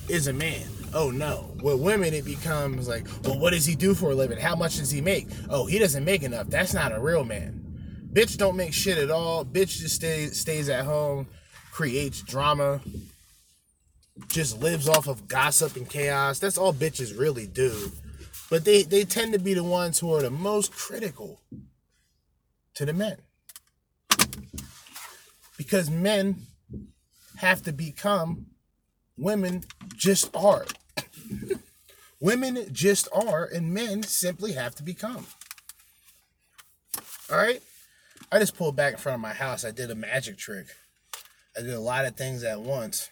is 0.08 0.28
a 0.28 0.32
man. 0.32 0.66
Oh 0.94 1.10
no. 1.10 1.56
With 1.62 1.80
women, 1.80 2.14
it 2.14 2.24
becomes 2.24 2.88
like, 2.88 3.06
well, 3.24 3.38
what 3.38 3.52
does 3.52 3.66
he 3.66 3.74
do 3.74 3.94
for 3.94 4.12
a 4.12 4.14
living? 4.14 4.38
How 4.38 4.56
much 4.56 4.76
does 4.76 4.90
he 4.90 5.00
make? 5.00 5.28
Oh, 5.50 5.66
he 5.66 5.78
doesn't 5.78 6.04
make 6.04 6.22
enough. 6.22 6.48
That's 6.48 6.74
not 6.74 6.92
a 6.92 7.00
real 7.00 7.24
man. 7.24 7.62
Bitch 8.12 8.38
don't 8.38 8.56
make 8.56 8.72
shit 8.72 8.96
at 8.96 9.10
all. 9.10 9.44
Bitch 9.44 9.78
just 9.78 9.96
stays 9.96 10.40
stays 10.40 10.68
at 10.70 10.84
home, 10.84 11.26
creates 11.70 12.22
drama, 12.22 12.80
just 14.28 14.60
lives 14.60 14.88
off 14.88 15.06
of 15.06 15.28
gossip 15.28 15.76
and 15.76 15.88
chaos. 15.88 16.38
That's 16.38 16.56
all 16.56 16.72
bitches 16.72 17.18
really 17.18 17.46
do. 17.46 17.92
But 18.48 18.64
they, 18.64 18.82
they 18.82 19.04
tend 19.04 19.32
to 19.32 19.38
be 19.38 19.54
the 19.54 19.64
ones 19.64 19.98
who 19.98 20.14
are 20.14 20.22
the 20.22 20.30
most 20.30 20.72
critical 20.72 21.40
to 22.74 22.84
the 22.84 22.92
men. 22.92 23.16
Because 25.56 25.90
men 25.90 26.36
have 27.38 27.62
to 27.62 27.72
become 27.72 28.46
women 29.16 29.64
just 29.96 30.34
are. 30.34 30.66
women 32.20 32.72
just 32.72 33.08
are, 33.12 33.44
and 33.44 33.72
men 33.72 34.02
simply 34.02 34.52
have 34.52 34.74
to 34.76 34.82
become. 34.82 35.26
All 37.30 37.38
right? 37.38 37.62
I 38.30 38.38
just 38.38 38.56
pulled 38.56 38.76
back 38.76 38.94
in 38.94 38.98
front 38.98 39.14
of 39.14 39.20
my 39.20 39.32
house. 39.32 39.64
I 39.64 39.70
did 39.70 39.90
a 39.90 39.94
magic 39.94 40.38
trick. 40.38 40.66
I 41.56 41.62
did 41.62 41.74
a 41.74 41.80
lot 41.80 42.04
of 42.04 42.16
things 42.16 42.44
at 42.44 42.60
once. 42.60 43.10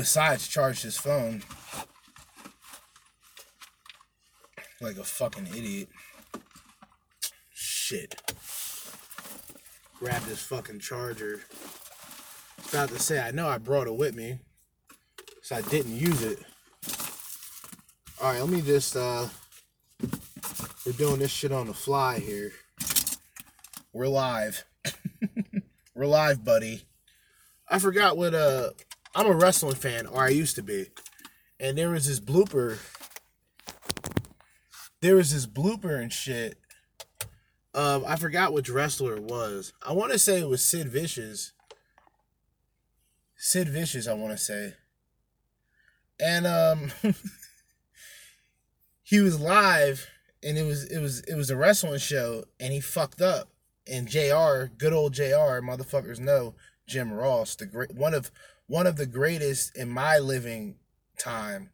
Besides, 0.00 0.48
charged 0.48 0.82
his 0.82 0.96
phone 0.96 1.42
like 4.80 4.96
a 4.96 5.04
fucking 5.04 5.46
idiot. 5.48 5.90
Shit. 7.52 8.14
Grabbed 9.98 10.24
his 10.24 10.40
fucking 10.40 10.78
charger. 10.78 11.42
About 12.70 12.88
to 12.88 12.98
say, 12.98 13.20
I 13.20 13.30
know 13.30 13.46
I 13.46 13.58
brought 13.58 13.88
it 13.88 13.94
with 13.94 14.14
me, 14.14 14.38
so 15.42 15.56
I 15.56 15.60
didn't 15.60 15.98
use 15.98 16.22
it. 16.22 16.38
All 18.22 18.32
right, 18.32 18.40
let 18.40 18.48
me 18.48 18.62
just. 18.62 18.96
uh 18.96 19.28
We're 20.86 20.92
doing 20.92 21.18
this 21.18 21.30
shit 21.30 21.52
on 21.52 21.66
the 21.66 21.74
fly 21.74 22.20
here. 22.20 22.52
We're 23.92 24.08
live. 24.08 24.64
We're 25.94 26.06
live, 26.06 26.42
buddy. 26.42 26.86
I 27.68 27.78
forgot 27.78 28.16
what 28.16 28.34
uh 28.34 28.70
I'm 29.14 29.26
a 29.26 29.32
wrestling 29.32 29.74
fan, 29.74 30.06
or 30.06 30.22
I 30.22 30.28
used 30.28 30.56
to 30.56 30.62
be. 30.62 30.86
And 31.58 31.76
there 31.76 31.90
was 31.90 32.06
this 32.06 32.20
blooper. 32.20 32.78
There 35.00 35.16
was 35.16 35.32
this 35.32 35.46
blooper 35.46 36.00
and 36.00 36.12
shit. 36.12 36.58
Um, 37.74 38.04
I 38.06 38.16
forgot 38.16 38.52
which 38.52 38.68
wrestler 38.68 39.16
it 39.16 39.22
was. 39.22 39.72
I 39.86 39.92
want 39.92 40.12
to 40.12 40.18
say 40.18 40.40
it 40.40 40.48
was 40.48 40.62
Sid 40.62 40.88
Vicious. 40.88 41.52
Sid 43.36 43.68
Vicious, 43.68 44.06
I 44.06 44.14
want 44.14 44.32
to 44.32 44.38
say. 44.38 44.74
And 46.20 46.46
um, 46.46 46.92
he 49.02 49.20
was 49.20 49.40
live, 49.40 50.06
and 50.42 50.58
it 50.58 50.64
was 50.64 50.84
it 50.84 51.00
was 51.00 51.20
it 51.20 51.34
was 51.34 51.50
a 51.50 51.56
wrestling 51.56 51.98
show, 51.98 52.44
and 52.58 52.72
he 52.72 52.80
fucked 52.80 53.20
up. 53.20 53.48
And 53.90 54.06
Jr. 54.08 54.72
Good 54.76 54.92
old 54.92 55.14
Jr. 55.14 55.62
Motherfuckers 55.62 56.20
know 56.20 56.54
Jim 56.86 57.12
Ross, 57.12 57.54
the 57.54 57.66
great 57.66 57.94
one 57.94 58.14
of 58.14 58.30
one 58.70 58.86
of 58.86 58.94
the 58.94 59.04
greatest 59.04 59.76
in 59.76 59.90
my 59.90 60.18
living 60.18 60.76
time 61.18 61.70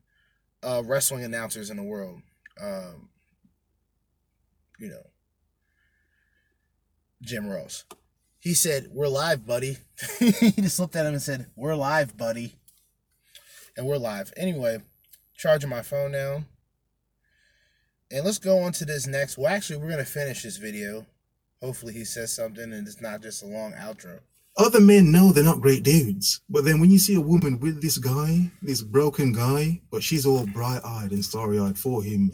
uh, 0.63 0.83
wrestling 0.83 1.25
announcers 1.25 1.69
in 1.69 1.77
the 1.77 1.83
world. 1.83 2.23
Um, 2.59 3.11
you 4.79 4.89
know, 4.89 5.07
Jim 7.21 7.49
Ross. 7.49 7.85
He 8.41 8.55
said, 8.55 8.89
We're 8.91 9.09
live, 9.09 9.47
buddy. 9.47 9.77
he 10.19 10.53
just 10.53 10.81
looked 10.81 10.97
at 10.97 11.05
him 11.05 11.13
and 11.13 11.23
said, 11.23 11.49
We're 11.55 11.75
live, 11.75 12.17
buddy. 12.17 12.55
And 13.77 13.87
we're 13.87 13.99
live. 13.99 14.33
Anyway, 14.35 14.79
charging 15.37 15.69
my 15.69 15.83
phone 15.83 16.13
now. 16.13 16.45
And 18.11 18.25
let's 18.25 18.39
go 18.39 18.61
on 18.61 18.73
to 18.73 18.87
this 18.87 19.07
next. 19.07 19.37
Well, 19.37 19.53
actually, 19.53 19.81
we're 19.81 19.91
going 19.91 19.99
to 19.99 20.11
finish 20.11 20.45
this 20.45 20.57
video. 20.57 21.05
Hopefully, 21.61 21.93
he 21.93 22.07
says 22.07 22.35
something 22.35 22.73
and 22.73 22.89
it's 22.89 23.03
not 23.03 23.21
just 23.21 23.43
a 23.43 23.47
long 23.47 23.75
outro. 23.75 24.21
Other 24.59 24.81
men 24.81 25.13
know 25.13 25.33
they're 25.33 25.45
not 25.45 25.61
great 25.61 25.83
dudes, 25.83 26.41
but 26.49 26.65
then 26.65 26.81
when 26.81 26.91
you 26.91 26.99
see 26.99 27.15
a 27.15 27.21
woman 27.21 27.61
with 27.61 27.83
this 27.83 27.99
guy, 27.99 28.51
this 28.63 28.81
broken 28.81 29.33
guy, 29.33 29.83
but 29.91 30.03
she's 30.03 30.25
all 30.25 30.47
bright 30.47 30.81
eyed 30.83 31.11
and 31.11 31.23
starry 31.23 31.59
eyed 31.59 31.79
for 31.79 32.03
him. 32.03 32.33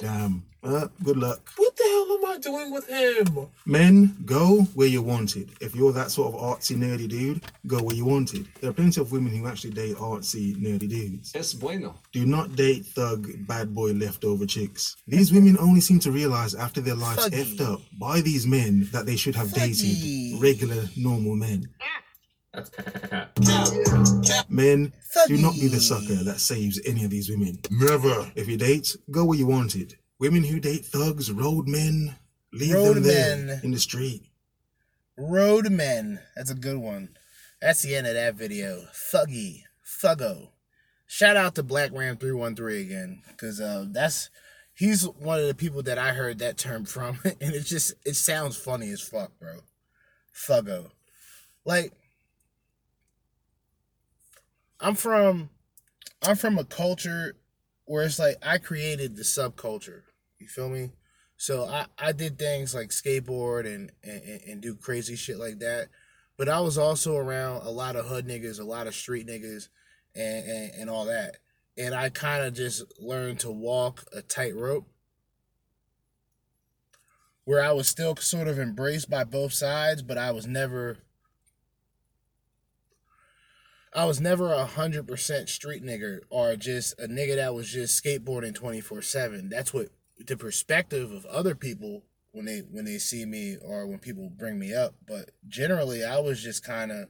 Damn. 0.00 0.44
Uh, 0.64 0.86
good 1.02 1.16
luck. 1.16 1.40
What 1.56 1.76
the 1.76 1.82
hell 1.82 2.18
am 2.18 2.24
I 2.36 2.38
doing 2.38 2.70
with 2.72 2.88
him? 2.88 3.48
Men, 3.66 4.16
go 4.24 4.62
where 4.74 4.86
you're 4.86 5.02
wanted. 5.02 5.50
If 5.60 5.74
you're 5.74 5.92
that 5.92 6.12
sort 6.12 6.32
of 6.32 6.40
artsy, 6.40 6.76
nerdy 6.76 7.08
dude, 7.08 7.40
go 7.66 7.82
where 7.82 7.96
you're 7.96 8.06
wanted. 8.06 8.46
There 8.60 8.70
are 8.70 8.72
plenty 8.72 9.00
of 9.00 9.10
women 9.10 9.34
who 9.34 9.48
actually 9.48 9.70
date 9.72 9.96
artsy, 9.96 10.54
nerdy 10.56 10.88
dudes. 10.88 11.32
Es 11.34 11.52
bueno. 11.52 11.96
Do 12.12 12.24
not 12.26 12.54
date 12.54 12.86
thug, 12.86 13.28
bad 13.48 13.74
boy, 13.74 13.90
leftover 13.92 14.46
chicks. 14.46 14.96
These 15.08 15.32
women 15.32 15.58
only 15.58 15.80
seem 15.80 15.98
to 16.00 16.12
realize 16.12 16.54
after 16.54 16.80
their 16.80 16.94
lives 16.94 17.26
Thuggy. 17.28 17.42
effed 17.42 17.60
up 17.72 17.80
by 17.98 18.20
these 18.20 18.46
men 18.46 18.88
that 18.92 19.04
they 19.04 19.16
should 19.16 19.34
have 19.34 19.48
Thuggy. 19.48 20.32
dated 20.32 20.40
regular, 20.42 20.84
normal 20.96 21.34
men. 21.34 21.68
That's 22.54 22.70
cat. 22.70 23.32
Men, 24.48 24.92
do 25.26 25.38
not 25.38 25.54
be 25.54 25.66
the 25.68 25.80
sucker 25.80 26.22
that 26.22 26.38
saves 26.38 26.78
any 26.86 27.02
of 27.04 27.10
these 27.10 27.28
women. 27.30 27.58
Never. 27.70 28.30
If 28.36 28.46
you 28.48 28.56
date, 28.58 28.94
go 29.10 29.24
where 29.24 29.38
you 29.38 29.46
wanted. 29.46 29.96
Women 30.22 30.44
who 30.44 30.60
date 30.60 30.84
thugs, 30.84 31.32
road 31.32 31.66
men, 31.66 32.14
leave 32.52 32.74
Road 32.74 32.94
them 32.94 33.02
there 33.02 33.60
in 33.64 33.72
the 33.72 33.80
street. 33.80 34.22
Roadmen. 35.18 36.20
That's 36.36 36.48
a 36.48 36.54
good 36.54 36.76
one. 36.76 37.08
That's 37.60 37.82
the 37.82 37.96
end 37.96 38.06
of 38.06 38.14
that 38.14 38.36
video. 38.36 38.84
Thuggy. 38.94 39.64
Thuggo. 39.84 40.50
Shout 41.08 41.36
out 41.36 41.56
to 41.56 41.64
Black 41.64 41.90
Ram 41.92 42.18
313 42.18 42.86
again. 42.86 43.22
Cause 43.36 43.60
uh 43.60 43.86
that's 43.88 44.30
he's 44.72 45.08
one 45.08 45.40
of 45.40 45.48
the 45.48 45.56
people 45.56 45.82
that 45.82 45.98
I 45.98 46.12
heard 46.12 46.38
that 46.38 46.56
term 46.56 46.84
from. 46.84 47.18
And 47.24 47.52
it 47.52 47.64
just 47.64 47.94
it 48.06 48.14
sounds 48.14 48.56
funny 48.56 48.90
as 48.90 49.00
fuck, 49.00 49.32
bro. 49.40 49.58
Thuggo. 50.32 50.92
Like 51.64 51.94
I'm 54.78 54.94
from 54.94 55.50
I'm 56.22 56.36
from 56.36 56.58
a 56.58 56.64
culture 56.64 57.34
where 57.86 58.04
it's 58.04 58.20
like 58.20 58.36
I 58.40 58.58
created 58.58 59.16
the 59.16 59.24
subculture. 59.24 60.02
You 60.42 60.48
feel 60.48 60.68
me? 60.68 60.90
So 61.36 61.64
I, 61.64 61.86
I 61.98 62.12
did 62.12 62.38
things 62.38 62.74
like 62.74 62.90
skateboard 62.90 63.66
and, 63.66 63.90
and, 64.04 64.40
and 64.46 64.60
do 64.60 64.74
crazy 64.74 65.16
shit 65.16 65.38
like 65.38 65.60
that. 65.60 65.88
But 66.36 66.48
I 66.48 66.60
was 66.60 66.78
also 66.78 67.16
around 67.16 67.62
a 67.62 67.70
lot 67.70 67.96
of 67.96 68.06
hood 68.06 68.26
niggas, 68.26 68.60
a 68.60 68.64
lot 68.64 68.86
of 68.86 68.94
street 68.94 69.26
niggas, 69.26 69.68
and, 70.14 70.46
and, 70.48 70.70
and 70.74 70.90
all 70.90 71.04
that. 71.06 71.36
And 71.76 71.94
I 71.94 72.10
kind 72.10 72.44
of 72.44 72.54
just 72.54 72.84
learned 73.00 73.40
to 73.40 73.50
walk 73.50 74.04
a 74.12 74.22
tightrope 74.22 74.88
where 77.44 77.62
I 77.62 77.72
was 77.72 77.88
still 77.88 78.16
sort 78.16 78.48
of 78.48 78.58
embraced 78.58 79.10
by 79.10 79.24
both 79.24 79.52
sides, 79.52 80.02
but 80.02 80.18
I 80.18 80.30
was 80.32 80.46
never 80.46 80.98
I 83.94 84.06
was 84.06 84.20
never 84.20 84.52
a 84.52 84.64
hundred 84.64 85.06
percent 85.06 85.48
street 85.48 85.84
nigger 85.84 86.20
or 86.30 86.56
just 86.56 86.98
a 86.98 87.06
nigga 87.06 87.36
that 87.36 87.54
was 87.54 87.70
just 87.70 88.02
skateboarding 88.02 88.54
twenty 88.54 88.80
four 88.80 89.02
seven. 89.02 89.48
That's 89.48 89.74
what 89.74 89.88
the 90.26 90.36
perspective 90.36 91.12
of 91.12 91.24
other 91.26 91.54
people 91.54 92.02
when 92.32 92.46
they 92.46 92.60
when 92.60 92.84
they 92.84 92.98
see 92.98 93.24
me 93.24 93.56
or 93.62 93.86
when 93.86 93.98
people 93.98 94.30
bring 94.30 94.58
me 94.58 94.74
up. 94.74 94.94
But 95.06 95.30
generally, 95.46 96.04
I 96.04 96.18
was 96.20 96.42
just 96.42 96.64
kind 96.64 96.90
of 96.90 97.08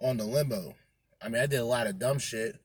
on 0.00 0.16
the 0.16 0.24
limbo. 0.24 0.74
I 1.22 1.28
mean, 1.28 1.42
I 1.42 1.46
did 1.46 1.60
a 1.60 1.64
lot 1.64 1.86
of 1.86 1.98
dumb 1.98 2.18
shit, 2.18 2.56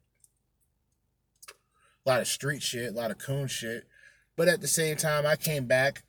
a 2.05 2.09
lot 2.09 2.21
of 2.21 2.27
street 2.27 2.61
shit, 2.61 2.93
a 2.93 2.95
lot 2.95 3.11
of 3.11 3.17
coon 3.17 3.47
shit. 3.47 3.87
But 4.35 4.47
at 4.47 4.61
the 4.61 4.67
same 4.67 4.97
time, 4.97 5.25
I 5.25 5.35
came 5.35 5.65
back 5.65 6.03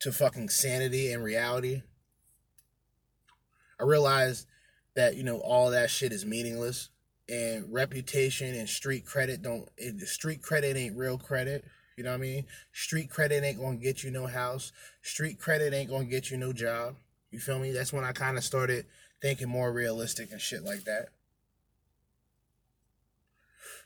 to 0.00 0.12
fucking 0.12 0.48
sanity 0.48 1.12
and 1.12 1.22
reality. 1.22 1.82
I 3.80 3.84
realized 3.84 4.46
that, 4.94 5.16
you 5.16 5.22
know, 5.22 5.38
all 5.38 5.70
that 5.70 5.90
shit 5.90 6.12
is 6.12 6.24
meaningless 6.24 6.90
and 7.28 7.72
reputation 7.72 8.54
and 8.54 8.68
street 8.68 9.04
credit 9.04 9.42
don't 9.42 9.68
street 10.06 10.42
credit 10.42 10.76
ain't 10.76 10.96
real 10.96 11.18
credit. 11.18 11.64
You 11.98 12.04
know 12.04 12.10
what 12.10 12.18
I 12.18 12.20
mean? 12.20 12.46
Street 12.72 13.10
credit 13.10 13.42
ain't 13.42 13.58
gonna 13.58 13.76
get 13.76 14.04
you 14.04 14.12
no 14.12 14.26
house. 14.28 14.70
Street 15.02 15.40
credit 15.40 15.74
ain't 15.74 15.90
gonna 15.90 16.04
get 16.04 16.30
you 16.30 16.36
no 16.36 16.52
job. 16.52 16.94
You 17.32 17.40
feel 17.40 17.58
me? 17.58 17.72
That's 17.72 17.92
when 17.92 18.04
I 18.04 18.12
kind 18.12 18.38
of 18.38 18.44
started 18.44 18.86
thinking 19.20 19.48
more 19.48 19.72
realistic 19.72 20.30
and 20.30 20.40
shit 20.40 20.62
like 20.62 20.84
that. 20.84 21.08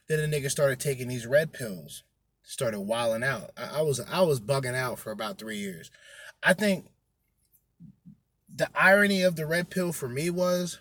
Then 0.09 0.31
the 0.31 0.37
nigga 0.37 0.51
started 0.51 0.79
taking 0.79 1.09
these 1.09 1.27
red 1.27 1.55
pills, 1.55 2.03
started 2.43 2.81
wilding 2.81 3.25
out. 3.25 3.51
I, 3.57 3.79
I 3.79 3.81
was 3.81 3.99
I 3.99 4.21
was 4.21 4.41
bugging 4.41 4.75
out 4.77 4.99
for 4.99 5.11
about 5.11 5.39
three 5.39 5.57
years. 5.57 5.91
I 6.43 6.53
think 6.53 6.89
the 8.55 8.69
irony 8.75 9.23
of 9.23 9.37
the 9.37 9.47
red 9.47 9.71
pill 9.71 9.91
for 9.95 10.09
me 10.09 10.29
was 10.29 10.79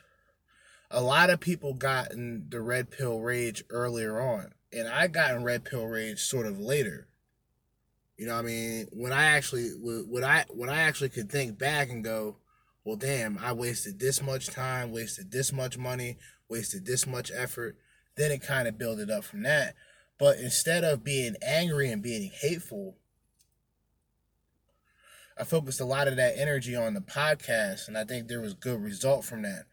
a 0.89 1.01
lot 1.01 1.29
of 1.29 1.39
people 1.39 1.75
got 1.75 2.11
in 2.11 2.47
the 2.49 2.59
red 2.59 2.91
pill 2.91 3.21
rage 3.21 3.63
earlier 3.69 4.19
on, 4.19 4.51
and 4.73 4.89
I 4.89 5.07
got 5.07 5.33
in 5.33 5.45
red 5.45 5.63
pill 5.63 5.85
rage 5.85 6.19
sort 6.19 6.45
of 6.45 6.59
later. 6.59 7.07
You 8.21 8.27
know 8.27 8.35
what 8.35 8.45
I 8.45 8.49
mean? 8.49 8.87
When 8.91 9.11
I 9.11 9.23
actually 9.23 9.69
when 9.79 10.23
I 10.23 10.45
when 10.49 10.69
I 10.69 10.83
actually 10.83 11.09
could 11.09 11.31
think 11.31 11.57
back 11.57 11.89
and 11.89 12.03
go, 12.03 12.35
well 12.85 12.95
damn, 12.95 13.39
I 13.39 13.51
wasted 13.51 13.99
this 13.99 14.21
much 14.21 14.45
time, 14.45 14.91
wasted 14.91 15.31
this 15.31 15.51
much 15.51 15.75
money, 15.75 16.17
wasted 16.47 16.85
this 16.85 17.07
much 17.07 17.31
effort, 17.35 17.77
then 18.17 18.29
it 18.29 18.43
kind 18.43 18.67
of 18.67 18.77
built 18.77 18.99
it 18.99 19.09
up 19.09 19.23
from 19.23 19.41
that. 19.41 19.73
But 20.19 20.37
instead 20.37 20.83
of 20.83 21.03
being 21.03 21.33
angry 21.41 21.91
and 21.91 22.03
being 22.03 22.29
hateful, 22.31 22.95
I 25.35 25.43
focused 25.43 25.81
a 25.81 25.85
lot 25.85 26.07
of 26.07 26.15
that 26.17 26.37
energy 26.37 26.75
on 26.75 26.93
the 26.93 27.01
podcast, 27.01 27.87
and 27.87 27.97
I 27.97 28.03
think 28.03 28.27
there 28.27 28.39
was 28.39 28.53
good 28.53 28.83
result 28.83 29.25
from 29.25 29.41
that. 29.41 29.63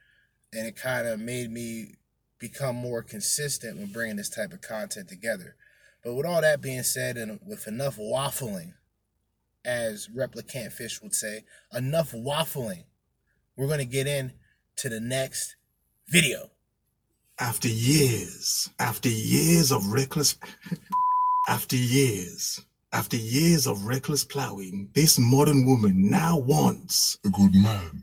And 0.55 0.67
it 0.67 0.75
kind 0.75 1.07
of 1.07 1.21
made 1.21 1.51
me 1.51 1.97
become 2.39 2.77
more 2.77 3.03
consistent 3.03 3.77
when 3.77 3.93
bringing 3.93 4.17
this 4.17 4.31
type 4.31 4.55
of 4.55 4.63
content 4.63 5.07
together. 5.07 5.55
But 6.05 6.15
with 6.15 6.27
all 6.27 6.41
that 6.41 6.61
being 6.61 6.83
said, 6.83 7.17
and 7.17 7.41
with 7.47 7.67
enough 7.67 7.97
waffling, 7.97 8.75
as 9.65 10.09
ReplicantPhish 10.09 11.03
would 11.03 11.15
say, 11.15 11.45
enough 11.73 12.13
waffling, 12.13 12.85
we're 13.57 13.67
going 13.67 13.79
to 13.81 13.85
get 13.85 14.07
in 14.07 14.33
to 14.77 14.89
the 14.89 15.01
next 15.01 15.57
video. 16.09 16.51
After 17.41 17.69
years, 17.69 18.71
after 18.79 19.09
years 19.09 19.71
of 19.71 19.87
reckless, 19.93 20.37
after 21.49 21.77
years, 21.77 22.61
after 22.93 23.17
years 23.17 23.67
of 23.67 23.85
reckless 23.85 24.25
plowing, 24.25 24.89
this 24.95 25.19
modern 25.19 25.67
woman 25.67 26.09
now 26.11 26.39
wants 26.39 27.19
a 27.25 27.29
good 27.29 27.55
man. 27.55 28.03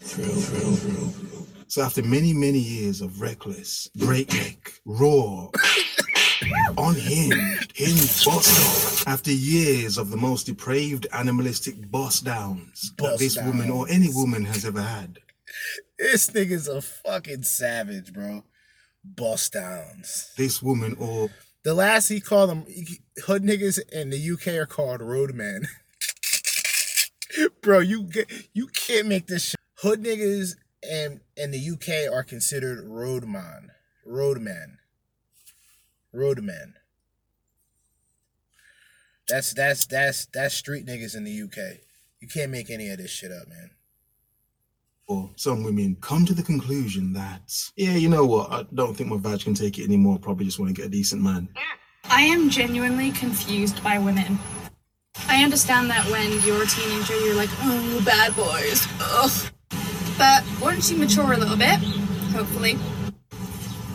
Thrill, 0.00 0.34
thrill, 0.34 0.76
thrill. 0.76 1.46
So 1.68 1.82
after 1.82 2.02
many, 2.02 2.32
many 2.32 2.58
years 2.58 3.00
of 3.00 3.20
reckless, 3.20 3.88
breakneck, 3.96 4.80
raw, 4.84 5.48
unhinged, 6.78 7.72
hinged 7.76 8.24
boss 8.24 8.48
off, 8.48 9.08
after 9.08 9.30
years 9.30 9.98
of 9.98 10.10
the 10.10 10.16
most 10.16 10.44
depraved 10.46 11.06
animalistic 11.12 11.90
boss 11.90 12.20
downs 12.20 12.92
that 12.96 13.02
Boss 13.02 13.18
this 13.18 13.36
woman 13.42 13.70
or 13.70 13.86
any 13.88 14.08
woman 14.12 14.44
has 14.44 14.64
ever 14.64 14.82
had. 14.82 15.18
This 15.98 16.30
nigga's 16.30 16.68
a 16.68 16.80
fucking 16.80 17.42
savage, 17.44 18.12
bro. 18.12 18.44
Bust 19.04 19.52
downs. 19.52 20.32
This 20.36 20.62
woman 20.62 20.96
or 20.98 21.30
The 21.62 21.74
last 21.74 22.08
he 22.08 22.20
called 22.20 22.50
them 22.50 22.66
hood 23.26 23.42
niggas 23.42 23.78
in 23.92 24.10
the 24.10 24.30
UK 24.32 24.54
are 24.54 24.66
called 24.66 25.00
roadmen. 25.00 25.66
bro, 27.62 27.80
you 27.80 28.04
get 28.04 28.30
you 28.52 28.66
can't 28.68 29.06
make 29.06 29.26
this 29.26 29.50
shit. 29.50 29.60
Hood 29.76 30.02
niggas 30.02 30.56
in 30.82 31.20
in 31.36 31.50
the 31.50 31.70
UK 31.70 32.12
are 32.12 32.22
considered 32.22 32.84
roadman, 32.86 33.70
roadmen, 34.06 34.78
roadmen. 36.14 36.74
That's 39.28 39.52
that's 39.54 39.86
that's 39.86 40.26
that's 40.26 40.54
street 40.54 40.86
niggas 40.86 41.16
in 41.16 41.24
the 41.24 41.42
UK. 41.42 41.78
You 42.20 42.28
can't 42.28 42.50
make 42.50 42.70
any 42.70 42.88
of 42.90 42.98
this 42.98 43.10
shit 43.10 43.32
up, 43.32 43.48
man. 43.48 43.70
or 45.06 45.30
some 45.36 45.62
women 45.62 45.96
come 46.00 46.24
to 46.26 46.34
the 46.34 46.42
conclusion 46.42 47.12
that, 47.12 47.52
yeah, 47.76 47.94
you 47.94 48.08
know 48.08 48.24
what, 48.24 48.50
I 48.50 48.64
don't 48.74 48.96
think 48.96 49.10
my 49.10 49.18
vag 49.18 49.40
can 49.40 49.54
take 49.54 49.78
it 49.78 49.84
anymore. 49.84 50.18
Probably 50.18 50.46
just 50.46 50.58
want 50.58 50.74
to 50.74 50.74
get 50.74 50.86
a 50.86 50.90
decent 50.90 51.22
man. 51.22 51.48
I 52.04 52.22
am 52.22 52.48
genuinely 52.50 53.10
confused 53.12 53.82
by 53.84 53.98
women. 53.98 54.38
I 55.28 55.42
understand 55.44 55.90
that 55.90 56.06
when 56.10 56.30
you're 56.46 56.62
a 56.62 56.66
teenager, 56.66 57.18
you're 57.20 57.34
like, 57.36 57.50
oh, 57.60 58.02
bad 58.04 58.34
boys. 58.36 58.86
Ugh. 59.00 59.50
But 60.18 60.44
once 60.60 60.90
you 60.90 60.96
mature 60.96 61.32
a 61.32 61.36
little 61.36 61.56
bit, 61.56 61.78
hopefully, 62.32 62.78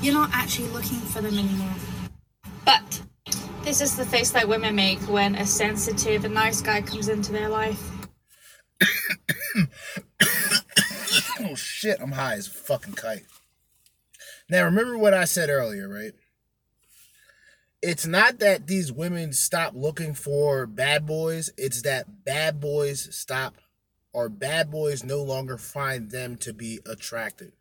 you're 0.01 0.13
not 0.13 0.29
actually 0.33 0.67
looking 0.69 0.99
for 0.99 1.21
them 1.21 1.37
anymore. 1.37 1.73
But 2.69 3.01
this 3.63 3.81
is 3.81 3.95
the 3.95 4.05
face 4.05 4.29
that 4.29 4.47
women 4.47 4.75
make 4.75 4.99
when 5.09 5.33
a 5.33 5.47
sensitive 5.47 6.23
and 6.23 6.35
nice 6.35 6.61
guy 6.61 6.83
comes 6.83 7.09
into 7.09 7.31
their 7.31 7.49
life. 7.49 7.81
oh 11.39 11.55
shit, 11.55 11.99
I'm 11.99 12.11
high 12.11 12.35
as 12.35 12.45
a 12.45 12.51
fucking 12.51 12.93
kite. 12.93 13.25
Now 14.51 14.65
remember 14.65 14.99
what 14.99 15.15
I 15.15 15.25
said 15.25 15.49
earlier, 15.49 15.89
right? 15.89 16.11
It's 17.81 18.05
not 18.05 18.37
that 18.37 18.67
these 18.67 18.91
women 18.91 19.33
stop 19.33 19.73
looking 19.73 20.13
for 20.13 20.67
bad 20.67 21.07
boys, 21.07 21.49
it's 21.57 21.81
that 21.81 22.23
bad 22.23 22.59
boys 22.59 23.15
stop 23.17 23.55
or 24.13 24.29
bad 24.29 24.69
boys 24.69 25.03
no 25.03 25.23
longer 25.23 25.57
find 25.57 26.11
them 26.11 26.35
to 26.35 26.53
be 26.53 26.81
attractive. 26.85 27.53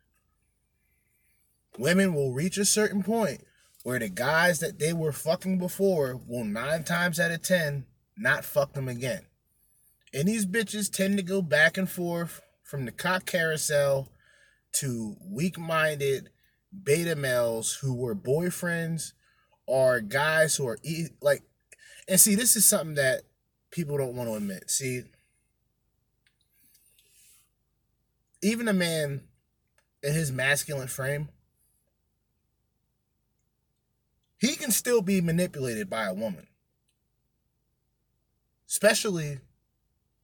Women 1.79 2.13
will 2.13 2.31
reach 2.31 2.59
a 2.59 2.65
certain 2.65 3.01
point 3.01 3.43
where 3.83 3.99
the 3.99 4.09
guys 4.09 4.59
that 4.59 4.79
they 4.79 4.93
were 4.93 5.11
fucking 5.11 5.57
before 5.57 6.19
will 6.27 6.43
nine 6.43 6.83
times 6.83 7.19
out 7.19 7.31
of 7.31 7.41
ten 7.41 7.85
not 8.17 8.43
fuck 8.43 8.73
them 8.73 8.87
again. 8.87 9.21
And 10.13 10.27
these 10.27 10.45
bitches 10.45 10.91
tend 10.91 11.17
to 11.17 11.23
go 11.23 11.41
back 11.41 11.77
and 11.77 11.89
forth 11.89 12.41
from 12.63 12.85
the 12.85 12.91
cock 12.91 13.25
carousel 13.25 14.09
to 14.73 15.15
weak 15.21 15.57
minded 15.57 16.29
beta 16.83 17.15
males 17.15 17.75
who 17.75 17.93
were 17.93 18.15
boyfriends 18.15 19.13
or 19.65 20.01
guys 20.01 20.55
who 20.55 20.67
are 20.67 20.79
e- 20.83 21.07
like, 21.21 21.41
and 22.07 22.19
see, 22.19 22.35
this 22.35 22.55
is 22.55 22.65
something 22.65 22.95
that 22.95 23.21
people 23.71 23.97
don't 23.97 24.15
want 24.15 24.29
to 24.29 24.35
admit. 24.35 24.69
See, 24.69 25.03
even 28.41 28.67
a 28.67 28.73
man 28.73 29.21
in 30.01 30.13
his 30.13 30.31
masculine 30.31 30.87
frame, 30.87 31.29
he 34.39 34.55
can 34.55 34.71
still 34.71 35.01
be 35.01 35.21
manipulated 35.21 35.89
by 35.89 36.05
a 36.05 36.13
woman, 36.13 36.47
especially, 38.67 39.39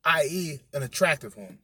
i.e., 0.06 0.60
an 0.74 0.84
attractive 0.84 1.36
one. 1.36 1.60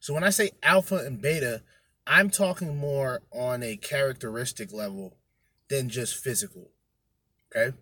So 0.00 0.14
when 0.14 0.24
I 0.24 0.30
say 0.30 0.50
alpha 0.62 0.96
and 0.96 1.22
beta, 1.22 1.62
I'm 2.06 2.30
talking 2.30 2.76
more 2.76 3.22
on 3.30 3.62
a 3.62 3.76
characteristic 3.76 4.72
level 4.72 5.16
than 5.68 5.88
just 5.88 6.16
physical. 6.16 6.70
Okay? 7.54 7.76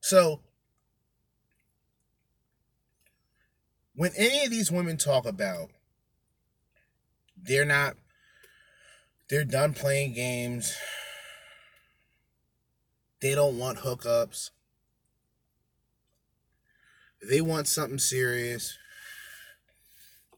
So 0.00 0.40
when 3.94 4.10
any 4.16 4.44
of 4.44 4.50
these 4.50 4.70
women 4.70 4.96
talk 4.96 5.24
about 5.24 5.70
they're 7.36 7.64
not 7.64 7.96
they're 9.28 9.44
done 9.44 9.74
playing 9.74 10.14
games, 10.14 10.76
they 13.20 13.34
don't 13.34 13.58
want 13.58 13.78
hookups, 13.78 14.50
they 17.28 17.40
want 17.40 17.66
something 17.66 17.98
serious. 17.98 18.76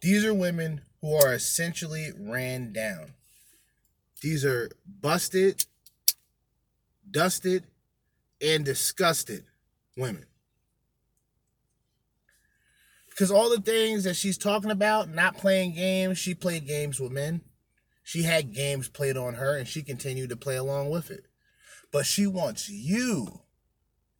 These 0.00 0.24
are 0.24 0.34
women 0.34 0.82
who 1.00 1.14
are 1.14 1.34
essentially 1.34 2.12
ran 2.18 2.72
down. 2.72 3.14
These 4.22 4.44
are 4.44 4.70
busted, 4.86 5.64
dusted, 7.10 7.64
and 8.40 8.64
disgusted 8.64 9.44
women. 9.96 10.26
Because 13.08 13.30
all 13.30 13.48
the 13.48 13.60
things 13.60 14.04
that 14.04 14.14
she's 14.14 14.36
talking 14.36 14.70
about, 14.70 15.08
not 15.08 15.38
playing 15.38 15.74
games, 15.74 16.18
she 16.18 16.34
played 16.34 16.66
games 16.66 17.00
with 17.00 17.12
men. 17.12 17.40
She 18.06 18.22
had 18.22 18.54
games 18.54 18.88
played 18.88 19.16
on 19.16 19.34
her 19.34 19.58
and 19.58 19.66
she 19.66 19.82
continued 19.82 20.30
to 20.30 20.36
play 20.36 20.54
along 20.54 20.90
with 20.90 21.10
it. 21.10 21.26
But 21.90 22.06
she 22.06 22.24
wants 22.24 22.68
you 22.68 23.40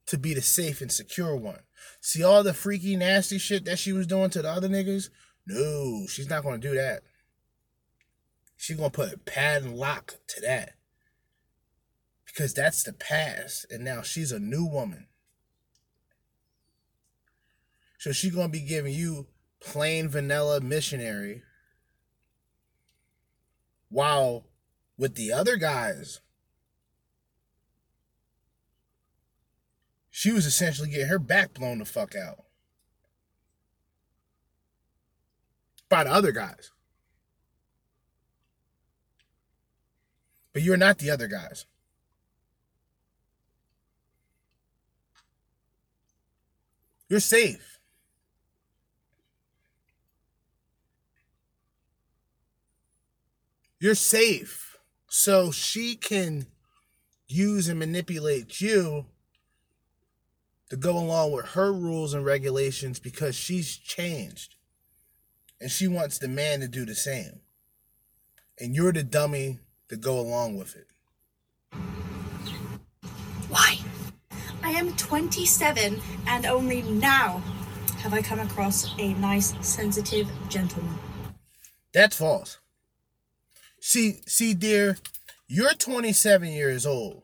to 0.07 0.18
be 0.18 0.34
the 0.34 0.43
safe 0.43 0.80
and 0.80 0.91
secure 0.91 1.37
one. 1.37 1.61
See 2.01 2.24
all 2.24 2.43
the 2.43 2.53
freaky, 2.53 2.97
nasty 2.97 3.39
shit 3.39 3.64
that 3.64 3.78
she 3.78 3.93
was 3.93 4.09
doing 4.09 4.30
to 4.30 4.43
the 4.43 4.51
other 4.51 4.68
niggas? 4.68 5.11
No, 5.47 6.09
she's 6.09 6.28
not 6.28 6.43
to 6.61 6.68
do 6.68 6.74
that. 6.74 7.05
She's 8.57 8.76
to 8.91 8.97
put 8.97 9.14
a 9.14 9.18
pad 9.18 9.62
and 9.62 9.76
lock 9.76 10.14
to 10.30 10.41
that. 10.41 10.72
Because 12.24 12.53
that's 12.55 12.82
the 12.82 12.93
past. 12.93 13.66
And 13.70 13.84
now 13.84 14.03
she's 14.03 14.32
a 14.32 14.41
new 14.41 14.64
woman. 14.64 15.07
So 18.01 18.11
she's 18.11 18.34
to 18.49 18.59
be 18.59 18.66
giving 18.66 18.95
you 18.95 19.28
plain 19.61 20.09
vanilla 20.09 20.61
missionary. 20.61 21.45
While 23.89 24.45
with 24.99 25.14
the 25.14 25.32
other 25.32 25.57
guys, 25.57 26.20
she 30.11 30.32
was 30.32 30.47
essentially 30.47 30.91
getting 30.91 31.09
her 31.09 31.18
back 31.18 31.55
blown 31.55 31.78
the 31.78 31.84
fuck 31.84 32.14
out. 32.14 32.47
by 35.89 36.05
the 36.05 36.12
other 36.12 36.32
guys. 36.32 36.72
But 40.53 40.62
you're 40.62 40.76
not 40.76 40.99
the 40.99 41.11
other 41.11 41.28
guys. 41.28 41.66
You're 47.09 47.20
safe. 47.20 47.75
You're 53.78 53.94
safe. 53.94 54.76
So 55.08 55.50
she 55.50 55.96
can 55.96 56.46
use 57.28 57.68
and 57.68 57.78
manipulate 57.78 58.60
you 58.60 59.06
to 60.70 60.76
go 60.76 60.98
along 60.98 61.32
with 61.32 61.46
her 61.50 61.72
rules 61.72 62.12
and 62.12 62.24
regulations 62.24 62.98
because 62.98 63.34
she's 63.36 63.76
changed 63.76 64.56
and 65.60 65.70
she 65.70 65.88
wants 65.88 66.18
the 66.18 66.28
man 66.28 66.60
to 66.60 66.68
do 66.68 66.84
the 66.84 66.94
same. 66.94 67.40
And 68.58 68.74
you're 68.74 68.92
the 68.92 69.02
dummy 69.02 69.60
to 69.88 69.96
go 69.96 70.18
along 70.18 70.58
with 70.58 70.76
it. 70.76 70.88
Why? 73.48 73.78
I 74.62 74.70
am 74.70 74.96
27 74.96 76.00
and 76.26 76.46
only 76.46 76.82
now 76.82 77.38
have 77.98 78.12
I 78.12 78.22
come 78.22 78.40
across 78.40 78.92
a 78.98 79.14
nice, 79.14 79.54
sensitive 79.66 80.28
gentleman. 80.48 80.98
That's 81.92 82.16
false. 82.16 82.58
See, 83.80 84.20
see, 84.26 84.54
dear, 84.54 84.96
you're 85.46 85.74
27 85.74 86.48
years 86.48 86.86
old. 86.86 87.22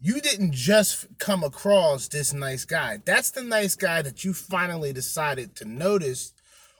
You 0.00 0.20
didn't 0.20 0.52
just 0.52 1.06
come 1.18 1.42
across 1.42 2.08
this 2.08 2.32
nice 2.32 2.64
guy. 2.64 2.98
That's 3.04 3.30
the 3.30 3.42
nice 3.42 3.74
guy 3.74 4.02
that 4.02 4.24
you 4.24 4.34
finally 4.34 4.92
decided 4.92 5.56
to 5.56 5.64
notice 5.64 6.32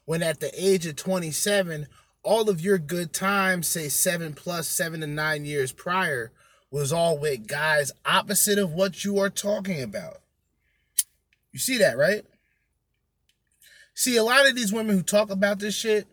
when 0.05 0.23
at 0.23 0.41
the 0.41 0.51
age 0.57 0.87
of 0.87 0.97
27, 0.97 1.87
all 2.23 2.51
of 2.51 2.61
your 2.61 2.79
good 2.79 3.13
times, 3.13 3.69
say 3.69 3.89
seven 3.89 4.35
plus, 4.35 4.69
seven 4.69 5.01
to 5.01 5.07
nine 5.07 5.45
years 5.45 5.73
prior, 5.73 6.33
was 6.71 6.93
all 6.93 7.19
with 7.19 7.47
guys 7.47 7.93
opposite 8.05 8.59
of 8.59 8.73
what 8.73 9.05
you 9.05 9.19
are 9.19 9.31
talking 9.31 9.81
about. 9.83 10.19
You 11.53 11.59
see 11.59 11.79
that, 11.79 11.97
right? 11.97 12.25
See, 13.95 14.17
a 14.17 14.25
lot 14.25 14.47
of 14.47 14.55
these 14.55 14.73
women 14.73 14.97
who 14.97 15.03
talk 15.03 15.31
about 15.31 15.59
this 15.59 15.75
shit, 15.75 16.07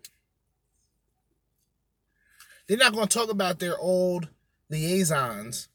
they're 2.68 2.78
not 2.78 2.94
going 2.94 3.08
to 3.08 3.18
talk 3.18 3.30
about 3.30 3.60
their 3.60 3.78
old 3.78 4.30
liaisons 4.70 5.68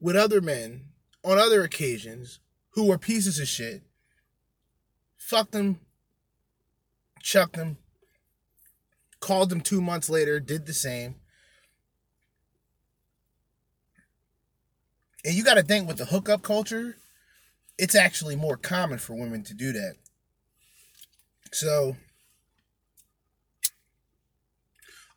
with 0.00 0.16
other 0.16 0.40
men 0.40 0.86
on 1.24 1.38
other 1.38 1.62
occasions 1.62 2.40
who 2.70 2.86
were 2.86 2.98
pieces 2.98 3.38
of 3.38 3.48
shit, 3.48 3.82
Fuck 5.16 5.52
them, 5.52 5.78
chucked 7.22 7.56
them, 7.56 7.78
called 9.20 9.50
them 9.50 9.60
two 9.60 9.80
months 9.80 10.10
later, 10.10 10.40
did 10.40 10.66
the 10.66 10.74
same. 10.74 11.14
And 15.24 15.34
you 15.34 15.44
got 15.44 15.54
to 15.54 15.62
think 15.62 15.86
with 15.86 15.98
the 15.98 16.06
hookup 16.06 16.42
culture, 16.42 16.96
it's 17.78 17.94
actually 17.94 18.34
more 18.34 18.56
common 18.56 18.98
for 18.98 19.14
women 19.14 19.44
to 19.44 19.54
do 19.54 19.72
that. 19.72 19.94
So, 21.52 21.96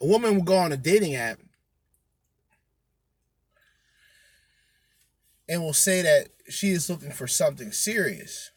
a 0.02 0.06
woman 0.06 0.36
will 0.36 0.44
go 0.44 0.58
on 0.58 0.72
a 0.72 0.78
dating 0.78 1.16
app 1.16 1.40
and 5.48 5.62
will 5.62 5.74
say 5.74 6.02
that 6.02 6.30
she 6.50 6.70
is 6.70 6.90
looking 6.90 7.12
for 7.12 7.28
something 7.28 7.72
serious. 7.72 8.52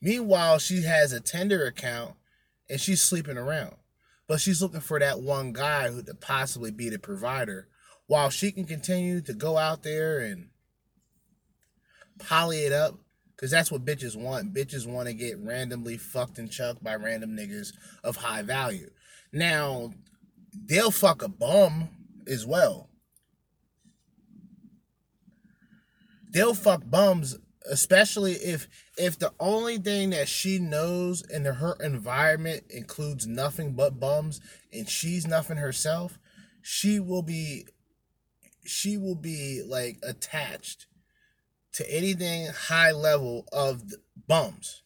Meanwhile, 0.00 0.58
she 0.58 0.82
has 0.82 1.12
a 1.12 1.20
Tinder 1.20 1.66
account 1.66 2.14
and 2.68 2.80
she's 2.80 3.02
sleeping 3.02 3.38
around. 3.38 3.76
But 4.28 4.40
she's 4.40 4.60
looking 4.60 4.80
for 4.80 4.98
that 4.98 5.20
one 5.20 5.52
guy 5.52 5.90
who 5.90 6.02
could 6.02 6.20
possibly 6.20 6.70
be 6.70 6.88
the 6.88 6.98
provider 6.98 7.68
while 8.06 8.28
she 8.28 8.50
can 8.50 8.64
continue 8.64 9.20
to 9.22 9.32
go 9.32 9.56
out 9.56 9.82
there 9.82 10.18
and 10.18 10.48
poly 12.18 12.64
it 12.64 12.72
up. 12.72 12.98
Because 13.34 13.50
that's 13.50 13.70
what 13.70 13.84
bitches 13.84 14.16
want. 14.16 14.54
Bitches 14.54 14.86
want 14.86 15.08
to 15.08 15.14
get 15.14 15.38
randomly 15.38 15.98
fucked 15.98 16.38
and 16.38 16.50
chucked 16.50 16.82
by 16.82 16.94
random 16.94 17.36
niggas 17.36 17.72
of 18.02 18.16
high 18.16 18.42
value. 18.42 18.90
Now, 19.32 19.92
they'll 20.52 20.90
fuck 20.90 21.22
a 21.22 21.28
bum 21.28 21.88
as 22.26 22.46
well. 22.46 22.88
They'll 26.32 26.54
fuck 26.54 26.82
bums 26.84 27.38
especially 27.68 28.32
if 28.32 28.68
if 28.96 29.18
the 29.18 29.32
only 29.40 29.78
thing 29.78 30.10
that 30.10 30.28
she 30.28 30.58
knows 30.58 31.22
in 31.22 31.44
her 31.44 31.76
environment 31.80 32.64
includes 32.70 33.26
nothing 33.26 33.72
but 33.72 33.98
bums 34.00 34.40
and 34.72 34.88
she's 34.88 35.26
nothing 35.26 35.56
herself 35.56 36.18
she 36.62 37.00
will 37.00 37.22
be 37.22 37.66
she 38.64 38.96
will 38.96 39.14
be 39.14 39.62
like 39.66 39.98
attached 40.02 40.86
to 41.72 41.88
anything 41.92 42.46
high 42.46 42.92
level 42.92 43.46
of 43.52 43.82
bums 44.26 44.82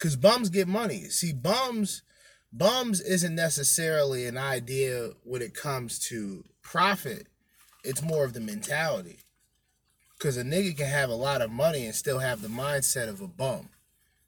because 0.00 0.16
bums 0.16 0.48
get 0.48 0.66
money 0.66 1.04
see 1.04 1.32
bums 1.32 2.02
bums 2.52 3.00
isn't 3.02 3.34
necessarily 3.36 4.26
an 4.26 4.38
idea 4.38 5.10
when 5.22 5.42
it 5.42 5.54
comes 5.54 5.98
to 5.98 6.42
profit 6.62 7.28
it's 7.84 8.02
more 8.02 8.24
of 8.24 8.32
the 8.32 8.40
mentality 8.40 9.20
because 10.20 10.36
a 10.36 10.44
nigga 10.44 10.76
can 10.76 10.86
have 10.86 11.08
a 11.08 11.14
lot 11.14 11.40
of 11.40 11.50
money 11.50 11.86
and 11.86 11.94
still 11.94 12.18
have 12.18 12.42
the 12.42 12.48
mindset 12.48 13.08
of 13.08 13.22
a 13.22 13.26
bum. 13.26 13.70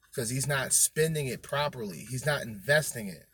Because 0.09 0.31
he's 0.31 0.47
not 0.47 0.73
spending 0.73 1.27
it 1.27 1.43
properly. 1.43 2.07
He's 2.09 2.25
not 2.25 2.43
investing 2.43 3.09
it. 3.09 3.27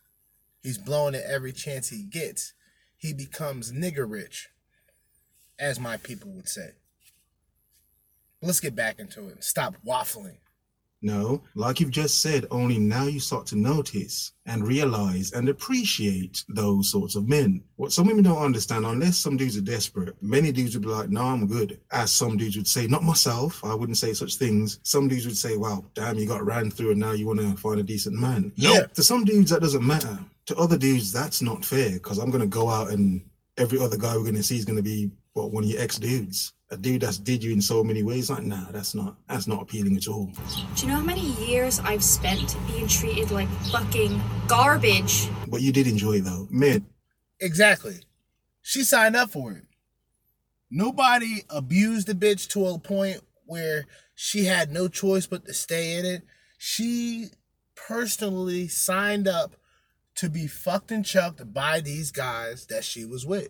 He's 0.61 0.77
blowing 0.77 1.15
it 1.15 1.25
every 1.25 1.53
chance 1.53 1.89
he 1.89 2.03
gets. 2.03 2.55
He 2.97 3.13
becomes 3.13 3.73
nigger 3.73 4.11
rich, 4.11 4.49
as 5.57 5.79
my 5.79 5.99
people 5.99 6.33
would 6.33 6.49
say. 6.49 6.71
Let's 8.43 8.61
get 8.61 8.75
back 8.75 8.99
into 8.99 9.29
it. 9.29 9.45
Stop 9.45 9.77
waffling. 9.87 10.39
No, 11.01 11.43
like 11.55 11.79
you've 11.79 11.93
just 11.93 12.23
said, 12.23 12.47
only 12.51 12.79
now 12.79 13.07
you 13.07 13.21
start 13.21 13.47
to 13.47 13.57
notice 13.57 14.33
and 14.47 14.67
realize 14.67 15.31
and 15.33 15.49
appreciate 15.49 16.45
those 16.49 16.91
sorts 16.91 17.15
of 17.15 17.29
men. 17.29 17.63
What 17.77 17.93
some 17.93 18.09
women 18.09 18.25
don't 18.25 18.43
understand, 18.43 18.85
unless 18.85 19.17
some 19.17 19.37
dudes 19.37 19.57
are 19.57 19.63
desperate, 19.63 20.17
many 20.21 20.51
dudes 20.51 20.75
would 20.75 20.83
be 20.83 20.89
like, 20.89 21.11
no, 21.11 21.23
I'm 21.23 21.47
good. 21.47 21.81
As 21.93 22.11
some 22.11 22.37
dudes 22.37 22.57
would 22.57 22.67
say, 22.67 22.89
not 22.89 23.05
myself, 23.05 23.65
I 23.65 23.75
wouldn't 23.75 23.99
say 23.99 24.13
such 24.13 24.35
things. 24.37 24.81
Some 24.83 25.07
dudes 25.07 25.27
would 25.27 25.37
say, 25.37 25.57
wow, 25.57 25.85
damn, 25.95 26.19
you 26.19 26.27
got 26.27 26.45
ran 26.45 26.71
through 26.71 26.91
and 26.93 27.01
now 27.01 27.13
you 27.13 27.27
want 27.27 27.41
to 27.41 27.57
find 27.57 27.79
a 27.79 27.85
decent 27.85 28.19
man. 28.19 28.53
Yeah. 28.57 28.87
To 28.95 29.03
some 29.03 29.25
dudes, 29.25 29.51
that 29.51 29.63
doesn't 29.63 29.87
matter. 29.87 30.19
To 30.47 30.57
other 30.57 30.79
dudes, 30.79 31.13
that's 31.13 31.43
not 31.43 31.65
fair 31.65 31.93
because 31.93 32.19
I'm 32.19 32.31
going 32.31 32.41
to 32.41 32.49
go 32.49 32.69
out 32.69 32.91
and 32.91 33.25
every 33.57 33.79
other 33.79 33.97
guy 33.97 34.17
we're 34.17 34.23
going 34.23 34.35
to 34.35 34.43
see 34.43 34.57
is 34.57 34.65
going 34.65 34.77
to 34.79 34.83
be, 34.83 35.13
what, 35.35 35.53
one 35.53 35.63
of 35.63 35.71
your 35.71 35.81
ex 35.81 35.99
dudes 35.99 36.55
a 36.71 36.77
dude 36.77 37.01
that's 37.03 37.19
did 37.19 37.43
you 37.43 37.53
in 37.53 37.63
so 37.63 37.83
many 37.83 38.03
ways 38.03 38.29
like 38.31 38.43
nah 38.43 38.71
that's 38.71 38.95
not 38.95 39.17
that's 39.29 39.47
not 39.47 39.63
appealing 39.63 39.97
at 39.97 40.07
all 40.09 40.31
Do 40.75 40.83
you 40.83 40.89
know 40.89 40.97
how 40.99 41.03
many 41.03 41.33
years 41.47 41.81
I've 41.81 42.05
spent 42.05 42.57
being 42.67 42.87
treated 42.87 43.31
like 43.31 43.49
fucking 43.73 44.21
garbage? 44.47 45.29
but 45.49 45.63
you 45.63 45.73
did 45.73 45.87
enjoy 45.87 46.21
though 46.21 46.47
man 46.51 46.85
Exactly. 47.41 48.01
She 48.63 48.83
signed 48.83 49.17
up 49.17 49.31
for 49.31 49.53
it. 49.53 49.65
Nobody 50.71 51.43
abused 51.49 52.09
the 52.09 52.15
bitch 52.15 52.49
to 52.49 52.67
a 52.67 52.79
point 52.79 53.21
where 53.47 53.87
she 54.15 54.45
had 54.45 54.73
no 54.73 54.89
choice 54.89 55.27
but 55.27 55.47
to 55.47 55.55
stay 55.55 55.97
in 55.97 56.05
it. 56.05 56.23
She 56.59 57.29
personally 57.75 58.69
signed 58.69 59.27
up 59.29 59.55
to 60.17 60.29
be 60.29 60.47
fucked 60.47 60.91
and 60.91 61.05
chucked 61.07 61.53
by 61.55 61.81
these 61.81 62.11
guys 62.11 62.67
that 62.67 62.85
she 62.85 63.05
was 63.05 63.25
with. 63.25 63.49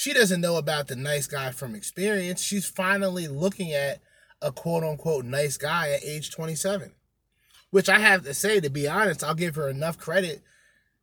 She 0.00 0.14
doesn't 0.14 0.40
know 0.40 0.56
about 0.56 0.88
the 0.88 0.96
nice 0.96 1.26
guy 1.26 1.50
from 1.50 1.74
experience. 1.74 2.40
She's 2.40 2.64
finally 2.64 3.28
looking 3.28 3.74
at 3.74 4.00
a 4.40 4.50
quote 4.50 4.82
unquote 4.82 5.26
nice 5.26 5.58
guy 5.58 5.90
at 5.90 6.02
age 6.02 6.30
27. 6.30 6.92
Which 7.68 7.90
I 7.90 7.98
have 7.98 8.24
to 8.24 8.32
say, 8.32 8.60
to 8.60 8.70
be 8.70 8.88
honest, 8.88 9.22
I'll 9.22 9.34
give 9.34 9.56
her 9.56 9.68
enough 9.68 9.98
credit. 9.98 10.42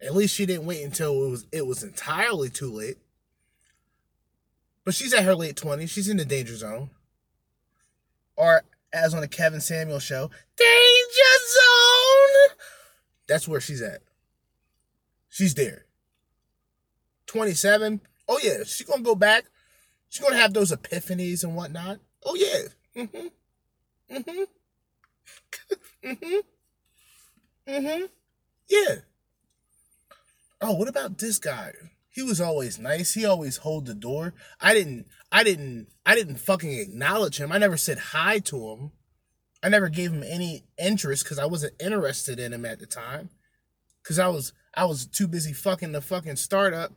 At 0.01 0.15
least 0.15 0.33
she 0.33 0.47
didn't 0.47 0.65
wait 0.65 0.83
until 0.83 1.25
it 1.25 1.29
was 1.29 1.45
it 1.51 1.67
was 1.67 1.83
entirely 1.83 2.49
too 2.49 2.71
late. 2.71 2.97
But 4.83 4.95
she's 4.95 5.13
at 5.13 5.25
her 5.25 5.35
late 5.35 5.57
20s. 5.57 5.91
She's 5.91 6.09
in 6.09 6.17
the 6.17 6.25
danger 6.25 6.55
zone. 6.55 6.89
or 8.35 8.63
as 8.91 9.13
on 9.13 9.21
the 9.21 9.27
Kevin 9.27 9.61
Samuels 9.61 10.01
show, 10.01 10.31
Danger 10.55 11.35
Zone. 11.53 12.57
That's 13.27 13.47
where 13.47 13.61
she's 13.61 13.83
at. 13.83 14.01
She's 15.29 15.53
there. 15.53 15.85
27. 17.27 18.01
Oh 18.27 18.39
yeah, 18.43 18.63
she's 18.65 18.87
gonna 18.87 19.03
go 19.03 19.15
back. 19.15 19.45
She's 20.09 20.23
gonna 20.23 20.37
have 20.37 20.53
those 20.53 20.71
epiphanies 20.71 21.43
and 21.43 21.55
whatnot. 21.55 21.99
Oh 22.25 22.35
yeah. 22.35 23.03
Mm-hmm. 23.03 23.27
Mm-hmm. 24.15 24.43
mm-hmm. 26.07 26.39
Mm-hmm. 27.67 28.05
Yeah. 28.69 28.95
Oh, 30.61 30.73
what 30.73 30.87
about 30.87 31.17
this 31.17 31.39
guy? 31.39 31.73
He 32.09 32.23
was 32.23 32.41
always 32.41 32.79
nice. 32.79 33.13
He 33.13 33.25
always 33.25 33.57
hold 33.57 33.85
the 33.85 33.93
door. 33.93 34.33
I 34.59 34.73
didn't 34.73 35.07
I 35.31 35.43
didn't 35.43 35.87
I 36.05 36.15
didn't 36.15 36.37
fucking 36.37 36.71
acknowledge 36.71 37.39
him. 37.39 37.51
I 37.51 37.57
never 37.59 37.77
said 37.77 37.99
hi 37.99 38.39
to 38.39 38.69
him. 38.69 38.91
I 39.61 39.69
never 39.69 39.89
gave 39.89 40.11
him 40.11 40.23
any 40.23 40.63
interest 40.79 41.23
because 41.23 41.39
I 41.39 41.45
wasn't 41.45 41.81
interested 41.81 42.39
in 42.39 42.53
him 42.53 42.65
at 42.65 42.79
the 42.79 42.85
time. 42.85 43.29
Cause 44.03 44.17
I 44.19 44.29
was 44.29 44.53
I 44.73 44.85
was 44.85 45.05
too 45.05 45.27
busy 45.27 45.53
fucking 45.53 45.91
the 45.91 46.01
fucking 46.01 46.37
startup 46.37 46.93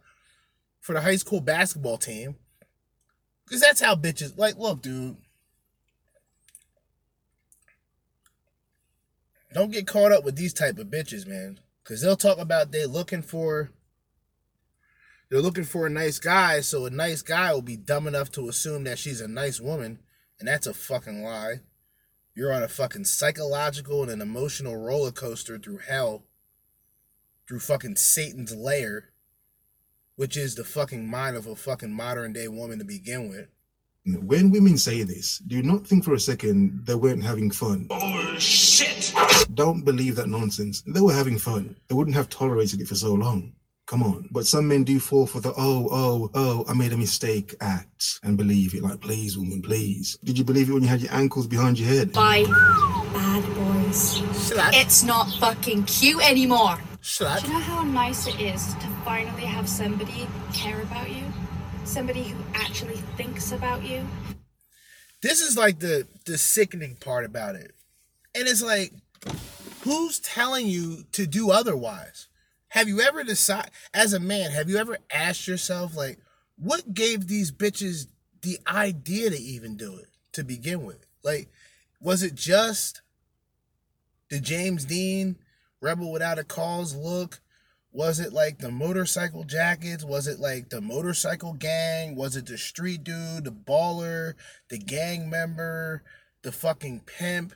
for 0.80 0.94
the 0.94 1.00
high 1.00 1.16
school 1.16 1.40
basketball 1.40 1.98
team. 1.98 2.36
Cause 3.48 3.60
that's 3.60 3.80
how 3.80 3.94
bitches 3.96 4.38
like 4.38 4.56
look, 4.56 4.82
dude. 4.82 5.16
Don't 9.52 9.72
get 9.72 9.86
caught 9.86 10.12
up 10.12 10.24
with 10.24 10.36
these 10.36 10.54
type 10.54 10.78
of 10.78 10.86
bitches, 10.86 11.26
man. 11.26 11.58
Cause 11.84 12.00
they'll 12.00 12.16
talk 12.16 12.38
about 12.38 12.70
they 12.70 12.86
looking 12.86 13.22
for 13.22 13.70
they're 15.28 15.40
looking 15.40 15.64
for 15.64 15.86
a 15.86 15.90
nice 15.90 16.18
guy, 16.18 16.60
so 16.60 16.86
a 16.86 16.90
nice 16.90 17.22
guy 17.22 17.52
will 17.52 17.62
be 17.62 17.76
dumb 17.76 18.08
enough 18.08 18.32
to 18.32 18.48
assume 18.48 18.82
that 18.84 18.98
she's 18.98 19.20
a 19.20 19.28
nice 19.28 19.60
woman, 19.60 20.00
and 20.40 20.48
that's 20.48 20.66
a 20.66 20.74
fucking 20.74 21.22
lie. 21.22 21.60
You're 22.34 22.52
on 22.52 22.64
a 22.64 22.68
fucking 22.68 23.04
psychological 23.04 24.02
and 24.02 24.10
an 24.10 24.20
emotional 24.20 24.76
roller 24.76 25.12
coaster 25.12 25.56
through 25.58 25.78
hell, 25.78 26.24
through 27.46 27.60
fucking 27.60 27.94
Satan's 27.96 28.54
lair, 28.54 29.10
which 30.20 30.36
is 30.36 30.54
the 30.54 30.62
fucking 30.62 31.10
mind 31.10 31.34
of 31.34 31.46
a 31.46 31.56
fucking 31.56 31.90
modern 31.90 32.30
day 32.30 32.46
woman 32.46 32.78
to 32.78 32.84
begin 32.84 33.30
with. 33.30 33.48
When 34.04 34.50
women 34.50 34.76
say 34.76 35.02
this, 35.02 35.38
do 35.38 35.62
not 35.62 35.86
think 35.86 36.04
for 36.04 36.12
a 36.12 36.20
second 36.20 36.82
they 36.84 36.94
weren't 36.94 37.24
having 37.24 37.50
fun. 37.50 37.86
Oh 37.88 38.34
shit! 38.38 39.14
Don't 39.54 39.82
believe 39.82 40.16
that 40.16 40.28
nonsense. 40.28 40.82
They 40.86 41.00
were 41.00 41.14
having 41.14 41.38
fun. 41.38 41.74
They 41.88 41.94
wouldn't 41.94 42.16
have 42.16 42.28
tolerated 42.28 42.82
it 42.82 42.88
for 42.88 42.96
so 42.96 43.14
long. 43.14 43.54
Come 43.86 44.02
on. 44.02 44.28
But 44.30 44.46
some 44.46 44.68
men 44.68 44.84
do 44.84 45.00
fall 45.00 45.26
for 45.26 45.40
the 45.40 45.54
oh, 45.56 45.88
oh, 45.90 46.30
oh, 46.34 46.66
I 46.68 46.74
made 46.74 46.92
a 46.92 46.98
mistake 46.98 47.54
act 47.62 48.20
and 48.22 48.36
believe 48.36 48.74
it. 48.74 48.82
Like, 48.82 49.00
please, 49.00 49.38
woman, 49.38 49.62
please. 49.62 50.18
Did 50.22 50.36
you 50.36 50.44
believe 50.44 50.68
it 50.68 50.74
when 50.74 50.82
you 50.82 50.88
had 50.90 51.00
your 51.00 51.14
ankles 51.14 51.46
behind 51.46 51.78
your 51.78 51.88
head? 51.88 52.12
Bye. 52.12 52.44
bad 52.44 53.42
boys. 53.54 54.20
Slut. 54.36 54.72
It's 54.74 55.02
not 55.02 55.30
fucking 55.40 55.84
cute 55.84 56.22
anymore. 56.28 56.78
Slut. 57.02 57.40
Do 57.40 57.46
you 57.46 57.52
know 57.54 57.60
how 57.60 57.82
nice 57.82 58.26
it 58.26 58.40
is 58.40 58.74
to 58.74 58.86
finally 59.04 59.42
have 59.42 59.68
somebody 59.68 60.28
care 60.52 60.82
about 60.82 61.10
you? 61.10 61.24
Somebody 61.84 62.24
who 62.24 62.38
actually 62.54 62.96
thinks 63.16 63.52
about 63.52 63.82
you? 63.82 64.06
This 65.22 65.40
is 65.40 65.56
like 65.56 65.78
the 65.78 66.06
the 66.26 66.38
sickening 66.38 66.96
part 66.96 67.24
about 67.24 67.54
it. 67.54 67.72
And 68.34 68.46
it's 68.46 68.62
like, 68.62 68.92
who's 69.82 70.20
telling 70.20 70.66
you 70.66 71.04
to 71.12 71.26
do 71.26 71.50
otherwise? 71.50 72.28
Have 72.68 72.86
you 72.86 73.00
ever 73.00 73.24
decided, 73.24 73.72
as 73.92 74.12
a 74.12 74.20
man, 74.20 74.52
have 74.52 74.68
you 74.68 74.76
ever 74.76 74.98
asked 75.12 75.48
yourself, 75.48 75.96
like, 75.96 76.18
what 76.56 76.94
gave 76.94 77.26
these 77.26 77.50
bitches 77.50 78.06
the 78.42 78.58
idea 78.68 79.30
to 79.30 79.36
even 79.36 79.76
do 79.76 79.96
it 79.96 80.06
to 80.32 80.44
begin 80.44 80.84
with? 80.84 81.04
Like, 81.24 81.48
was 82.00 82.22
it 82.22 82.34
just 82.34 83.02
the 84.30 84.38
James 84.38 84.84
Dean 84.84 85.36
Rebel 85.80 86.12
Without 86.12 86.38
a 86.38 86.44
Cause 86.44 86.94
look? 86.94 87.40
Was 87.92 88.20
it 88.20 88.32
like 88.32 88.58
the 88.58 88.70
motorcycle 88.70 89.44
jackets? 89.44 90.04
Was 90.04 90.28
it 90.28 90.38
like 90.38 90.68
the 90.68 90.80
motorcycle 90.80 91.54
gang? 91.54 92.14
Was 92.14 92.36
it 92.36 92.46
the 92.46 92.56
street 92.56 93.02
dude, 93.02 93.44
the 93.44 93.50
baller, 93.50 94.34
the 94.68 94.78
gang 94.78 95.28
member, 95.28 96.04
the 96.42 96.52
fucking 96.52 97.00
pimp? 97.06 97.54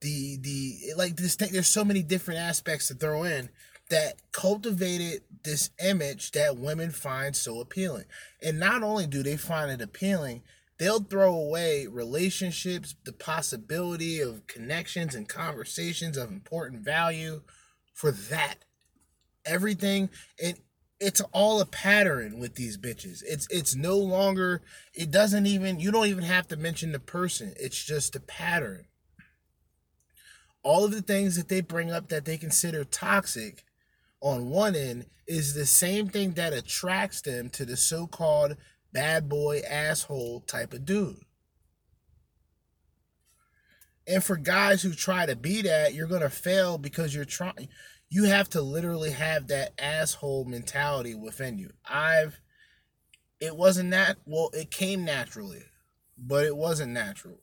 The 0.00 0.36
the 0.40 0.94
like 0.96 1.16
this 1.16 1.36
thing 1.36 1.50
there's 1.52 1.68
so 1.68 1.84
many 1.84 2.02
different 2.02 2.40
aspects 2.40 2.88
to 2.88 2.94
throw 2.94 3.22
in 3.24 3.50
that 3.90 4.14
cultivated 4.32 5.22
this 5.44 5.70
image 5.82 6.32
that 6.32 6.56
women 6.56 6.90
find 6.90 7.34
so 7.34 7.60
appealing. 7.60 8.04
And 8.42 8.58
not 8.58 8.82
only 8.82 9.06
do 9.06 9.22
they 9.22 9.36
find 9.36 9.70
it 9.70 9.80
appealing, 9.80 10.42
they'll 10.78 11.02
throw 11.02 11.34
away 11.34 11.86
relationships, 11.86 12.94
the 13.04 13.12
possibility 13.12 14.20
of 14.20 14.46
connections 14.46 15.14
and 15.14 15.28
conversations 15.28 16.16
of 16.16 16.30
important 16.30 16.82
value 16.82 17.42
for 17.98 18.12
that. 18.12 18.58
Everything 19.44 20.08
and 20.40 20.54
it's 21.00 21.20
all 21.32 21.60
a 21.60 21.66
pattern 21.66 22.38
with 22.38 22.54
these 22.54 22.78
bitches. 22.78 23.24
It's 23.26 23.48
it's 23.50 23.74
no 23.74 23.96
longer 23.96 24.62
it 24.94 25.10
doesn't 25.10 25.46
even 25.46 25.80
you 25.80 25.90
don't 25.90 26.06
even 26.06 26.22
have 26.22 26.46
to 26.48 26.56
mention 26.56 26.92
the 26.92 27.00
person. 27.00 27.54
It's 27.58 27.84
just 27.84 28.14
a 28.14 28.20
pattern. 28.20 28.84
All 30.62 30.84
of 30.84 30.92
the 30.92 31.02
things 31.02 31.36
that 31.36 31.48
they 31.48 31.60
bring 31.60 31.90
up 31.90 32.08
that 32.08 32.24
they 32.24 32.36
consider 32.36 32.84
toxic 32.84 33.64
on 34.20 34.48
one 34.48 34.76
end 34.76 35.06
is 35.26 35.54
the 35.54 35.66
same 35.66 36.08
thing 36.08 36.32
that 36.34 36.52
attracts 36.52 37.20
them 37.20 37.50
to 37.50 37.64
the 37.64 37.76
so-called 37.76 38.56
bad 38.92 39.28
boy 39.28 39.60
asshole 39.68 40.42
type 40.42 40.72
of 40.72 40.84
dude. 40.84 41.16
And 44.08 44.24
for 44.24 44.36
guys 44.36 44.80
who 44.82 44.94
try 44.94 45.26
to 45.26 45.36
be 45.36 45.62
that, 45.62 45.92
you're 45.92 46.08
going 46.08 46.22
to 46.22 46.30
fail 46.30 46.78
because 46.78 47.14
you're 47.14 47.26
trying 47.26 47.68
you 48.10 48.24
have 48.24 48.48
to 48.50 48.62
literally 48.62 49.10
have 49.10 49.48
that 49.48 49.72
asshole 49.78 50.46
mentality 50.46 51.14
within 51.14 51.58
you. 51.58 51.70
I've 51.86 52.40
it 53.40 53.54
wasn't 53.54 53.90
that 53.90 54.16
well, 54.24 54.50
it 54.54 54.70
came 54.70 55.04
naturally, 55.04 55.62
but 56.16 56.46
it 56.46 56.56
wasn't 56.56 56.92
natural. 56.92 57.40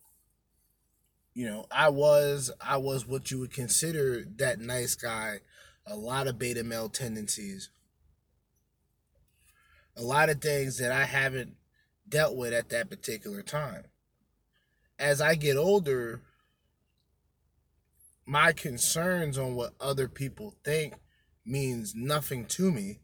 You 1.33 1.45
know, 1.45 1.65
I 1.69 1.89
was 1.89 2.51
I 2.59 2.77
was 2.77 3.07
what 3.07 3.29
you 3.29 3.39
would 3.39 3.53
consider 3.53 4.25
that 4.37 4.59
nice 4.59 4.95
guy, 4.95 5.41
a 5.85 5.95
lot 5.95 6.27
of 6.27 6.39
beta 6.39 6.63
male 6.63 6.89
tendencies. 6.89 7.69
A 9.95 10.01
lot 10.01 10.29
of 10.29 10.41
things 10.41 10.77
that 10.79 10.91
I 10.91 11.05
haven't 11.05 11.55
dealt 12.09 12.35
with 12.35 12.53
at 12.53 12.69
that 12.69 12.89
particular 12.89 13.41
time. 13.41 13.85
As 14.99 15.21
I 15.21 15.35
get 15.35 15.55
older, 15.55 16.21
my 18.25 18.51
concerns 18.51 19.37
on 19.37 19.55
what 19.55 19.73
other 19.79 20.07
people 20.07 20.55
think 20.63 20.95
means 21.45 21.93
nothing 21.95 22.45
to 22.45 22.71
me 22.71 22.99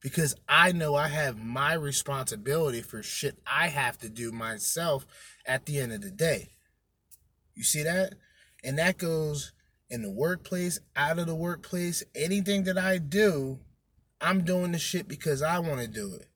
because 0.00 0.34
I 0.48 0.72
know 0.72 0.94
I 0.94 1.08
have 1.08 1.38
my 1.38 1.74
responsibility 1.74 2.82
for 2.82 3.02
shit 3.02 3.38
I 3.46 3.68
have 3.68 3.98
to 3.98 4.08
do 4.08 4.32
myself 4.32 5.06
at 5.46 5.66
the 5.66 5.78
end 5.78 5.92
of 5.92 6.02
the 6.02 6.10
day. 6.10 6.50
You 7.54 7.64
see 7.64 7.82
that? 7.82 8.14
And 8.64 8.78
that 8.78 8.98
goes 8.98 9.52
in 9.90 10.02
the 10.02 10.10
workplace, 10.10 10.78
out 10.96 11.18
of 11.18 11.26
the 11.26 11.34
workplace, 11.34 12.02
anything 12.14 12.64
that 12.64 12.78
I 12.78 12.98
do, 12.98 13.58
I'm 14.20 14.44
doing 14.44 14.72
the 14.72 14.78
shit 14.78 15.06
because 15.06 15.42
I 15.42 15.58
want 15.58 15.80
to 15.80 15.88
do 15.88 16.14
it. 16.14 16.28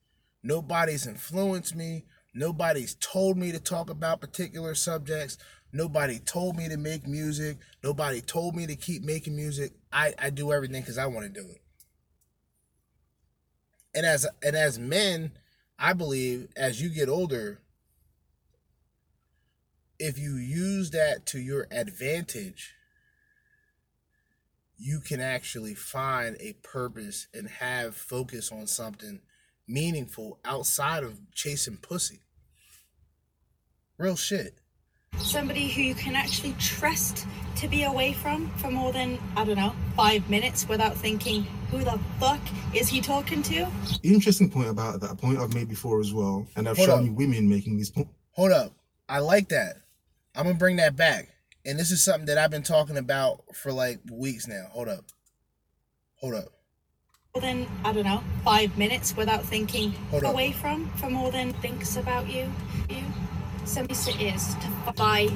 Nobody's 0.43 1.07
influenced 1.07 1.75
me. 1.75 2.05
Nobody's 2.35 2.95
told 2.95 3.37
me 3.37 3.51
to 3.51 3.59
talk 3.59 3.89
about 3.89 4.21
particular 4.21 4.75
subjects. 4.75 5.37
Nobody 5.77 6.17
told 6.17 6.57
me 6.57 6.67
to 6.69 6.77
make 6.77 7.05
music. 7.05 7.59
Nobody 7.83 8.19
told 8.19 8.55
me 8.55 8.65
to 8.65 8.75
keep 8.75 9.03
making 9.03 9.35
music. 9.35 9.73
I, 9.93 10.11
I 10.17 10.31
do 10.31 10.51
everything 10.51 10.81
because 10.81 10.97
I 10.97 11.05
want 11.05 11.31
to 11.31 11.41
do 11.41 11.47
it. 11.47 11.61
And 13.93 14.03
as 14.03 14.25
and 14.41 14.55
as 14.55 14.79
men, 14.79 15.33
I 15.77 15.93
believe 15.93 16.47
as 16.57 16.81
you 16.81 16.89
get 16.89 17.09
older, 17.09 17.61
if 19.99 20.17
you 20.17 20.37
use 20.37 20.89
that 20.91 21.27
to 21.27 21.39
your 21.39 21.67
advantage, 21.69 22.73
you 24.79 24.99
can 24.99 25.21
actually 25.21 25.75
find 25.75 26.37
a 26.39 26.53
purpose 26.63 27.27
and 27.35 27.47
have 27.47 27.95
focus 27.95 28.51
on 28.51 28.65
something 28.65 29.21
meaningful 29.67 30.39
outside 30.43 31.03
of 31.03 31.19
chasing 31.35 31.77
pussy. 31.77 32.21
Real 33.99 34.15
shit. 34.15 34.57
Somebody 35.17 35.67
who 35.69 35.81
you 35.81 35.95
can 35.95 36.15
actually 36.15 36.55
trust 36.59 37.25
to 37.57 37.67
be 37.67 37.83
away 37.83 38.13
from 38.13 38.49
for 38.57 38.69
more 38.69 38.91
than, 38.91 39.17
I 39.35 39.43
don't 39.43 39.55
know, 39.57 39.73
five 39.95 40.29
minutes 40.29 40.67
without 40.69 40.95
thinking, 40.95 41.43
who 41.71 41.79
the 41.79 41.99
fuck 42.19 42.39
is 42.73 42.87
he 42.87 43.01
talking 43.01 43.41
to? 43.43 43.67
Interesting 44.03 44.49
point 44.49 44.69
about 44.69 45.01
that, 45.01 45.11
a 45.11 45.15
point 45.15 45.39
I've 45.39 45.53
made 45.53 45.67
before 45.67 45.99
as 45.99 46.13
well. 46.13 46.47
And 46.55 46.69
I've 46.69 46.77
Hold 46.77 46.89
shown 46.89 46.99
up. 46.99 47.05
you 47.05 47.13
women 47.13 47.49
making 47.49 47.77
these 47.77 47.89
points. 47.89 48.11
Hold 48.31 48.51
up. 48.51 48.73
I 49.09 49.19
like 49.19 49.49
that. 49.49 49.77
I'm 50.35 50.45
gonna 50.45 50.57
bring 50.57 50.75
that 50.77 50.95
back. 50.95 51.29
And 51.65 51.77
this 51.79 51.91
is 51.91 52.01
something 52.03 52.27
that 52.27 52.37
I've 52.37 52.51
been 52.51 52.63
talking 52.63 52.97
about 52.97 53.41
for 53.53 53.73
like 53.73 53.99
weeks 54.11 54.47
now. 54.47 54.67
Hold 54.71 54.87
up. 54.89 55.05
Hold 56.21 56.35
up. 56.35 56.49
More 57.35 57.41
than, 57.41 57.67
I 57.83 57.91
don't 57.91 58.05
know, 58.05 58.23
five 58.43 58.77
minutes 58.77 59.17
without 59.17 59.43
thinking 59.43 59.91
Hold 60.11 60.23
up. 60.23 60.33
away 60.33 60.51
from 60.51 60.89
for 60.91 61.09
more 61.09 61.31
than 61.31 61.53
thinks 61.53 61.95
about 61.97 62.29
you. 62.29 62.51
You. 62.89 63.03
Somebody 63.67 64.27
is 64.27 64.55
to 64.55 64.93
buy 64.95 65.27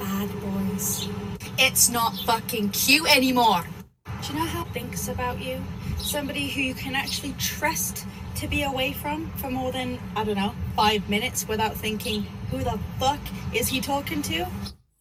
bad 0.00 0.28
boys. 0.40 1.08
It's 1.56 1.88
not 1.88 2.16
fucking 2.26 2.70
cute 2.70 3.08
anymore. 3.08 3.62
Do 4.04 4.32
you 4.32 4.40
know 4.40 4.44
how 4.44 4.64
thinks 4.64 5.06
about 5.06 5.40
you? 5.40 5.62
Somebody 5.96 6.48
who 6.48 6.62
you 6.62 6.74
can 6.74 6.96
actually 6.96 7.32
trust 7.38 8.06
to 8.34 8.48
be 8.48 8.64
away 8.64 8.92
from 8.92 9.30
for 9.36 9.52
more 9.52 9.70
than, 9.70 10.00
I 10.16 10.24
don't 10.24 10.34
know, 10.34 10.52
five 10.74 11.08
minutes 11.08 11.46
without 11.46 11.76
thinking, 11.76 12.24
who 12.50 12.58
the 12.58 12.76
fuck 12.98 13.20
is 13.54 13.68
he 13.68 13.80
talking 13.80 14.20
to? 14.22 14.48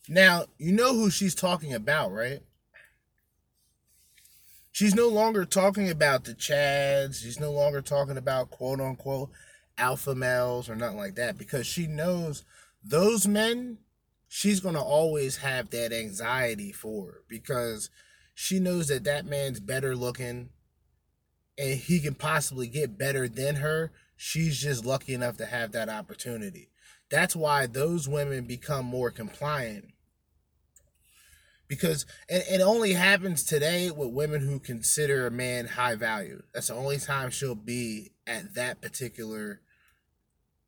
Now, 0.07 0.45
you 0.59 0.71
know 0.71 0.93
who 0.93 1.09
she's 1.09 1.33
talking 1.33 1.73
about, 1.73 2.11
right? 2.11 2.41
She's 4.71 4.93
no 4.93 5.07
longer 5.07 5.43
talking 5.43 5.89
about 5.89 6.23
the 6.23 6.35
Chads. 6.35 7.23
She's 7.23 7.39
no 7.39 7.51
longer 7.51 7.81
talking 7.81 8.15
about 8.15 8.51
quote 8.51 8.79
unquote 8.79 9.31
alpha 9.79 10.13
males 10.13 10.69
or 10.69 10.75
nothing 10.75 10.97
like 10.97 11.15
that 11.15 11.37
because 11.37 11.65
she 11.65 11.87
knows 11.87 12.43
those 12.83 13.27
men, 13.27 13.79
she's 14.27 14.59
going 14.59 14.75
to 14.75 14.81
always 14.81 15.37
have 15.37 15.69
that 15.71 15.91
anxiety 15.91 16.71
for 16.71 17.23
because 17.27 17.89
she 18.33 18.59
knows 18.59 18.87
that 18.87 19.03
that 19.03 19.25
man's 19.25 19.59
better 19.59 19.95
looking 19.95 20.49
and 21.57 21.79
he 21.79 21.99
can 21.99 22.15
possibly 22.15 22.67
get 22.67 22.97
better 22.97 23.27
than 23.27 23.55
her. 23.55 23.91
She's 24.15 24.57
just 24.57 24.85
lucky 24.85 25.13
enough 25.13 25.37
to 25.37 25.45
have 25.45 25.71
that 25.73 25.89
opportunity. 25.89 26.69
That's 27.09 27.35
why 27.35 27.67
those 27.67 28.07
women 28.07 28.45
become 28.45 28.85
more 28.85 29.11
compliant 29.11 29.85
because 31.69 32.05
and 32.27 32.43
it 32.49 32.61
only 32.61 32.93
happens 32.93 33.43
today 33.43 33.91
with 33.91 34.09
women 34.09 34.41
who 34.41 34.59
consider 34.59 35.27
a 35.27 35.31
man 35.31 35.67
high 35.67 35.95
value. 35.95 36.41
That's 36.53 36.67
the 36.67 36.73
only 36.73 36.97
time 36.97 37.29
she'll 37.29 37.55
be 37.55 38.11
at 38.27 38.55
that 38.55 38.81
particular 38.81 39.61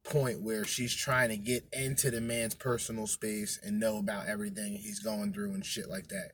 point 0.03 0.41
where 0.41 0.65
she's 0.65 0.95
trying 0.95 1.30
to 1.30 1.38
get 1.38 1.64
into 1.73 2.11
the 2.11 2.22
man's 2.22 2.56
personal 2.56 3.07
space 3.07 3.60
and 3.64 3.80
know 3.80 3.98
about 3.98 4.28
everything 4.28 4.73
he's 4.73 4.99
going 4.99 5.34
through 5.34 5.53
and 5.53 5.65
shit 5.65 5.90
like 5.90 6.07
that. 6.10 6.32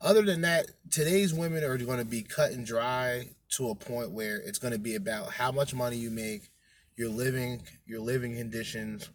Other 0.00 0.22
than 0.22 0.42
that, 0.42 0.66
today's 0.90 1.32
women 1.32 1.64
are 1.64 1.78
going 1.78 1.98
to 1.98 2.04
be 2.04 2.22
cut 2.22 2.52
and 2.52 2.66
dry 2.66 3.30
to 3.56 3.70
a 3.70 3.74
point 3.74 4.10
where 4.10 4.36
it's 4.38 4.58
going 4.58 4.72
to 4.72 4.78
be 4.78 4.94
about 4.94 5.32
how 5.32 5.50
much 5.52 5.74
money 5.74 5.96
you 5.96 6.10
make, 6.10 6.50
your 6.96 7.08
living, 7.08 7.62
your 7.86 8.00
living 8.00 8.36
conditions, 8.36 9.08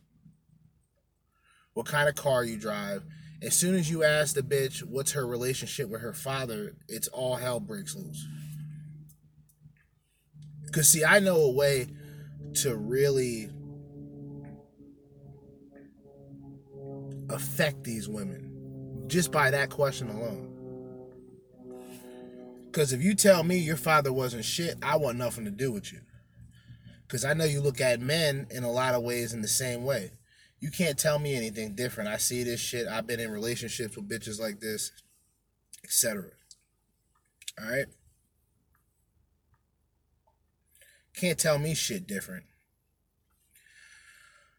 what 1.74 1.86
kind 1.86 2.10
of 2.10 2.16
car 2.16 2.44
you 2.44 2.58
drive. 2.58 3.04
As 3.42 3.56
soon 3.56 3.76
as 3.76 3.90
you 3.90 4.04
ask 4.04 4.36
the 4.36 4.42
bitch 4.42 4.84
what's 4.84 5.14
her 5.14 5.26
relationship 5.26 5.90
with 5.90 6.02
her 6.02 6.14
father, 6.14 6.76
it's 6.88 7.08
all 7.10 7.36
hell 7.36 7.60
breaks 7.60 7.96
loose. 7.96 8.28
Cause 10.72 10.88
see, 10.88 11.04
I 11.04 11.20
know 11.20 11.38
a 11.38 11.52
way 11.52 11.88
to 12.62 12.76
really 12.76 13.50
affect 17.34 17.84
these 17.84 18.08
women 18.08 19.06
just 19.08 19.32
by 19.32 19.52
that 19.52 19.70
question 19.70 20.10
alone. 20.10 20.52
Because 22.66 22.94
if 22.94 23.04
you 23.04 23.16
tell 23.16 23.44
me 23.44 23.58
your 23.58 23.76
father 23.76 24.14
wasn't 24.14 24.46
shit, 24.46 24.76
I 24.82 24.96
want 24.96 25.18
nothing 25.18 25.44
to 25.44 25.52
do 25.52 25.72
with 25.72 25.92
you. 25.92 26.00
Because 27.06 27.26
I 27.26 27.34
know 27.34 27.44
you 27.44 27.60
look 27.60 27.82
at 27.82 28.00
men 28.00 28.48
in 28.50 28.64
a 28.64 28.72
lot 28.72 28.96
of 28.96 29.04
ways 29.04 29.34
in 29.34 29.42
the 29.42 29.48
same 29.48 29.84
way. 29.84 30.12
You 30.62 30.72
can't 30.72 30.98
tell 30.98 31.20
me 31.20 31.36
anything 31.36 31.76
different. 31.76 32.10
I 32.10 32.18
see 32.18 32.44
this 32.44 32.62
shit. 32.62 32.88
I've 32.88 33.08
been 33.08 33.20
in 33.20 33.32
relationships 33.32 33.98
with 33.98 34.08
bitches 34.08 34.40
like 34.40 34.62
this, 34.62 34.92
etc. 35.84 36.30
All 37.60 37.70
right? 37.70 37.88
Can't 41.14 41.38
tell 41.38 41.60
me 41.60 41.74
shit 41.74 42.08
different. 42.08 42.46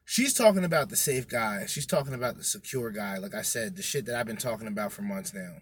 She's 0.04 0.34
talking 0.34 0.64
about 0.64 0.88
the 0.88 0.96
safe 0.96 1.28
guy. 1.28 1.66
She's 1.66 1.86
talking 1.86 2.14
about 2.14 2.36
the 2.36 2.44
secure 2.44 2.90
guy. 2.90 3.18
Like 3.18 3.34
I 3.34 3.42
said, 3.42 3.76
the 3.76 3.82
shit 3.82 4.06
that 4.06 4.16
I've 4.16 4.26
been 4.26 4.36
talking 4.36 4.66
about 4.66 4.92
for 4.92 5.02
months 5.02 5.32
now. 5.32 5.58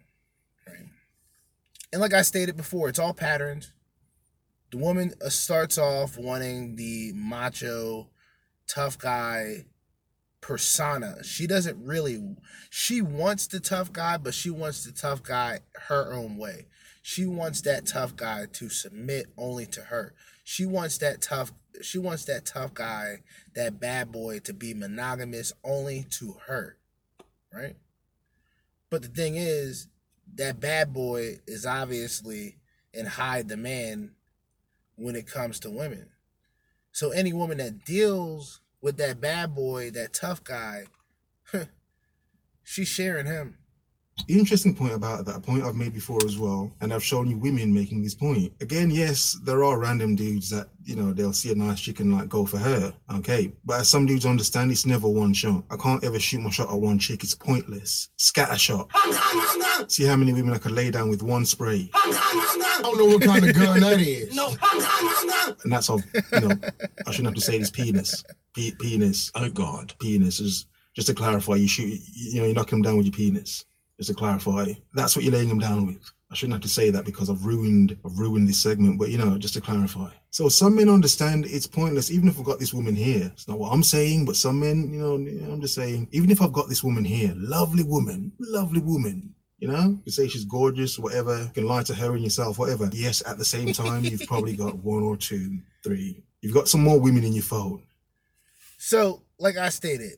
Right? 0.67 0.87
And 1.93 2.01
like 2.01 2.15
I 2.15 2.23
stated 2.23 2.57
before, 2.57 2.89
it's 2.89 2.99
all 2.99 3.15
patterns. 3.15 3.73
The 4.71 4.79
woman 4.79 5.13
uh, 5.25 5.29
starts 5.29 5.79
off 5.79 6.17
wanting 6.17 6.77
the 6.77 7.13
macho, 7.15 8.09
tough 8.67 8.99
guy 8.99 9.67
persona. 10.41 11.23
She 11.23 11.47
doesn't 11.47 11.85
really, 11.85 12.37
she 12.71 13.03
wants 13.03 13.47
the 13.47 13.61
tough 13.61 13.93
guy, 13.93 14.17
but 14.17 14.35
she 14.35 14.51
wants 14.51 14.85
the 14.85 14.93
tough 14.93 15.23
guy 15.23 15.61
her 15.89 16.13
own 16.13 16.37
way. 16.37 16.67
She 17.03 17.27
wants 17.27 17.61
that 17.63 17.87
tough 17.87 18.17
guy 18.17 18.47
to 18.53 18.69
submit 18.69 19.27
only 19.37 19.67
to 19.67 19.83
her. 19.83 20.15
She 20.45 20.67
wants 20.67 20.99
that 20.99 21.23
tough 21.23 21.53
she 21.83 21.99
wants 21.99 22.25
that 22.25 22.47
tough 22.47 22.75
guy, 22.75 23.23
that 23.55 23.81
bad 23.81 24.13
boy 24.13 24.41
to 24.41 24.53
be 24.53 24.75
monogamous 24.75 25.53
only 25.65 26.07
to 26.11 26.37
her. 26.47 26.77
Right? 27.53 27.77
But 28.91 29.03
the 29.03 29.09
thing 29.09 29.37
is, 29.37 29.89
that 30.35 30.61
bad 30.61 30.93
boy 30.93 31.41
is 31.47 31.67
obviously 31.67 32.59
in 32.93 33.07
high 33.07 33.43
demand 33.43 34.11
when 34.97 35.17
it 35.17 35.27
comes 35.27 35.61
to 35.61 35.71
women. 35.71 36.11
So 36.93 37.11
any 37.11 37.33
woman 37.33 37.59
that 37.59 37.85
deals 37.85 38.61
with 38.81 38.97
that 38.99 39.21
bad 39.21 39.55
boy, 39.55 39.91
that 39.93 40.13
tough 40.13 40.43
guy, 40.43 40.85
she's 42.63 42.89
sharing 42.89 43.27
him. 43.27 43.59
Interesting 44.29 44.75
point 44.75 44.95
about 44.95 45.25
that, 45.27 45.37
a 45.37 45.41
point 45.41 45.65
I've 45.65 45.75
made 45.75 45.93
before 45.93 46.25
as 46.25 46.39
well, 46.39 46.73
and 46.81 46.93
I've 46.93 47.03
shown 47.05 47.29
you 47.29 47.37
women 47.39 47.73
making 47.75 48.03
this 48.03 48.15
point. 48.15 48.53
Again, 48.61 48.91
yes, 48.91 49.39
there 49.45 49.65
are 49.65 49.79
random 49.79 50.15
dudes 50.15 50.49
that, 50.51 50.69
you 50.85 50.97
know, 50.97 51.13
they'll 51.13 51.33
see 51.33 51.51
a 51.53 51.55
nice 51.55 51.81
chick 51.81 52.01
and 52.01 52.13
like 52.17 52.29
go 52.29 52.47
for 52.47 52.59
her. 52.59 52.93
Okay. 53.17 53.53
But 53.65 53.81
as 53.81 53.89
some 53.89 54.07
dudes 54.07 54.27
understand, 54.27 54.71
it's 54.71 54.87
never 54.87 55.09
one 55.09 55.33
shot. 55.33 55.65
I 55.71 55.77
can't 55.77 56.03
ever 56.05 56.19
shoot 56.19 56.41
my 56.41 56.51
shot 56.51 56.71
at 56.71 56.79
one 56.79 56.99
chick. 56.99 57.25
It's 57.25 57.35
pointless. 57.35 58.09
Scatter 58.17 58.59
shot. 58.59 58.91
See 59.89 60.05
how 60.05 60.17
many 60.17 60.33
women 60.33 60.55
I 60.55 60.59
could 60.59 60.73
lay 60.73 60.91
down 60.91 61.11
with 61.11 61.23
one 61.23 61.45
spray. 61.45 61.91
I 61.95 62.81
don't 62.83 62.99
know 62.99 63.07
what 63.07 63.23
kind 63.23 63.45
of 63.45 63.55
gun 63.55 63.81
that 63.81 64.01
is. 64.01 64.35
No. 64.35 64.55
And 65.65 65.73
that's 65.73 65.91
of, 65.91 66.03
you 66.33 66.41
know, 66.41 66.57
I 67.07 67.11
shouldn't 67.11 67.27
have 67.27 67.35
to 67.35 67.41
say 67.41 67.59
this 67.59 67.71
penis. 67.71 68.25
Pe- 68.55 68.73
penis. 68.73 69.31
Oh 69.35 69.51
God. 69.51 69.95
Penis 69.99 70.41
is 70.41 70.67
just 70.95 71.09
to 71.09 71.15
clarify, 71.15 71.55
you 71.55 71.69
shoot, 71.69 72.01
you 72.15 72.41
know, 72.41 72.47
you 72.47 72.55
knock 72.55 72.71
them 72.71 72.83
down 72.83 72.97
with 72.97 73.07
your 73.07 73.13
penis. 73.13 73.65
Just 74.01 74.09
to 74.09 74.17
clarify, 74.17 74.73
that's 74.95 75.15
what 75.15 75.27
you're 75.27 75.35
laying 75.35 75.51
them 75.51 75.59
down 75.59 75.85
with. 75.87 76.11
I 76.31 76.35
shouldn't 76.35 76.55
have 76.55 76.63
to 76.63 76.71
say 76.71 76.89
that 76.89 77.05
because 77.05 77.29
I've 77.29 77.45
ruined, 77.45 77.99
I've 78.03 78.19
ruined 78.19 78.49
this 78.49 78.59
segment, 78.59 78.99
but 78.99 79.11
you 79.11 79.19
know, 79.19 79.37
just 79.37 79.53
to 79.53 79.61
clarify. 79.61 80.09
So 80.31 80.49
some 80.49 80.75
men 80.75 80.89
understand 80.89 81.45
it's 81.45 81.67
pointless, 81.67 82.11
even 82.11 82.27
if 82.27 82.39
I've 82.39 82.47
got 82.47 82.59
this 82.59 82.73
woman 82.73 82.97
here. 82.97 83.31
It's 83.35 83.47
not 83.47 83.59
what 83.59 83.75
I'm 83.75 83.83
saying, 83.83 84.25
but 84.25 84.37
some 84.37 84.59
men, 84.59 84.91
you 84.91 85.01
know, 85.01 85.17
I'm 85.53 85.61
just 85.61 85.75
saying, 85.75 86.09
even 86.13 86.31
if 86.31 86.41
I've 86.41 86.55
got 86.55 86.71
this 86.71 86.83
woman 86.83 87.05
here, 87.05 87.35
lovely 87.37 87.83
woman, 87.83 88.33
lovely 88.39 88.81
woman, 88.81 89.35
you 89.59 89.69
know, 89.69 89.99
you 90.07 90.13
say 90.13 90.29
she's 90.29 90.47
gorgeous, 90.47 90.99
whatever, 90.99 91.43
you 91.43 91.51
can 91.53 91.67
lie 91.67 91.83
to 91.83 91.95
her 91.95 92.15
and 92.15 92.25
yourself, 92.25 92.59
whatever. 92.59 92.89
Yes, 92.95 93.23
at 93.27 93.37
the 93.37 93.45
same 93.45 93.75
time, 93.75 94.05
you've 94.05 94.27
probably 94.27 94.57
got 94.57 94.77
one 94.83 95.03
or 95.03 95.19
two, 95.19 95.59
three. 95.85 96.25
You've 96.41 96.55
got 96.55 96.69
some 96.69 96.83
more 96.83 96.99
women 96.99 97.23
in 97.23 97.35
your 97.35 97.43
phone. 97.43 97.83
So, 98.79 99.25
like 99.39 99.59
I 99.59 99.69
stated, 99.69 100.13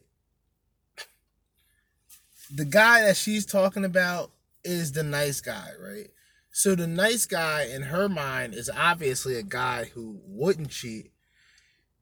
the 2.55 2.65
guy 2.65 3.03
that 3.03 3.17
she's 3.17 3.47
talking 3.47 3.85
about 3.85 4.31
is 4.63 4.93
the 4.93 5.03
nice 5.03 5.41
guy, 5.41 5.71
right? 5.81 6.09
So 6.51 6.75
the 6.75 6.87
nice 6.87 7.25
guy 7.25 7.65
in 7.65 7.83
her 7.83 8.09
mind 8.09 8.55
is 8.55 8.71
obviously 8.75 9.37
a 9.37 9.43
guy 9.43 9.85
who 9.95 10.21
wouldn't 10.27 10.71
cheat. 10.71 11.11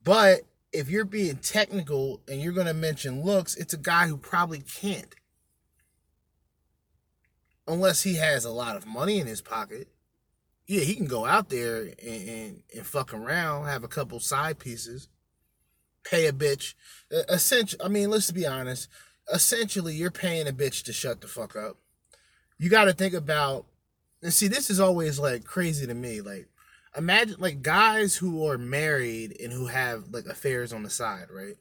But 0.03 0.41
if 0.73 0.91
you're 0.91 1.05
being 1.05 1.37
technical 1.37 2.21
and 2.27 2.41
you're 2.41 2.53
going 2.53 2.67
to 2.67 2.75
mention 2.75 3.23
looks, 3.23 3.55
it's 3.55 3.75
a 3.75 3.79
guy 3.79 4.09
who 4.09 4.17
probably 4.17 4.61
can't. 4.61 5.15
Unless 7.69 8.03
he 8.03 8.15
has 8.15 8.45
a 8.45 8.51
lot 8.51 8.77
of 8.77 8.87
money 8.87 9.21
in 9.21 9.29
his 9.29 9.41
pocket. 9.41 9.89
Yeah, 10.67 10.83
he 10.83 10.95
can 10.95 11.07
go 11.07 11.27
out 11.27 11.49
there 11.49 11.83
and, 11.83 12.29
and, 12.29 12.63
and 12.75 12.87
fuck 12.87 13.15
around, 13.15 13.67
have 13.67 13.85
a 13.85 13.89
couple 13.89 14.19
side 14.21 14.59
pieces, 14.59 15.09
pay 16.05 16.27
a 16.27 16.33
bitch. 16.33 16.75
Essentially, 17.11 17.83
I 17.85 17.89
mean, 17.89 18.11
let's 18.11 18.31
be 18.33 18.47
honest 18.47 18.89
essentially 19.33 19.95
you're 19.95 20.11
paying 20.11 20.49
a 20.49 20.53
bitch 20.53 20.85
to 20.85 20.93
shut 20.93 21.21
the 21.21 21.29
fuck 21.29 21.57
up. 21.57 21.77
You 22.59 22.69
got 22.69 22.85
to 22.85 22.93
think 22.93 23.15
about 23.15 23.67
and 24.23 24.33
see 24.33 24.49
this 24.49 24.71
is 24.71 24.81
always 24.81 25.19
like 25.19 25.45
crazy 25.45 25.87
to 25.87 25.95
me 25.95 26.21
like 26.21 26.49
imagine 26.97 27.37
like 27.39 27.63
guys 27.63 28.17
who 28.17 28.47
are 28.47 28.59
married 28.59 29.37
and 29.41 29.53
who 29.53 29.67
have 29.67 30.09
like 30.11 30.27
affairs 30.27 30.73
on 30.73 30.83
the 30.83 30.91
side, 30.91 31.27
right? 31.31 31.57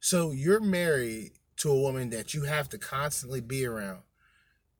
So 0.00 0.30
you're 0.30 0.60
married 0.60 1.32
to 1.56 1.70
a 1.70 1.80
woman 1.80 2.10
that 2.10 2.34
you 2.34 2.44
have 2.44 2.68
to 2.70 2.78
constantly 2.78 3.40
be 3.40 3.64
around. 3.64 4.00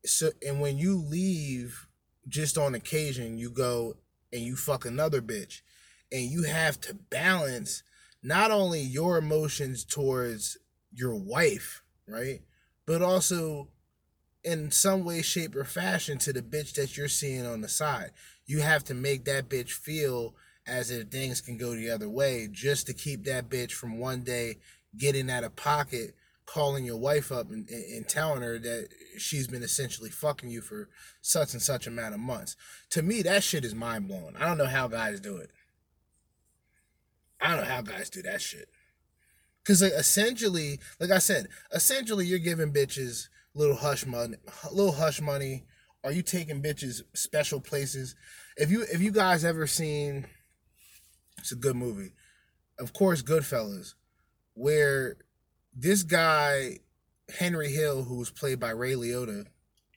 So 0.05 0.31
and 0.47 0.61
when 0.61 0.79
you 0.79 0.97
leave 0.97 1.89
just 2.29 2.57
on 2.57 2.75
occasion 2.75 3.39
you 3.39 3.51
go 3.51 3.95
and 4.33 4.43
you 4.43 4.57
fuck 4.57 4.85
another 4.85 5.21
bitch 5.21 5.61
and 6.13 6.23
you 6.23 6.45
have 6.45 6.81
to 6.83 6.95
balance 6.95 7.83
not 8.23 8.51
only 8.51 8.81
your 8.81 9.19
emotions 9.19 9.85
towards 9.85 10.57
your 10.93 11.15
wife 11.15 11.83
right? 12.07 12.41
But 12.87 13.03
also 13.03 13.69
in 14.45 14.71
some 14.71 15.05
way, 15.05 15.23
shape, 15.23 15.57
or 15.57 15.65
fashion 15.65 16.19
to 16.19 16.33
the 16.33 16.43
bitch 16.43 16.75
that 16.75 16.97
you're 16.97 17.09
seeing 17.09 17.47
on 17.47 17.63
the 17.63 17.69
side. 17.69 18.11
You 18.47 18.61
have 18.61 18.85
to 18.85 18.95
make 18.95 19.25
that 19.25 19.49
bitch 19.49 19.71
feel 19.73 20.35
as 20.67 20.91
if 20.91 21.09
things 21.09 21.41
can 21.41 21.57
go 21.57 21.75
the 21.75 21.91
other 21.91 22.09
way 22.09 22.49
just 22.51 22.87
to 22.87 22.95
keep 22.95 23.25
that 23.25 23.49
bitch 23.49 23.73
from 23.73 23.99
one 23.99 24.23
day 24.23 24.59
getting 24.97 25.31
out 25.31 25.45
of 25.45 25.57
pocket 25.57 26.15
calling 26.47 26.85
your 26.85 26.99
wife 26.99 27.33
up 27.33 27.51
and, 27.51 27.69
and, 27.71 28.07
telling 28.07 28.43
her 28.43 28.59
that 28.59 28.89
she's 29.17 29.47
been 29.47 29.63
essentially 29.63 30.11
fucking 30.11 30.51
you 30.51 30.61
for 30.61 30.91
such 31.23 31.55
and 31.55 31.63
such 31.63 31.87
amount 31.87 32.15
of 32.15 32.21
months. 32.21 32.55
To 32.91 33.03
me, 33.03 33.23
that 33.23 33.43
shit 33.43 33.65
is 33.65 33.75
mind 33.75 34.09
blowing. 34.09 34.35
I 34.39 34.47
don't 34.47 34.59
know 34.59 34.67
how 34.67 34.87
guys 34.87 35.21
do 35.21 35.37
it. 35.39 35.51
I 37.41 37.49
don't 37.49 37.65
know 37.65 37.71
how 37.71 37.81
guys 37.81 38.11
do 38.11 38.21
that 38.23 38.43
shit. 38.43 38.69
Cause 39.67 39.83
like 39.83 39.93
essentially, 39.93 40.79
like 41.01 41.11
I 41.11 41.19
said, 41.19 41.49
essentially 41.73 42.27
you're 42.27 42.39
giving 42.39 42.73
bitches 42.73 43.29
little 43.55 43.77
hush 43.77 44.05
money, 44.05 44.37
little 44.73 44.93
hush 44.93 45.21
money. 45.21 45.65
Are 46.03 46.13
you 46.13 46.23
taking 46.23 46.63
bitches 46.63 47.03
special 47.15 47.61
places? 47.61 48.15
If 48.59 48.71
you 48.71 48.83
if 48.93 49.01
you 49.01 49.11
guys 49.11 49.45
ever 49.45 49.67
seen, 49.67 50.27
it's 51.39 51.53
a 51.53 51.57
good 51.57 51.77
movie. 51.77 52.13
Of 52.79 52.93
course, 52.93 53.23
Goodfellas, 53.23 53.95
where 54.53 55.17
this 55.75 56.03
guy 56.03 56.81
Henry 57.39 57.73
Hill, 57.73 58.05
who 58.05 58.19
was 58.19 58.31
played 58.31 58.61
by 58.61 58.71
Ray 58.71 58.93
Liotta, 58.93 59.47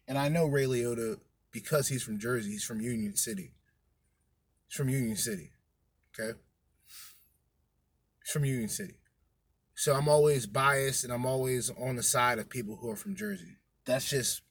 and 0.07 0.18
I 0.18 0.30
know 0.30 0.45
Ray 0.45 0.65
Liotta 0.65 1.18
because 1.52 1.88
he's 1.88 2.03
from 2.03 2.19
Jersey. 2.19 2.52
He's 2.52 2.64
from 2.64 2.80
Union 2.80 3.15
City. 3.15 3.52
He's 4.68 4.77
from 4.77 4.89
Union 4.89 5.18
City. 5.18 5.52
Okay. 6.18 6.38
He's 8.23 8.31
from 8.31 8.45
Union 8.45 8.69
City. 8.69 8.95
So 9.78 9.94
I'm 9.94 10.10
always 10.10 10.48
biased 10.48 11.04
and 11.04 11.14
I'm 11.14 11.28
always 11.28 11.70
on 11.70 11.98
the 11.98 12.04
side 12.04 12.40
of 12.40 12.49
people 12.49 12.78
who 12.78 12.90
are 12.90 12.95
from 12.95 13.16
Jersey. 13.16 13.58
That's 13.86 14.10
just 14.10 14.41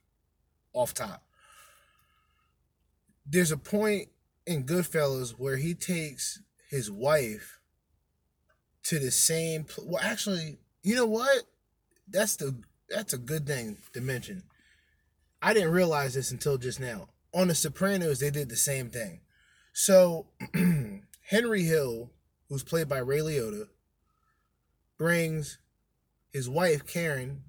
off 0.73 0.94
top. 0.94 1.24
There's 3.28 3.51
a 3.51 3.57
point 3.57 4.09
in 4.47 4.62
Goodfellas 4.62 5.31
where 5.32 5.57
he 5.57 5.74
takes 5.74 6.40
his 6.70 6.93
wife 6.93 7.59
to 8.85 9.01
the 9.01 9.11
same 9.11 9.65
pl- 9.65 9.89
well 9.89 10.01
actually, 10.01 10.59
you 10.85 10.94
know 10.94 11.07
what? 11.07 11.43
That's 12.09 12.36
the 12.36 12.55
that's 12.89 13.12
a 13.12 13.19
good 13.19 13.48
thing 13.48 13.78
to 13.94 14.01
mention. 14.01 14.44
I 15.43 15.55
didn't 15.55 15.73
realize 15.73 16.15
this 16.15 16.31
until 16.31 16.57
just 16.57 16.78
now. 16.78 17.09
On 17.35 17.48
The 17.48 17.57
Sopranos, 17.57 18.20
they 18.20 18.31
did 18.31 18.48
the 18.48 18.57
same 18.57 18.90
thing. 18.90 19.23
So 19.73 20.28
Henry 21.23 21.65
Hill, 21.65 22.12
who's 22.48 22.62
played 22.62 22.89
by 22.89 22.98
Ray 22.98 23.19
Liotta, 23.19 23.66
brings 24.98 25.59
his 26.32 26.48
wife 26.48 26.86
Karen, 26.86 27.43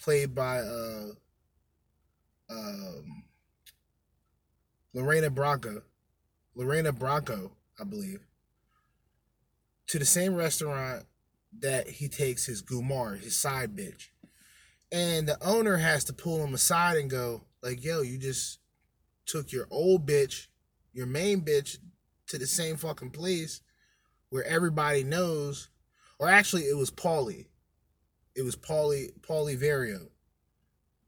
played 0.00 0.34
by 0.34 0.58
uh, 0.58 1.10
um, 2.50 3.24
Lorena 4.92 5.30
Bronco, 5.30 5.82
Lorena 6.54 6.92
Bronco, 6.92 7.52
I 7.80 7.84
believe, 7.84 8.20
to 9.88 9.98
the 9.98 10.04
same 10.04 10.34
restaurant 10.34 11.04
that 11.60 11.88
he 11.88 12.08
takes 12.08 12.46
his 12.46 12.62
Gumar, 12.62 13.20
his 13.20 13.38
side 13.38 13.76
bitch. 13.76 14.08
And 14.92 15.28
the 15.28 15.42
owner 15.44 15.76
has 15.76 16.04
to 16.04 16.12
pull 16.12 16.44
him 16.44 16.54
aside 16.54 16.96
and 16.96 17.10
go, 17.10 17.44
like, 17.62 17.84
yo, 17.84 18.02
you 18.02 18.18
just 18.18 18.60
took 19.26 19.52
your 19.52 19.66
old 19.70 20.06
bitch, 20.06 20.48
your 20.92 21.06
main 21.06 21.40
bitch, 21.40 21.78
to 22.28 22.38
the 22.38 22.46
same 22.46 22.76
fucking 22.76 23.10
place 23.10 23.60
where 24.30 24.44
everybody 24.44 25.04
knows 25.04 25.70
or 26.18 26.28
actually 26.28 26.62
it 26.62 26.76
was 26.76 26.90
Paulie. 26.90 27.46
It 28.34 28.42
was 28.42 28.56
Paulie 28.56 29.18
Paulie 29.20 29.60
Vario. 29.60 30.08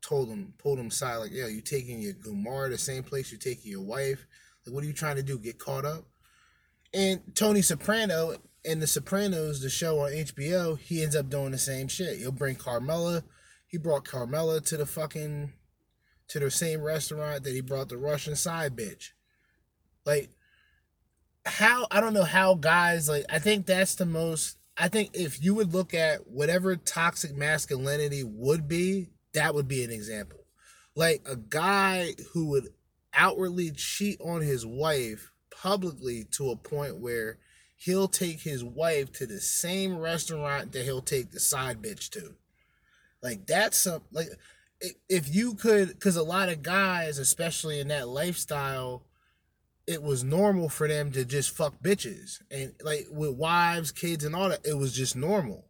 Told 0.02 0.28
him, 0.28 0.54
pulled 0.58 0.78
him 0.78 0.86
aside, 0.86 1.16
like, 1.16 1.32
yo, 1.32 1.48
you 1.48 1.60
taking 1.60 2.00
your 2.00 2.12
Gumar 2.12 2.70
the 2.70 2.78
same 2.78 3.02
place 3.02 3.32
you're 3.32 3.40
taking 3.40 3.72
your 3.72 3.82
wife. 3.82 4.24
Like, 4.64 4.72
what 4.72 4.84
are 4.84 4.86
you 4.86 4.92
trying 4.92 5.16
to 5.16 5.22
do? 5.22 5.36
Get 5.36 5.58
caught 5.58 5.84
up? 5.84 6.04
And 6.94 7.20
Tony 7.34 7.60
Soprano 7.60 8.36
and 8.64 8.80
The 8.80 8.86
Sopranos, 8.86 9.60
the 9.60 9.68
show 9.68 10.00
on 10.00 10.12
HBO, 10.12 10.78
he 10.78 11.02
ends 11.02 11.16
up 11.16 11.28
doing 11.28 11.50
the 11.50 11.58
same 11.58 11.88
shit. 11.88 12.18
He'll 12.18 12.30
bring 12.30 12.54
Carmela. 12.54 13.24
He 13.66 13.78
brought 13.78 14.04
Carmela 14.04 14.60
to 14.60 14.76
the 14.76 14.86
fucking 14.86 15.52
to 16.28 16.40
the 16.40 16.50
same 16.50 16.82
restaurant 16.82 17.44
that 17.44 17.52
he 17.52 17.60
brought 17.60 17.88
the 17.88 17.98
Russian 17.98 18.36
side 18.36 18.76
bitch. 18.76 19.10
Like 20.04 20.30
how 21.44 21.86
I 21.90 22.00
don't 22.00 22.14
know 22.14 22.24
how 22.24 22.54
guys 22.54 23.08
like 23.08 23.24
I 23.30 23.38
think 23.38 23.66
that's 23.66 23.94
the 23.94 24.06
most 24.06 24.55
I 24.76 24.88
think 24.88 25.10
if 25.14 25.42
you 25.42 25.54
would 25.54 25.72
look 25.72 25.94
at 25.94 26.26
whatever 26.26 26.76
toxic 26.76 27.34
masculinity 27.34 28.22
would 28.24 28.68
be, 28.68 29.08
that 29.32 29.54
would 29.54 29.68
be 29.68 29.84
an 29.84 29.90
example. 29.90 30.40
Like 30.94 31.22
a 31.26 31.36
guy 31.36 32.14
who 32.32 32.46
would 32.46 32.68
outwardly 33.14 33.70
cheat 33.70 34.20
on 34.20 34.42
his 34.42 34.66
wife 34.66 35.32
publicly 35.50 36.24
to 36.32 36.50
a 36.50 36.56
point 36.56 36.98
where 36.98 37.38
he'll 37.76 38.08
take 38.08 38.40
his 38.40 38.62
wife 38.62 39.12
to 39.12 39.26
the 39.26 39.40
same 39.40 39.98
restaurant 39.98 40.72
that 40.72 40.84
he'll 40.84 41.00
take 41.00 41.30
the 41.30 41.40
side 41.40 41.82
bitch 41.82 42.10
to. 42.10 42.34
Like 43.22 43.46
that's 43.46 43.78
some 43.78 44.02
like 44.12 44.28
if 45.08 45.34
you 45.34 45.54
could 45.54 45.88
because 45.88 46.16
a 46.16 46.22
lot 46.22 46.48
of 46.48 46.62
guys, 46.62 47.18
especially 47.18 47.80
in 47.80 47.88
that 47.88 48.08
lifestyle, 48.08 49.02
it 49.86 50.02
was 50.02 50.24
normal 50.24 50.68
for 50.68 50.88
them 50.88 51.12
to 51.12 51.24
just 51.24 51.50
fuck 51.50 51.80
bitches 51.80 52.40
and 52.50 52.74
like 52.82 53.06
with 53.10 53.36
wives, 53.36 53.92
kids, 53.92 54.24
and 54.24 54.34
all 54.34 54.48
that. 54.48 54.66
It 54.66 54.74
was 54.74 54.94
just 54.94 55.14
normal. 55.14 55.66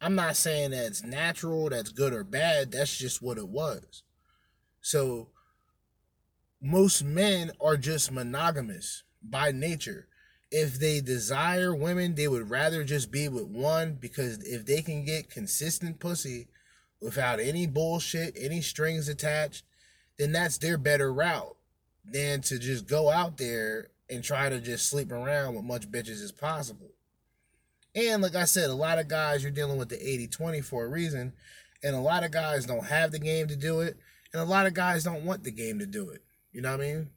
I'm 0.00 0.14
not 0.14 0.36
saying 0.36 0.72
that's 0.72 1.02
natural, 1.02 1.70
that's 1.70 1.90
good 1.90 2.12
or 2.12 2.22
bad. 2.22 2.72
That's 2.72 2.96
just 2.96 3.22
what 3.22 3.38
it 3.38 3.48
was. 3.48 4.02
So 4.82 5.28
most 6.60 7.02
men 7.02 7.52
are 7.60 7.78
just 7.78 8.12
monogamous 8.12 9.04
by 9.22 9.52
nature. 9.52 10.06
If 10.50 10.78
they 10.78 11.00
desire 11.00 11.74
women, 11.74 12.14
they 12.14 12.28
would 12.28 12.50
rather 12.50 12.84
just 12.84 13.10
be 13.10 13.28
with 13.28 13.46
one 13.46 13.94
because 13.98 14.44
if 14.44 14.66
they 14.66 14.82
can 14.82 15.04
get 15.04 15.30
consistent 15.30 15.98
pussy 15.98 16.48
without 17.00 17.40
any 17.40 17.66
bullshit, 17.66 18.36
any 18.38 18.60
strings 18.60 19.08
attached, 19.08 19.64
then 20.18 20.32
that's 20.32 20.58
their 20.58 20.78
better 20.78 21.12
route 21.12 21.56
than 22.10 22.40
to 22.42 22.58
just 22.58 22.86
go 22.86 23.10
out 23.10 23.36
there 23.36 23.88
and 24.08 24.22
try 24.22 24.48
to 24.48 24.60
just 24.60 24.88
sleep 24.88 25.10
around 25.10 25.54
with 25.54 25.64
much 25.64 25.90
bitches 25.90 26.22
as 26.22 26.32
possible. 26.32 26.92
And 27.94 28.22
like 28.22 28.36
I 28.36 28.44
said, 28.44 28.70
a 28.70 28.74
lot 28.74 28.98
of 28.98 29.08
guys 29.08 29.42
you're 29.42 29.50
dealing 29.50 29.78
with 29.78 29.88
the 29.88 30.00
80 30.00 30.28
20 30.28 30.60
for 30.60 30.84
a 30.84 30.88
reason. 30.88 31.32
And 31.82 31.94
a 31.94 32.00
lot 32.00 32.24
of 32.24 32.30
guys 32.30 32.66
don't 32.66 32.86
have 32.86 33.12
the 33.12 33.18
game 33.18 33.48
to 33.48 33.56
do 33.56 33.80
it. 33.80 33.96
And 34.32 34.42
a 34.42 34.44
lot 34.44 34.66
of 34.66 34.74
guys 34.74 35.04
don't 35.04 35.24
want 35.24 35.44
the 35.44 35.50
game 35.50 35.78
to 35.78 35.86
do 35.86 36.10
it. 36.10 36.22
You 36.52 36.60
know 36.60 36.72
what 36.72 36.80
I 36.80 36.84
mean? 36.84 37.10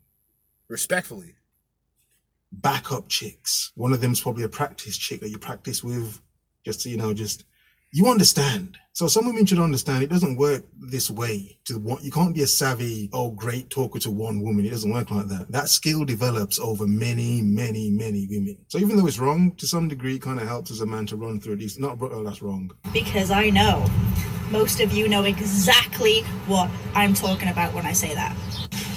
Respectfully. 0.67 1.35
Backup 2.51 3.09
chicks. 3.09 3.71
One 3.75 3.93
of 3.93 4.01
them's 4.01 4.21
probably 4.21 4.43
a 4.43 4.49
practice 4.49 4.97
chick 4.97 5.21
that 5.21 5.29
you 5.29 5.37
practice 5.37 5.83
with, 5.83 6.21
just 6.65 6.81
to, 6.81 6.89
you 6.89 6.97
know, 6.97 7.13
just 7.13 7.43
you 7.91 8.07
understand. 8.07 8.77
So 8.93 9.07
some 9.07 9.25
women 9.25 9.45
should 9.45 9.59
understand 9.59 10.03
it 10.03 10.09
doesn't 10.09 10.35
work 10.35 10.63
this 10.77 11.09
way. 11.09 11.57
To 11.65 11.79
what 11.79 12.03
you 12.03 12.11
can't 12.11 12.35
be 12.35 12.43
a 12.43 12.47
savvy, 12.47 13.09
oh 13.13 13.31
great 13.31 13.69
talker 13.69 13.99
to 13.99 14.11
one 14.11 14.41
woman. 14.41 14.65
It 14.65 14.71
doesn't 14.71 14.91
work 14.91 15.09
like 15.09 15.27
that. 15.27 15.51
That 15.51 15.69
skill 15.69 16.03
develops 16.05 16.59
over 16.59 16.85
many, 16.85 17.41
many, 17.41 17.89
many 17.89 18.27
women. 18.29 18.57
So 18.67 18.77
even 18.77 18.97
though 18.97 19.07
it's 19.07 19.19
wrong 19.19 19.53
to 19.55 19.65
some 19.65 19.87
degree, 19.87 20.15
it 20.15 20.21
kind 20.21 20.39
of 20.39 20.47
helps 20.47 20.69
as 20.69 20.81
a 20.81 20.85
man 20.85 21.05
to 21.07 21.15
run 21.15 21.39
through 21.39 21.53
it. 21.53 21.79
not 21.79 21.97
oh, 22.01 22.23
that's 22.23 22.41
wrong. 22.41 22.71
Because 22.91 23.31
I 23.31 23.49
know 23.49 23.85
most 24.51 24.81
of 24.81 24.91
you 24.91 25.07
know 25.07 25.23
exactly 25.23 26.21
what 26.47 26.69
I'm 26.95 27.13
talking 27.13 27.49
about 27.49 27.73
when 27.73 27.85
I 27.85 27.93
say 27.93 28.13
that. 28.15 28.35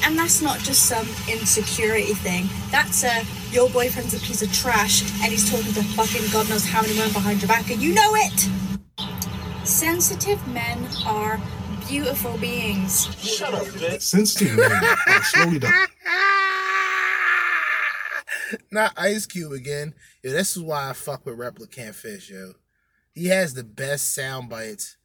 And 0.05 0.19
that's 0.19 0.43
not 0.43 0.59
just 0.59 0.87
some 0.87 1.07
insecurity 1.31 2.15
thing. 2.15 2.49
That's 2.71 3.05
a 3.05 3.23
your 3.53 3.71
boyfriend's 3.71 4.15
a 4.15 4.19
piece 4.19 4.43
of 4.43 4.53
trash 4.53 5.03
and 5.23 5.31
he's 5.31 5.49
talking 5.49 5.73
to 5.75 5.83
fucking 5.83 6.29
God 6.33 6.49
knows 6.49 6.67
how 6.67 6.83
many 6.83 6.95
women 6.95 7.13
behind 7.13 7.41
your 7.41 7.49
back 7.49 7.71
and 7.71 7.81
you 7.81 7.95
know 7.95 8.15
it. 8.17 8.62
Sensitive 9.65 10.45
men 10.49 10.89
are 11.07 11.41
beautiful 11.89 12.37
beings. 12.39 13.07
Shut 13.17 13.55
up, 13.55 13.63
bitch. 13.63 14.03
Sensitive 14.03 14.57
men 14.57 14.85
are 15.07 15.23
slowly 15.23 15.59
down. 15.61 15.73
Not 18.71 18.93
Ice 18.97 19.25
Cube 19.27 19.53
again. 19.53 19.95
Yo, 20.23 20.33
this 20.33 20.57
is 20.57 20.63
why 20.63 20.91
I 20.91 20.93
fuck 20.95 21.25
with 21.25 21.39
ReplicantPhish, 21.39 22.29
yo. 22.31 22.55
He 23.15 23.27
has 23.27 23.55
the 23.55 23.63
best 23.63 24.15
sound 24.15 24.49
bites 24.49 24.97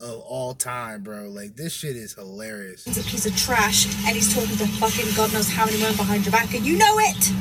of 0.00 0.20
all 0.20 0.54
time, 0.54 1.02
bro. 1.02 1.28
Like 1.28 1.56
this 1.56 1.72
shit 1.74 1.96
is 1.96 2.14
hilarious. 2.14 2.84
He's 2.84 2.98
a 2.98 3.10
piece 3.10 3.26
of 3.26 3.36
trash 3.36 3.86
and 4.06 4.16
he's 4.16 4.34
talking 4.34 4.56
to 4.56 4.66
fucking 4.78 5.14
God 5.16 5.32
knows 5.32 5.50
how 5.50 5.66
many 5.66 5.78
women 5.78 5.96
behind 5.96 6.24
your 6.24 6.32
back 6.32 6.54
and 6.54 6.64
you 6.64 6.78
know 6.78 6.96
it. 6.98 7.32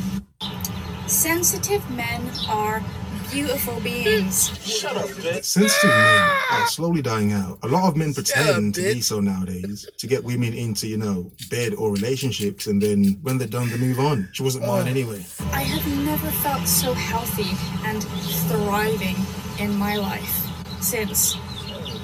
Sensitive 1.10 1.90
men 1.92 2.30
are 2.50 2.84
beautiful 3.32 3.80
beings. 3.82 4.50
Shut 4.66 4.96
up, 4.96 5.06
bitch. 5.06 5.44
Sensitive 5.44 5.90
men 5.90 6.30
are 6.52 6.68
slowly 6.68 7.02
dying 7.02 7.34
out. 7.34 7.60
A 7.64 7.68
lot 7.68 7.88
of 7.88 7.96
men 7.96 8.14
pretend 8.14 8.76
to 8.76 8.82
be 8.82 9.02
so 9.02 9.20
nowadays 9.20 9.90
to 9.98 10.08
get 10.08 10.24
women 10.24 10.54
into, 10.54 10.88
you 10.88 10.98
know, 10.98 11.32
bed 11.50 11.74
or 11.74 11.92
relationships, 11.92 12.68
and 12.68 12.82
then 12.82 13.20
when 13.22 13.38
they're 13.38 13.48
done, 13.48 13.70
they 13.70 13.78
move 13.78 14.00
on. 14.00 14.30
She 14.34 14.44
wasn't 14.44 14.66
mine 14.66 14.86
oh. 14.86 14.90
anyway. 14.90 15.26
I 15.52 15.62
have 15.62 16.06
never 16.06 16.28
felt 16.28 16.68
so 16.68 16.94
healthy 16.94 17.52
and 17.86 18.04
thriving 18.50 19.16
in 19.60 19.76
my 19.76 19.96
life 19.96 20.48
since 20.82 21.38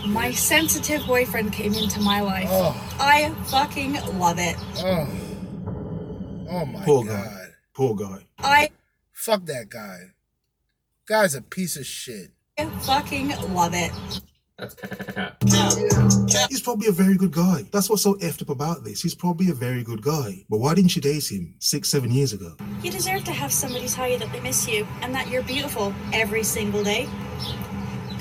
my 0.06 0.32
sensitive 0.32 1.06
boyfriend 1.06 1.54
came 1.54 1.74
into 1.74 2.00
my 2.02 2.22
life. 2.22 2.50
Oh. 2.52 2.95
I 3.00 3.30
fucking 3.45 3.94
love 4.18 4.38
it. 4.40 4.56
Oh, 4.78 5.08
oh 6.50 6.66
my 6.66 6.84
Poor 6.84 7.04
god. 7.06 7.26
guy. 7.26 7.48
Poor 7.74 7.95
guy. 7.95 8.26
I 8.40 8.70
Fuck 9.24 9.45
that 9.45 9.70
guy. 9.70 10.12
Guy's 11.06 11.36
a 11.36 11.42
piece 11.42 11.76
of 11.76 11.86
shit. 11.86 12.32
I 12.58 12.66
fucking 12.66 13.30
love 13.54 13.74
it. 13.74 13.92
That's. 14.58 16.48
He's 16.50 16.62
probably 16.62 16.88
a 16.88 16.92
very 16.92 17.18
good 17.18 17.32
guy. 17.32 17.66
That's 17.72 17.90
what's 17.90 18.04
so 18.04 18.14
effed 18.16 18.42
up 18.42 18.50
about 18.50 18.84
this. 18.86 19.02
He's 19.02 19.16
probably 19.16 19.50
a 19.50 19.54
very 19.54 19.84
good 19.84 20.02
guy. 20.02 20.46
But 20.50 20.60
why 20.60 20.76
didn't 20.76 20.96
you 20.96 21.02
date 21.02 21.30
him 21.30 21.56
six, 21.60 21.90
seven 21.90 22.12
years 22.12 22.32
ago? 22.32 22.56
You 22.82 22.92
deserve 22.92 23.24
to 23.26 23.32
have 23.34 23.52
somebody 23.52 23.88
tell 23.88 24.08
you 24.10 24.18
that 24.20 24.32
they 24.32 24.40
miss 24.40 24.68
you 24.68 24.88
and 25.02 25.14
that 25.14 25.28
you're 25.28 25.44
beautiful 25.44 25.94
every 26.14 26.44
single 26.44 26.84
day. 26.84 27.10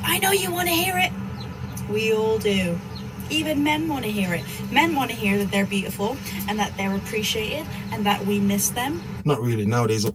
I 0.02 0.18
know 0.18 0.32
you 0.32 0.50
want 0.50 0.68
to 0.68 0.74
hear 0.74 0.98
it. 0.98 1.12
We 1.88 2.12
all 2.14 2.38
do. 2.38 2.78
Even 3.30 3.62
men 3.62 3.88
want 3.88 4.04
to 4.04 4.10
hear 4.10 4.34
it. 4.34 4.42
Men 4.72 4.96
want 4.96 5.10
to 5.10 5.16
hear 5.16 5.38
that 5.38 5.52
they're 5.52 5.66
beautiful 5.66 6.16
and 6.48 6.58
that 6.58 6.76
they're 6.76 6.96
appreciated 6.96 7.66
and 7.92 8.04
that 8.06 8.26
we 8.26 8.40
miss 8.40 8.70
them. 8.70 9.00
Not 9.24 9.40
really. 9.40 9.66
Nowadays, 9.66 10.10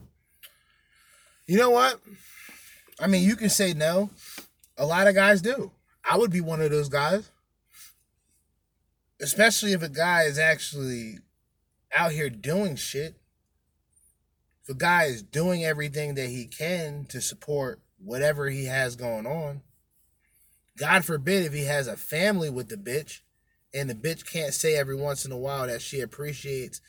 You 1.45 1.57
know 1.57 1.69
what? 1.69 2.02
I 2.99 3.07
mean, 3.07 3.23
you 3.23 3.35
can 3.35 3.49
say 3.49 3.73
no. 3.73 4.09
A 4.77 4.85
lot 4.85 5.07
of 5.07 5.15
guys 5.15 5.41
do. 5.41 5.71
I 6.09 6.17
would 6.17 6.31
be 6.31 6.41
one 6.41 6.61
of 6.61 6.71
those 6.71 6.89
guys. 6.89 7.29
Especially 9.21 9.73
if 9.73 9.81
a 9.81 9.89
guy 9.89 10.23
is 10.23 10.37
actually 10.37 11.19
out 11.95 12.11
here 12.11 12.29
doing 12.29 12.75
shit. 12.75 13.15
If 14.63 14.75
a 14.75 14.77
guy 14.77 15.05
is 15.05 15.21
doing 15.21 15.63
everything 15.63 16.15
that 16.15 16.29
he 16.29 16.45
can 16.45 17.05
to 17.05 17.21
support 17.21 17.79
whatever 17.97 18.49
he 18.49 18.65
has 18.65 18.95
going 18.95 19.25
on. 19.25 19.61
God 20.77 21.05
forbid 21.05 21.45
if 21.45 21.53
he 21.53 21.65
has 21.65 21.87
a 21.87 21.97
family 21.97 22.49
with 22.49 22.69
the 22.69 22.77
bitch 22.77 23.21
and 23.73 23.89
the 23.89 23.95
bitch 23.95 24.25
can't 24.25 24.53
say 24.53 24.75
every 24.75 24.95
once 24.95 25.25
in 25.25 25.31
a 25.31 25.37
while 25.37 25.67
that 25.67 25.81
she 25.81 26.01
appreciates 26.01 26.81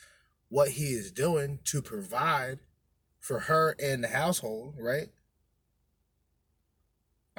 what 0.49 0.69
he 0.69 0.85
is 0.85 1.11
doing 1.11 1.59
to 1.65 1.81
provide 1.81 2.59
for 3.19 3.41
her 3.41 3.75
and 3.81 4.03
the 4.03 4.09
household, 4.09 4.75
right? 4.77 5.09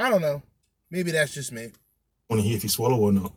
I 0.01 0.09
don't 0.09 0.23
know. 0.23 0.43
Maybe 0.91 1.11
that's 1.11 1.35
just 1.35 1.53
me. 1.53 1.71
want 2.29 2.43
to 2.43 2.49
hear 2.49 2.57
if 2.57 2.63
you 2.63 2.69
swallow 2.71 2.97
or 2.99 3.13
not. 3.13 3.33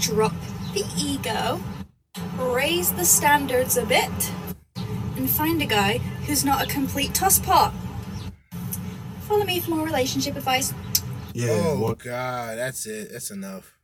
Drop 0.00 0.32
the 0.72 0.84
ego, 0.98 1.60
raise 2.38 2.92
the 2.92 3.04
standards 3.04 3.76
a 3.76 3.84
bit, 3.84 4.10
and 5.16 5.28
find 5.28 5.60
a 5.62 5.66
guy 5.66 5.98
who's 6.26 6.44
not 6.44 6.64
a 6.64 6.66
complete 6.66 7.10
tosspot. 7.12 7.72
Follow 9.28 9.44
me 9.44 9.60
for 9.60 9.70
more 9.72 9.84
relationship 9.84 10.36
advice. 10.36 10.72
Yeah. 11.34 11.48
oh 11.50 11.78
what- 11.78 11.98
God, 11.98 12.56
that's 12.58 12.86
it. 12.86 13.12
That's 13.12 13.30
enough. 13.30 13.74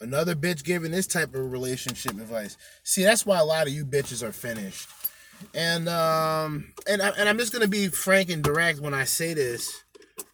Another 0.00 0.34
bitch 0.34 0.64
giving 0.64 0.90
this 0.92 1.06
type 1.06 1.34
of 1.34 1.50
relationship 1.52 2.12
advice. 2.12 2.56
See, 2.82 3.02
that's 3.04 3.24
why 3.26 3.38
a 3.38 3.44
lot 3.44 3.66
of 3.68 3.72
you 3.72 3.84
bitches 3.84 4.22
are 4.22 4.32
finished. 4.32 4.88
And 5.54 5.88
um 5.88 6.72
and 6.88 7.02
I, 7.02 7.08
and 7.10 7.28
I'm 7.28 7.38
just 7.38 7.52
gonna 7.52 7.66
be 7.68 7.88
frank 7.88 8.30
and 8.30 8.42
direct 8.42 8.80
when 8.80 8.94
I 8.94 9.04
say 9.04 9.34
this. 9.34 9.82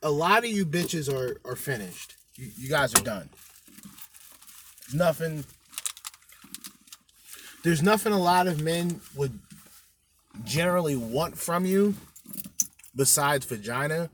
A 0.03 0.11
lot 0.11 0.45
of 0.45 0.51
you 0.51 0.65
bitches 0.65 1.12
are 1.12 1.41
are 1.45 1.57
finished. 1.57 2.15
You, 2.35 2.49
you 2.57 2.69
guys 2.69 2.95
are 2.95 3.03
done. 3.03 3.31
Nothing. 4.93 5.45
There's 7.65 7.83
nothing 7.83 8.12
a 8.12 8.19
lot 8.19 8.47
of 8.47 8.62
men 8.62 9.01
would 9.16 9.39
generally 10.45 10.97
want 10.97 11.37
from 11.37 11.66
you 11.66 11.95
besides 12.95 13.45
vagina. 13.45 14.11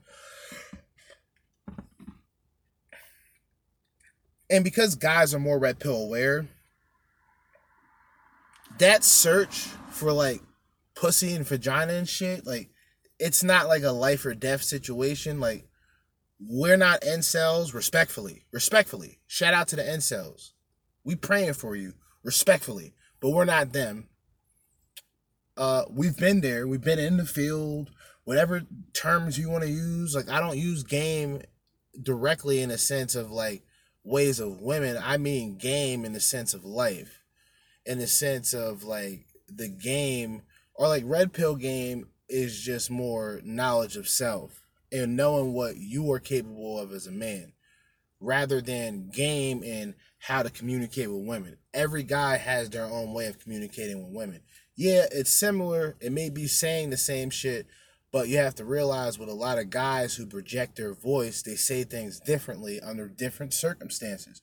And 4.51 4.65
because 4.65 4.95
guys 4.95 5.35
are 5.35 5.39
more 5.39 5.59
red 5.59 5.79
pill 5.79 5.97
aware, 5.97 6.47
that 8.79 9.05
search 9.05 9.69
for 9.91 10.13
like 10.13 10.41
pussy 10.95 11.35
and 11.35 11.47
vagina 11.47 11.95
and 11.95 12.09
shit, 12.09 12.47
like 12.47 12.71
it's 13.19 13.43
not 13.43 13.69
like 13.69 13.83
a 13.83 13.91
life 13.91 14.27
or 14.27 14.35
death 14.35 14.63
situation. 14.63 15.41
Like 15.41 15.67
we're 16.49 16.77
not 16.77 17.03
incels, 17.03 17.75
respectfully. 17.75 18.45
Respectfully. 18.53 19.21
Shout 19.27 19.55
out 19.55 19.69
to 19.69 19.77
the 19.77 19.83
incels. 19.83 20.53
We 21.05 21.15
praying 21.15 21.55
for 21.55 21.77
you, 21.77 21.95
respectfully. 22.23 22.95
But 23.21 23.31
we're 23.31 23.45
not 23.45 23.73
them. 23.73 24.09
Uh 25.57 25.85
we've 25.91 26.17
been 26.17 26.41
there. 26.41 26.67
We've 26.67 26.83
been 26.83 26.99
in 26.99 27.17
the 27.17 27.27
field. 27.27 27.91
Whatever 28.25 28.63
terms 28.93 29.39
you 29.39 29.51
want 29.51 29.65
to 29.65 29.71
use. 29.71 30.15
Like 30.15 30.29
I 30.29 30.41
don't 30.41 30.59
use 30.59 30.83
game 30.83 31.43
directly 32.03 32.61
in 32.61 32.71
a 32.71 32.79
sense 32.79 33.15
of 33.15 33.31
like 33.31 33.63
ways 34.03 34.41
of 34.41 34.61
women. 34.61 34.99
I 35.01 35.17
mean 35.17 35.57
game 35.57 36.05
in 36.05 36.13
the 36.13 36.21
sense 36.21 36.55
of 36.55 36.65
life. 36.65 37.23
In 37.87 37.99
the 37.99 38.07
sense 38.07 38.53
of 38.53 38.83
like 38.83 39.27
the 39.49 39.69
game 39.69 40.43
or 40.75 40.89
like 40.89 41.05
red 41.07 41.33
pill 41.33 41.55
game 41.55 42.09
is 42.29 42.61
just 42.61 42.91
more 42.91 43.41
knowledge 43.45 43.97
of 43.97 44.09
self 44.09 44.64
and 44.95 45.17
knowing 45.17 45.53
what 45.53 45.77
you 45.77 46.11
are 46.13 46.21
capable 46.21 46.79
of 46.79 46.93
as 46.93 47.07
a 47.07 47.13
man 47.13 47.53
rather 48.21 48.61
than 48.61 49.11
game 49.11 49.63
and 49.65 49.95
how 50.19 50.43
to 50.43 50.49
communicate 50.49 51.11
with 51.11 51.27
women. 51.27 51.59
Every 51.75 52.05
guy 52.05 52.37
has 52.37 52.71
their 52.71 52.87
own 52.87 53.13
way 53.13 53.27
of 53.27 53.39
communicating 53.39 54.03
with 54.03 54.15
women. 54.15 54.41
Yeah, 54.77 55.05
it's 55.11 55.33
similar. 55.33 55.97
It 56.01 56.13
may 56.13 56.31
be 56.31 56.47
saying 56.47 56.91
the 56.91 56.97
same 56.97 57.29
shit, 57.29 57.67
but 58.13 58.29
you 58.29 58.39
have 58.39 58.55
to 58.55 58.65
realize 58.65 59.19
with 59.19 59.29
a 59.29 59.35
lot 59.35 59.59
of 59.59 59.69
guys 59.69 60.15
who 60.15 60.27
project 60.27 60.77
their 60.77 60.95
voice, 60.95 61.43
they 61.43 61.57
say 61.57 61.85
things 61.85 62.21
differently 62.21 62.81
under 62.81 63.09
different 63.09 63.53
circumstances. 63.53 64.41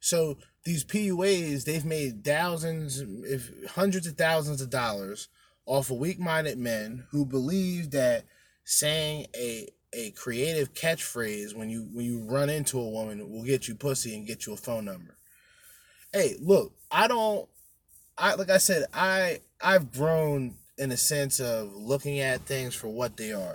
So 0.00 0.36
these 0.64 0.84
PUAs, 0.84 1.64
they've 1.64 1.84
made 1.84 2.24
thousands, 2.24 3.00
if 3.00 3.50
hundreds 3.70 4.06
of 4.06 4.16
thousands 4.16 4.60
of 4.60 4.70
dollars 4.70 5.28
off 5.66 5.90
of 5.90 5.98
weak-minded 5.98 6.58
men 6.58 7.06
who 7.10 7.24
believe 7.24 7.92
that 7.92 8.24
saying 8.64 9.26
a 9.34 9.68
a 9.94 10.10
creative 10.10 10.74
catchphrase 10.74 11.54
when 11.54 11.70
you 11.70 11.88
when 11.92 12.04
you 12.04 12.24
run 12.24 12.50
into 12.50 12.78
a 12.78 12.88
woman 12.88 13.30
will 13.30 13.44
get 13.44 13.68
you 13.68 13.74
pussy 13.74 14.16
and 14.16 14.26
get 14.26 14.46
you 14.46 14.52
a 14.52 14.56
phone 14.56 14.84
number. 14.84 15.16
Hey, 16.12 16.36
look, 16.40 16.72
I 16.90 17.08
don't 17.08 17.48
I 18.16 18.34
like 18.34 18.50
I 18.50 18.58
said, 18.58 18.86
I 18.92 19.40
I've 19.60 19.92
grown 19.92 20.56
in 20.78 20.90
the 20.90 20.96
sense 20.96 21.40
of 21.40 21.74
looking 21.74 22.20
at 22.20 22.42
things 22.42 22.74
for 22.74 22.88
what 22.88 23.16
they 23.16 23.32
are. 23.32 23.54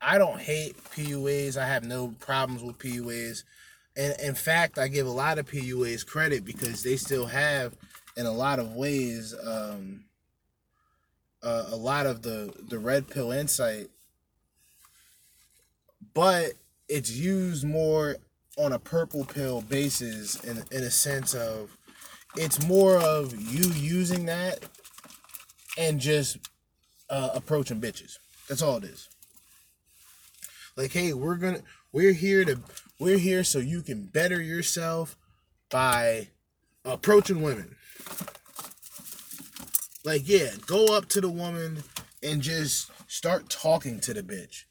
I 0.00 0.18
don't 0.18 0.40
hate 0.40 0.76
PUAs. 0.92 1.56
I 1.56 1.66
have 1.66 1.84
no 1.84 2.14
problems 2.20 2.62
with 2.62 2.78
PUAs. 2.78 3.44
And 3.96 4.14
in 4.20 4.34
fact, 4.34 4.78
I 4.78 4.88
give 4.88 5.06
a 5.06 5.10
lot 5.10 5.38
of 5.38 5.50
PUAs 5.50 6.06
credit 6.06 6.44
because 6.44 6.82
they 6.82 6.96
still 6.96 7.26
have, 7.26 7.74
in 8.16 8.26
a 8.26 8.32
lot 8.32 8.58
of 8.58 8.74
ways, 8.74 9.34
um, 9.42 10.04
uh, 11.42 11.64
a 11.68 11.76
lot 11.76 12.06
of 12.06 12.22
the 12.22 12.52
the 12.68 12.78
red 12.78 13.08
pill 13.08 13.30
insight, 13.30 13.88
but 16.16 16.54
it's 16.88 17.10
used 17.10 17.62
more 17.62 18.16
on 18.56 18.72
a 18.72 18.78
purple 18.78 19.24
pill 19.26 19.60
basis 19.60 20.42
in 20.42 20.64
in 20.72 20.82
a 20.82 20.90
sense 20.90 21.34
of 21.34 21.76
it's 22.36 22.66
more 22.66 22.96
of 22.96 23.38
you 23.38 23.70
using 23.72 24.24
that 24.24 24.60
and 25.78 26.00
just 26.00 26.38
uh, 27.10 27.30
approaching 27.34 27.80
bitches. 27.80 28.18
That's 28.48 28.62
all 28.62 28.78
it 28.78 28.84
is. 28.84 29.08
Like, 30.74 30.92
hey, 30.92 31.12
we're 31.12 31.36
gonna 31.36 31.60
we're 31.92 32.14
here 32.14 32.46
to 32.46 32.60
we're 32.98 33.18
here 33.18 33.44
so 33.44 33.58
you 33.58 33.82
can 33.82 34.04
better 34.04 34.40
yourself 34.40 35.16
by 35.70 36.28
approaching 36.82 37.42
women. 37.42 37.76
Like, 40.02 40.22
yeah, 40.26 40.52
go 40.66 40.96
up 40.96 41.08
to 41.10 41.20
the 41.20 41.28
woman 41.28 41.82
and 42.22 42.40
just 42.40 42.90
start 43.06 43.50
talking 43.50 44.00
to 44.00 44.14
the 44.14 44.22
bitch. 44.22 44.64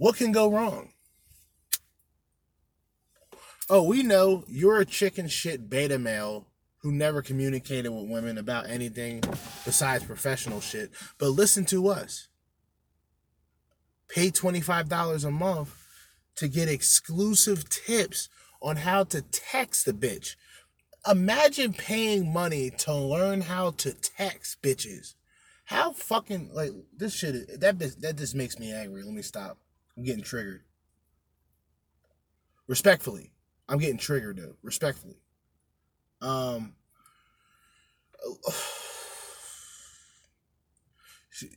What 0.00 0.16
can 0.16 0.32
go 0.32 0.50
wrong? 0.50 0.94
Oh, 3.68 3.82
we 3.82 4.02
know 4.02 4.44
you're 4.48 4.80
a 4.80 4.86
chicken 4.86 5.28
shit 5.28 5.68
beta 5.68 5.98
male 5.98 6.46
who 6.78 6.90
never 6.90 7.20
communicated 7.20 7.90
with 7.90 8.08
women 8.08 8.38
about 8.38 8.70
anything 8.70 9.20
besides 9.62 10.02
professional 10.04 10.62
shit. 10.62 10.90
But 11.18 11.28
listen 11.28 11.66
to 11.66 11.88
us. 11.88 12.28
Pay 14.08 14.30
$25 14.30 15.22
a 15.22 15.30
month 15.30 15.86
to 16.36 16.48
get 16.48 16.70
exclusive 16.70 17.68
tips 17.68 18.30
on 18.62 18.76
how 18.76 19.04
to 19.04 19.20
text 19.20 19.84
the 19.84 19.92
bitch. 19.92 20.34
Imagine 21.06 21.74
paying 21.74 22.32
money 22.32 22.70
to 22.70 22.94
learn 22.94 23.42
how 23.42 23.72
to 23.72 23.92
text 23.92 24.62
bitches. 24.62 25.14
How 25.66 25.92
fucking 25.92 26.54
like 26.54 26.70
this 26.96 27.12
shit 27.12 27.60
that 27.60 27.78
that 28.00 28.16
just 28.16 28.34
makes 28.34 28.58
me 28.58 28.72
angry. 28.72 29.02
Let 29.02 29.12
me 29.12 29.20
stop. 29.20 29.58
I'm 30.00 30.06
getting 30.06 30.24
triggered. 30.24 30.62
Respectfully. 32.66 33.34
I'm 33.68 33.76
getting 33.76 33.98
triggered 33.98 34.38
though. 34.38 34.56
Respectfully. 34.62 35.18
Um 36.22 36.72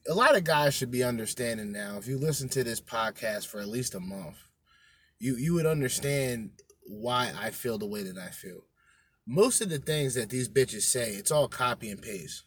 a 0.10 0.14
lot 0.14 0.36
of 0.36 0.44
guys 0.44 0.74
should 0.74 0.92
be 0.92 1.06
understanding 1.06 1.72
now. 1.72 1.96
If 1.98 2.10
you 2.10 2.18
listen 2.18 2.50
to 2.50 2.66
this 2.66 2.82
podcast 2.82 3.48
for 3.48 3.62
at 3.62 3.70
least 3.70 3.96
a 3.96 4.02
month, 4.02 4.50
you 5.20 5.38
you 5.38 5.54
would 5.54 5.66
understand 5.66 6.50
why 6.86 7.32
I 7.40 7.52
feel 7.52 7.78
the 7.78 7.88
way 7.88 8.04
that 8.04 8.18
I 8.18 8.28
feel. 8.28 8.66
Most 9.26 9.62
of 9.62 9.70
the 9.70 9.80
things 9.80 10.16
that 10.16 10.30
these 10.30 10.50
bitches 10.50 10.82
say, 10.82 11.12
it's 11.12 11.32
all 11.32 11.48
copy 11.48 11.90
and 11.90 12.02
paste. 12.02 12.44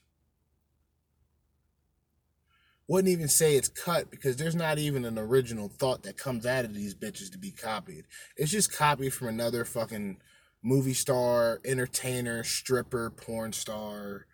Wouldn't 2.89 3.13
even 3.13 3.29
say 3.29 3.57
it's 3.57 3.69
cut 3.69 4.11
because 4.11 4.37
there's 4.37 4.55
not 4.55 4.79
even 4.79 5.05
an 5.05 5.19
original 5.19 5.69
thought 5.69 6.03
that 6.05 6.17
comes 6.17 6.47
out 6.47 6.65
of 6.65 6.75
these 6.75 6.95
bitches 6.95 7.31
to 7.33 7.39
be 7.39 7.51
copied. 7.51 8.05
It's 8.37 8.53
just 8.53 8.73
copied 8.73 9.13
from 9.13 9.29
another 9.29 9.65
fucking 9.65 10.19
movie 10.63 10.95
star, 10.95 11.61
entertainer, 11.65 12.45
stripper, 12.45 13.11
porn 13.11 13.53
star, 13.53 14.27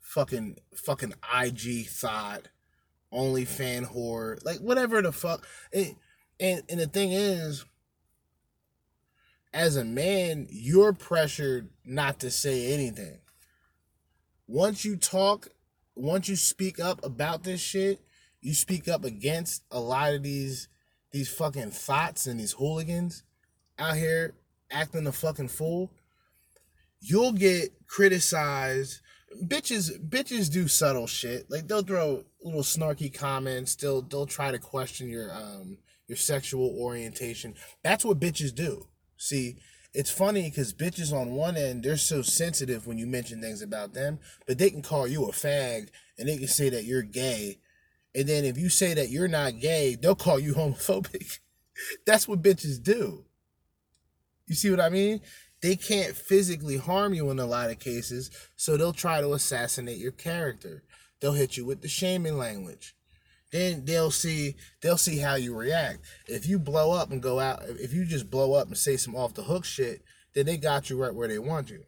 fucking 0.00 0.56
fucking 0.74 1.14
IG 1.34 1.86
thought, 1.86 2.48
only 3.12 3.44
fan 3.44 3.86
whore, 3.86 4.44
like 4.44 4.58
whatever 4.58 5.00
the 5.02 5.12
fuck. 5.12 5.46
And, 5.72 5.96
and 6.40 6.62
and 6.68 6.80
the 6.80 6.86
thing 6.86 7.12
is, 7.12 7.64
as 9.52 9.76
a 9.76 9.84
man, 9.84 10.48
you're 10.50 10.92
pressured 10.92 11.70
not 11.84 12.18
to 12.20 12.30
say 12.30 12.72
anything. 12.72 13.18
Once 14.46 14.84
you 14.84 14.96
talk, 14.96 15.48
once 16.00 16.28
you 16.28 16.36
speak 16.36 16.80
up 16.80 17.04
about 17.04 17.44
this 17.44 17.60
shit, 17.60 18.00
you 18.40 18.54
speak 18.54 18.88
up 18.88 19.04
against 19.04 19.62
a 19.70 19.80
lot 19.80 20.14
of 20.14 20.22
these 20.22 20.68
these 21.12 21.28
fucking 21.28 21.72
thoughts 21.72 22.26
and 22.26 22.38
these 22.38 22.52
hooligans 22.52 23.24
out 23.78 23.96
here 23.96 24.34
acting 24.70 25.06
a 25.06 25.12
fucking 25.12 25.48
fool. 25.48 25.90
You'll 27.00 27.32
get 27.32 27.72
criticized. 27.86 29.00
Bitches 29.44 29.98
bitches 30.08 30.50
do 30.50 30.68
subtle 30.68 31.06
shit. 31.06 31.50
Like 31.50 31.68
they'll 31.68 31.82
throw 31.82 32.24
little 32.42 32.62
snarky 32.62 33.12
comments. 33.12 33.74
They'll 33.74 34.02
they'll 34.02 34.26
try 34.26 34.50
to 34.50 34.58
question 34.58 35.08
your 35.08 35.32
um 35.32 35.78
your 36.06 36.16
sexual 36.16 36.76
orientation. 36.78 37.54
That's 37.82 38.04
what 38.04 38.20
bitches 38.20 38.54
do. 38.54 38.86
See, 39.16 39.56
it's 39.92 40.10
funny 40.10 40.42
because 40.42 40.72
bitches 40.72 41.12
on 41.12 41.32
one 41.32 41.56
end 41.56 41.82
they're 41.82 41.96
so 41.96 42.22
sensitive 42.22 42.86
when 42.86 42.98
you 42.98 43.06
mention 43.06 43.40
things 43.40 43.62
about 43.62 43.94
them, 43.94 44.18
but 44.46 44.58
they 44.58 44.70
can 44.70 44.82
call 44.82 45.06
you 45.06 45.24
a 45.24 45.32
fag 45.32 45.88
and 46.18 46.28
they 46.28 46.36
can 46.36 46.48
say 46.48 46.68
that 46.68 46.84
you're 46.84 47.02
gay, 47.02 47.58
and 48.14 48.28
then 48.28 48.44
if 48.44 48.58
you 48.58 48.68
say 48.68 48.94
that 48.94 49.10
you're 49.10 49.28
not 49.28 49.60
gay, 49.60 49.94
they'll 49.94 50.14
call 50.14 50.38
you 50.38 50.54
homophobic. 50.54 51.38
That's 52.06 52.28
what 52.28 52.42
bitches 52.42 52.82
do. 52.82 53.24
You 54.46 54.54
see 54.54 54.70
what 54.70 54.80
I 54.80 54.88
mean? 54.88 55.20
They 55.62 55.76
can't 55.76 56.16
physically 56.16 56.76
harm 56.76 57.14
you 57.14 57.30
in 57.30 57.38
a 57.38 57.46
lot 57.46 57.70
of 57.70 57.78
cases, 57.78 58.30
so 58.56 58.76
they'll 58.76 58.92
try 58.92 59.20
to 59.20 59.32
assassinate 59.34 59.98
your 59.98 60.12
character. 60.12 60.82
They'll 61.20 61.34
hit 61.34 61.56
you 61.56 61.64
with 61.64 61.82
the 61.82 61.88
shaming 61.88 62.38
language 62.38 62.94
then 63.52 63.84
they'll 63.84 64.10
see 64.10 64.56
they'll 64.80 64.96
see 64.96 65.18
how 65.18 65.34
you 65.34 65.56
react. 65.56 66.00
If 66.26 66.46
you 66.46 66.58
blow 66.58 66.92
up 66.92 67.10
and 67.10 67.22
go 67.22 67.40
out, 67.40 67.62
if 67.66 67.92
you 67.92 68.04
just 68.04 68.30
blow 68.30 68.54
up 68.54 68.68
and 68.68 68.76
say 68.76 68.96
some 68.96 69.16
off 69.16 69.34
the 69.34 69.42
hook 69.42 69.64
shit, 69.64 70.02
then 70.34 70.46
they 70.46 70.56
got 70.56 70.90
you 70.90 71.02
right 71.02 71.14
where 71.14 71.28
they 71.28 71.38
want 71.38 71.70
you. 71.70 71.84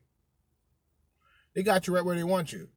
They 1.55 1.63
got 1.63 1.87
you 1.87 1.95
right 1.95 2.05
where 2.05 2.17
they 2.17 2.25
want 2.25 2.53
you. 2.53 2.69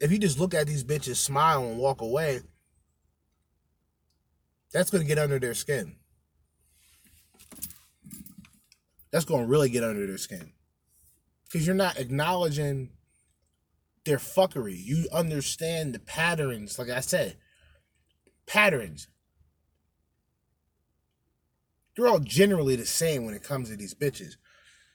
If 0.00 0.10
you 0.10 0.18
just 0.18 0.40
look 0.40 0.52
at 0.52 0.66
these 0.66 0.82
bitches 0.82 1.16
smile 1.16 1.64
and 1.64 1.78
walk 1.78 2.00
away, 2.00 2.40
that's 4.72 4.90
going 4.90 5.02
to 5.02 5.08
get 5.08 5.18
under 5.18 5.38
their 5.38 5.54
skin. 5.54 5.94
That's 9.12 9.24
going 9.24 9.42
to 9.42 9.46
really 9.46 9.68
get 9.68 9.84
under 9.84 10.06
their 10.06 10.18
skin. 10.18 10.52
Because 11.44 11.66
you're 11.66 11.76
not 11.76 11.98
acknowledging 11.98 12.90
their 14.04 14.18
fuckery. 14.18 14.76
You 14.78 15.08
understand 15.12 15.94
the 15.94 15.98
patterns, 15.98 16.78
like 16.78 16.90
I 16.90 17.00
said, 17.00 17.36
patterns. 18.46 19.08
They're 21.96 22.08
all 22.08 22.20
generally 22.20 22.76
the 22.76 22.86
same 22.86 23.24
when 23.24 23.34
it 23.34 23.44
comes 23.44 23.68
to 23.68 23.76
these 23.76 23.94
bitches. 23.94 24.36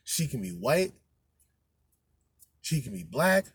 She 0.04 0.28
can 0.28 0.42
be 0.42 0.50
white. 0.50 0.94
She 2.62 2.82
can 2.82 2.94
be 2.94 3.04
black. 3.04 3.46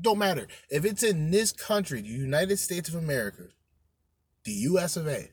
Don't 0.00 0.18
matter. 0.18 0.46
If 0.70 0.84
it's 0.84 1.02
in 1.02 1.30
this 1.30 1.50
country, 1.50 2.00
the 2.00 2.08
United 2.08 2.58
States 2.58 2.88
of 2.88 2.94
America, 2.94 3.48
the 4.44 4.52
US 4.52 4.96
of 4.96 5.08
A, 5.08 5.30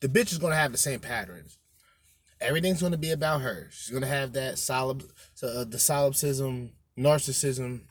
the 0.00 0.08
bitch 0.08 0.32
is 0.32 0.38
going 0.38 0.50
to 0.50 0.58
have 0.58 0.72
the 0.72 0.78
same 0.78 1.00
patterns 1.00 1.58
everything's 2.42 2.80
going 2.80 2.92
to 2.92 2.98
be 2.98 3.10
about 3.10 3.42
her. 3.42 3.68
She's 3.70 3.90
going 3.90 4.02
to 4.02 4.08
have 4.08 4.32
that 4.34 4.58
solid, 4.58 5.02
uh, 5.42 5.64
the 5.64 5.78
solipsism, 5.78 6.72
narcissism. 6.98 7.82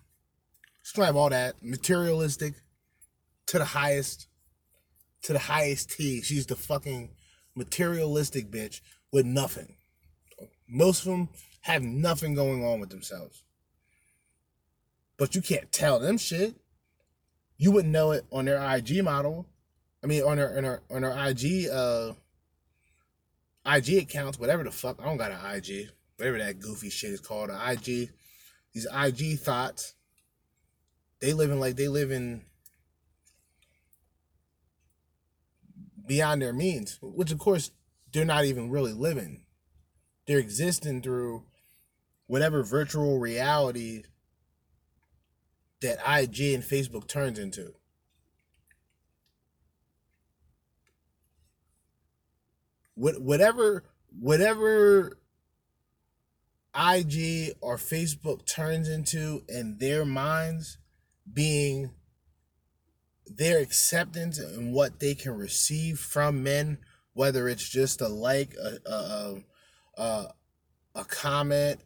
She's 0.84 0.94
going 0.94 1.04
to 1.04 1.08
have 1.08 1.16
all 1.16 1.30
that 1.30 1.56
materialistic 1.62 2.54
to 3.48 3.60
the 3.60 3.66
highest, 3.66 4.28
to 5.24 5.34
the 5.34 5.40
highest 5.40 5.92
T. 5.92 6.22
She's 6.22 6.46
the 6.46 6.56
fucking 6.56 7.12
materialistic 7.56 8.52
bitch 8.52 8.82
with 9.12 9.26
nothing. 9.26 9.76
Most 10.68 11.00
of 11.00 11.12
them 11.12 11.30
have 11.62 11.84
nothing 11.84 12.34
going 12.34 12.64
on 12.66 12.80
with 12.80 12.90
themselves. 12.90 13.44
But 15.18 15.36
you 15.36 15.42
can't 15.42 15.72
tell 15.72 16.00
them 16.00 16.18
shit. 16.18 16.56
You 17.58 17.72
wouldn't 17.72 17.94
know 17.94 18.12
it 18.12 18.26
on 18.32 18.46
their 18.46 18.60
IG 18.76 19.04
model. 19.04 19.46
I 20.04 20.08
mean, 20.08 20.24
on 20.24 20.38
their 20.38 20.58
on 20.58 20.64
their 20.64 20.82
on 20.90 21.02
their 21.04 21.28
IG 21.28 21.68
uh 21.72 22.14
IG 23.66 23.98
accounts, 23.98 24.40
whatever 24.40 24.64
the 24.64 24.72
fuck. 24.72 25.00
I 25.02 25.06
don't 25.06 25.18
got 25.18 25.32
an 25.32 25.56
IG. 25.56 25.90
Whatever 26.18 26.40
that 26.40 26.60
goofy 26.60 26.90
shit 26.90 27.12
is 27.12 27.20
called. 27.20 27.50
An 27.50 27.60
IG. 27.72 28.10
These 28.74 28.88
IG 28.94 29.40
thoughts. 29.40 29.96
They 31.20 31.34
living 31.34 31.60
like 31.60 31.76
they 31.76 31.88
live 31.88 32.12
in 32.12 32.44
beyond 36.08 36.42
their 36.42 36.54
means, 36.54 36.98
which 37.02 37.32
of 37.32 37.40
course 37.40 37.72
they're 38.12 38.26
not 38.26 38.46
even 38.46 38.70
really 38.70 38.94
living. 38.94 39.46
They're 40.28 40.40
existing 40.40 41.02
through 41.02 41.46
whatever 42.28 42.64
virtual 42.64 43.20
reality 43.20 44.04
that 45.82 46.00
IG 46.00 46.54
and 46.54 46.64
Facebook 46.64 47.08
turns 47.08 47.38
into. 47.38 47.74
Whatever 53.02 53.84
whatever 54.20 55.18
IG 56.76 57.54
or 57.60 57.78
Facebook 57.78 58.46
turns 58.46 58.88
into 58.88 59.44
in 59.50 59.78
their 59.80 60.06
minds 60.06 60.78
being 61.32 61.92
their 63.26 63.60
acceptance 63.60 64.38
and 64.38 64.74
what 64.74 65.00
they 65.00 65.16
can 65.16 65.34
receive 65.34 66.00
from 66.00 66.44
men, 66.44 66.78
whether 67.14 67.48
it's 67.48 67.68
just 67.68 68.02
a 68.02 68.08
like, 68.08 68.54
a 68.56 68.90
a, 68.90 69.44
a, 69.98 70.34
a 70.96 71.06
comment, 71.06 71.82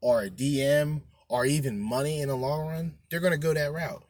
or 0.00 0.22
a 0.22 0.30
DM, 0.30 1.02
or 1.28 1.46
even 1.46 1.78
money 1.78 2.20
in 2.20 2.28
the 2.28 2.36
long 2.36 2.66
run, 2.66 2.94
they're 3.10 3.20
gonna 3.20 3.38
go 3.38 3.54
that 3.54 3.72
route. 3.72 4.04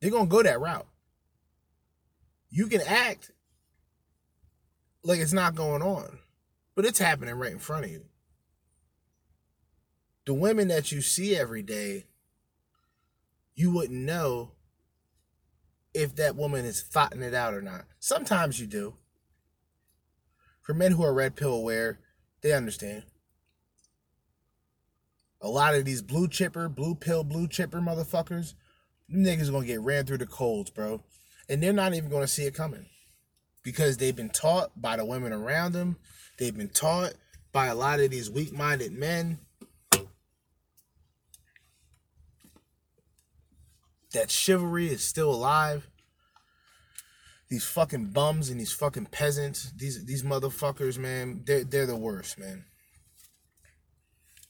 They're 0.00 0.10
gonna 0.10 0.26
go 0.26 0.42
that 0.42 0.60
route 0.60 0.86
you 2.54 2.68
can 2.68 2.82
act 2.82 3.32
like 5.02 5.18
it's 5.18 5.32
not 5.32 5.56
going 5.56 5.82
on, 5.82 6.20
but 6.76 6.84
it's 6.84 7.00
happening 7.00 7.34
right 7.34 7.50
in 7.50 7.58
front 7.58 7.84
of 7.84 7.90
you. 7.90 8.04
The 10.24 10.34
women 10.34 10.68
that 10.68 10.92
you 10.92 11.02
see 11.02 11.36
every 11.36 11.62
day, 11.64 12.04
you 13.56 13.72
wouldn't 13.72 13.98
know 13.98 14.52
if 15.92 16.14
that 16.14 16.36
woman 16.36 16.64
is 16.64 16.80
thoughting 16.80 17.22
it 17.22 17.34
out 17.34 17.54
or 17.54 17.60
not. 17.60 17.86
Sometimes 17.98 18.60
you 18.60 18.68
do. 18.68 18.94
For 20.60 20.74
men 20.74 20.92
who 20.92 21.02
are 21.02 21.12
red 21.12 21.34
pill 21.34 21.54
aware, 21.54 21.98
they 22.40 22.52
understand. 22.52 23.02
A 25.40 25.48
lot 25.48 25.74
of 25.74 25.84
these 25.84 26.02
blue 26.02 26.28
chipper, 26.28 26.68
blue 26.68 26.94
pill, 26.94 27.24
blue 27.24 27.48
chipper 27.48 27.80
motherfuckers, 27.80 28.54
them 29.08 29.24
niggas 29.24 29.50
gonna 29.50 29.66
get 29.66 29.80
ran 29.80 30.06
through 30.06 30.18
the 30.18 30.26
coals, 30.26 30.70
bro 30.70 31.02
and 31.48 31.62
they're 31.62 31.72
not 31.72 31.94
even 31.94 32.10
going 32.10 32.22
to 32.22 32.28
see 32.28 32.44
it 32.44 32.54
coming 32.54 32.86
because 33.62 33.96
they've 33.96 34.16
been 34.16 34.30
taught 34.30 34.80
by 34.80 34.96
the 34.96 35.04
women 35.04 35.32
around 35.32 35.72
them. 35.72 35.96
They've 36.38 36.56
been 36.56 36.68
taught 36.68 37.14
by 37.52 37.66
a 37.66 37.74
lot 37.74 38.00
of 38.00 38.10
these 38.10 38.30
weak-minded 38.30 38.92
men 38.92 39.38
that 44.12 44.30
chivalry 44.30 44.88
is 44.88 45.02
still 45.02 45.30
alive. 45.30 45.88
These 47.48 47.66
fucking 47.66 48.06
bums 48.06 48.48
and 48.48 48.58
these 48.58 48.72
fucking 48.72 49.06
peasants, 49.06 49.70
these 49.76 50.04
these 50.06 50.22
motherfuckers, 50.22 50.98
man, 50.98 51.42
they're 51.44 51.62
they're 51.62 51.86
the 51.86 51.94
worst, 51.94 52.38
man. 52.38 52.64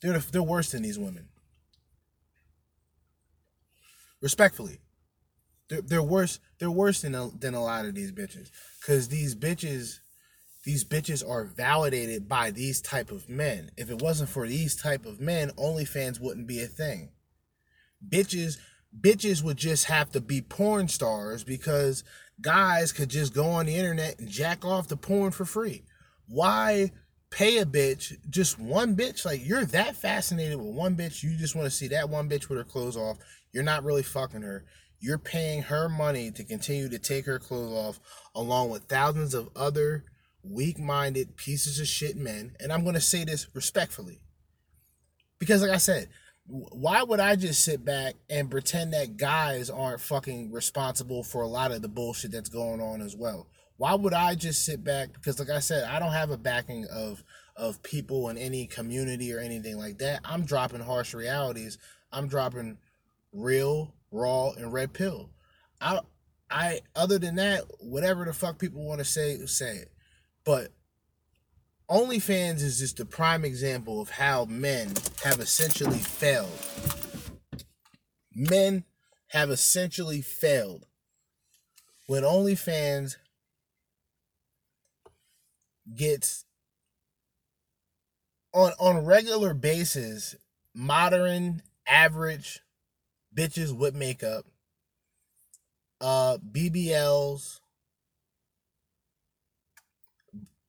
They're 0.00 0.18
the, 0.18 0.30
they're 0.30 0.42
worse 0.42 0.70
than 0.70 0.82
these 0.82 0.98
women. 0.98 1.28
Respectfully, 4.22 4.78
they're, 5.68 5.82
they're 5.82 6.02
worse. 6.02 6.40
They're 6.58 6.70
worse 6.70 7.02
than 7.02 7.14
a, 7.14 7.30
than 7.38 7.54
a 7.54 7.62
lot 7.62 7.86
of 7.86 7.94
these 7.94 8.12
bitches. 8.12 8.50
Cause 8.86 9.08
these 9.08 9.34
bitches, 9.34 9.98
these 10.64 10.84
bitches 10.84 11.28
are 11.28 11.44
validated 11.44 12.28
by 12.28 12.50
these 12.50 12.80
type 12.80 13.10
of 13.10 13.28
men. 13.28 13.70
If 13.76 13.90
it 13.90 14.02
wasn't 14.02 14.30
for 14.30 14.46
these 14.46 14.76
type 14.76 15.06
of 15.06 15.20
men, 15.20 15.50
OnlyFans 15.50 16.20
wouldn't 16.20 16.46
be 16.46 16.62
a 16.62 16.66
thing. 16.66 17.10
Bitches, 18.06 18.58
bitches 18.98 19.42
would 19.42 19.56
just 19.56 19.86
have 19.86 20.10
to 20.10 20.20
be 20.20 20.40
porn 20.40 20.88
stars 20.88 21.44
because 21.44 22.04
guys 22.40 22.92
could 22.92 23.08
just 23.08 23.34
go 23.34 23.46
on 23.46 23.66
the 23.66 23.76
internet 23.76 24.18
and 24.18 24.28
jack 24.28 24.64
off 24.64 24.88
the 24.88 24.96
porn 24.96 25.30
for 25.30 25.44
free. 25.44 25.84
why 26.26 26.90
pay 27.30 27.58
a 27.58 27.66
bitch 27.66 28.16
just 28.30 28.58
one 28.60 28.94
bitch? 28.94 29.24
Like 29.24 29.44
you're 29.44 29.64
that 29.66 29.96
fascinated 29.96 30.56
with 30.56 30.74
one 30.74 30.96
bitch, 30.96 31.22
you 31.22 31.36
just 31.36 31.56
want 31.56 31.66
to 31.66 31.70
see 31.70 31.88
that 31.88 32.08
one 32.08 32.28
bitch 32.28 32.48
with 32.48 32.58
her 32.58 32.64
clothes 32.64 32.96
off. 32.96 33.18
You're 33.52 33.64
not 33.64 33.84
really 33.84 34.02
fucking 34.02 34.42
her. 34.42 34.64
You're 35.04 35.18
paying 35.18 35.64
her 35.64 35.86
money 35.86 36.30
to 36.30 36.44
continue 36.44 36.88
to 36.88 36.98
take 36.98 37.26
her 37.26 37.38
clothes 37.38 37.72
off, 37.72 38.00
along 38.34 38.70
with 38.70 38.84
thousands 38.84 39.34
of 39.34 39.50
other 39.54 40.04
weak-minded 40.42 41.36
pieces 41.36 41.78
of 41.78 41.86
shit 41.86 42.16
men. 42.16 42.56
And 42.58 42.72
I'm 42.72 42.86
gonna 42.86 43.02
say 43.02 43.22
this 43.24 43.46
respectfully, 43.54 44.22
because 45.38 45.60
like 45.60 45.72
I 45.72 45.76
said, 45.76 46.08
why 46.46 47.02
would 47.02 47.20
I 47.20 47.36
just 47.36 47.62
sit 47.62 47.84
back 47.84 48.14
and 48.30 48.50
pretend 48.50 48.94
that 48.94 49.18
guys 49.18 49.68
aren't 49.68 50.00
fucking 50.00 50.52
responsible 50.52 51.22
for 51.22 51.42
a 51.42 51.48
lot 51.48 51.70
of 51.70 51.82
the 51.82 51.88
bullshit 51.88 52.32
that's 52.32 52.48
going 52.48 52.80
on 52.80 53.02
as 53.02 53.14
well? 53.14 53.48
Why 53.76 53.94
would 53.94 54.14
I 54.14 54.34
just 54.36 54.64
sit 54.64 54.82
back? 54.82 55.12
Because 55.12 55.38
like 55.38 55.50
I 55.50 55.60
said, 55.60 55.84
I 55.84 55.98
don't 55.98 56.12
have 56.12 56.30
a 56.30 56.38
backing 56.38 56.86
of 56.90 57.22
of 57.56 57.82
people 57.82 58.30
in 58.30 58.38
any 58.38 58.66
community 58.66 59.34
or 59.34 59.38
anything 59.38 59.76
like 59.76 59.98
that. 59.98 60.20
I'm 60.24 60.46
dropping 60.46 60.80
harsh 60.80 61.12
realities. 61.12 61.76
I'm 62.10 62.26
dropping 62.26 62.78
real, 63.32 63.94
raw, 64.14 64.50
and 64.50 64.72
red 64.72 64.92
pill. 64.92 65.30
I 65.80 66.00
I 66.50 66.80
other 66.94 67.18
than 67.18 67.34
that, 67.36 67.64
whatever 67.80 68.24
the 68.24 68.32
fuck 68.32 68.58
people 68.58 68.86
want 68.86 69.00
to 69.00 69.04
say, 69.04 69.44
say 69.46 69.76
it. 69.76 69.90
But 70.44 70.70
OnlyFans 71.90 72.62
is 72.62 72.78
just 72.78 73.00
a 73.00 73.04
prime 73.04 73.44
example 73.44 74.00
of 74.00 74.10
how 74.10 74.46
men 74.46 74.92
have 75.22 75.40
essentially 75.40 75.98
failed. 75.98 76.58
Men 78.34 78.84
have 79.28 79.50
essentially 79.50 80.22
failed. 80.22 80.86
When 82.06 82.22
OnlyFans 82.22 83.16
gets 85.94 86.44
on 88.52 88.72
on 88.78 89.04
regular 89.04 89.54
basis, 89.54 90.36
modern 90.74 91.62
average 91.86 92.60
bitches 93.34 93.72
with 93.76 93.94
makeup, 93.94 94.44
uh 96.00 96.38
BBLs, 96.38 97.60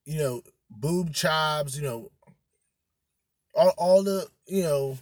you 0.06 0.18
know, 0.18 0.42
boob 0.70 1.12
jobs, 1.12 1.78
you 1.78 1.84
know, 1.84 2.12
all, 3.54 3.74
all 3.78 4.04
the, 4.04 4.28
you 4.48 4.64
know, 4.64 4.98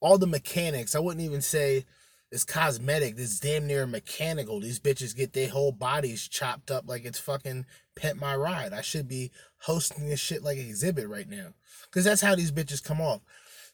all 0.00 0.18
the 0.18 0.26
mechanics. 0.26 0.94
I 0.94 0.98
wouldn't 0.98 1.24
even 1.24 1.42
say 1.42 1.84
it's 2.32 2.44
cosmetic. 2.44 3.14
It's 3.18 3.38
damn 3.38 3.66
near 3.66 3.86
mechanical. 3.86 4.58
These 4.58 4.80
bitches 4.80 5.14
get 5.14 5.34
their 5.34 5.48
whole 5.48 5.70
bodies 5.70 6.26
chopped 6.26 6.70
up 6.70 6.88
like 6.88 7.04
it's 7.04 7.20
fucking 7.20 7.66
Pimp 7.94 8.18
My 8.18 8.34
Ride. 8.34 8.72
I 8.72 8.80
should 8.80 9.06
be 9.06 9.30
hosting 9.58 10.08
this 10.08 10.18
shit 10.18 10.42
like 10.42 10.56
exhibit 10.56 11.08
right 11.08 11.28
now. 11.28 11.48
Because 11.84 12.04
that's 12.04 12.22
how 12.22 12.34
these 12.34 12.50
bitches 12.50 12.82
come 12.82 13.02
off. 13.02 13.20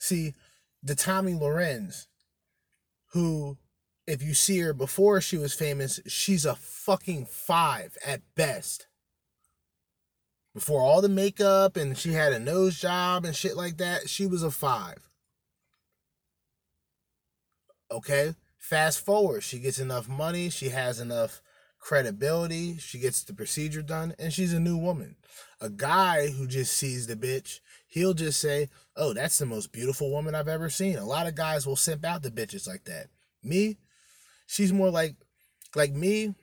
See, 0.00 0.34
the 0.82 0.96
Tommy 0.96 1.34
Lorenz, 1.34 2.07
who, 3.12 3.58
if 4.06 4.22
you 4.22 4.34
see 4.34 4.58
her 4.60 4.72
before 4.72 5.20
she 5.20 5.36
was 5.36 5.54
famous, 5.54 6.00
she's 6.06 6.44
a 6.44 6.54
fucking 6.54 7.26
five 7.26 7.96
at 8.06 8.22
best 8.34 8.88
before 10.58 10.82
all 10.82 11.00
the 11.00 11.08
makeup 11.08 11.76
and 11.76 11.96
she 11.96 12.12
had 12.12 12.32
a 12.32 12.38
nose 12.40 12.80
job 12.80 13.24
and 13.24 13.36
shit 13.36 13.56
like 13.56 13.76
that, 13.76 14.08
she 14.08 14.26
was 14.26 14.42
a 14.42 14.50
five. 14.50 15.08
Okay? 17.92 18.34
Fast 18.58 19.04
forward, 19.04 19.44
she 19.44 19.60
gets 19.60 19.78
enough 19.78 20.08
money, 20.08 20.50
she 20.50 20.70
has 20.70 20.98
enough 20.98 21.40
credibility, 21.78 22.76
she 22.78 22.98
gets 22.98 23.22
the 23.22 23.32
procedure 23.32 23.82
done, 23.82 24.14
and 24.18 24.32
she's 24.32 24.52
a 24.52 24.58
new 24.58 24.76
woman. 24.76 25.14
A 25.60 25.70
guy 25.70 26.28
who 26.28 26.48
just 26.48 26.76
sees 26.76 27.06
the 27.06 27.14
bitch, 27.14 27.60
he'll 27.88 28.14
just 28.14 28.40
say, 28.40 28.68
Oh, 28.96 29.12
that's 29.12 29.38
the 29.38 29.46
most 29.46 29.72
beautiful 29.72 30.10
woman 30.10 30.34
I've 30.34 30.48
ever 30.48 30.70
seen. 30.70 30.96
A 30.96 31.04
lot 31.04 31.26
of 31.26 31.34
guys 31.34 31.66
will 31.66 31.76
simp 31.76 32.04
out 32.04 32.22
the 32.22 32.30
bitches 32.30 32.68
like 32.68 32.84
that. 32.84 33.06
Me, 33.42 33.76
she's 34.46 34.72
more 34.72 34.90
like 34.90 35.16
like 35.74 35.92
me. 35.92 36.34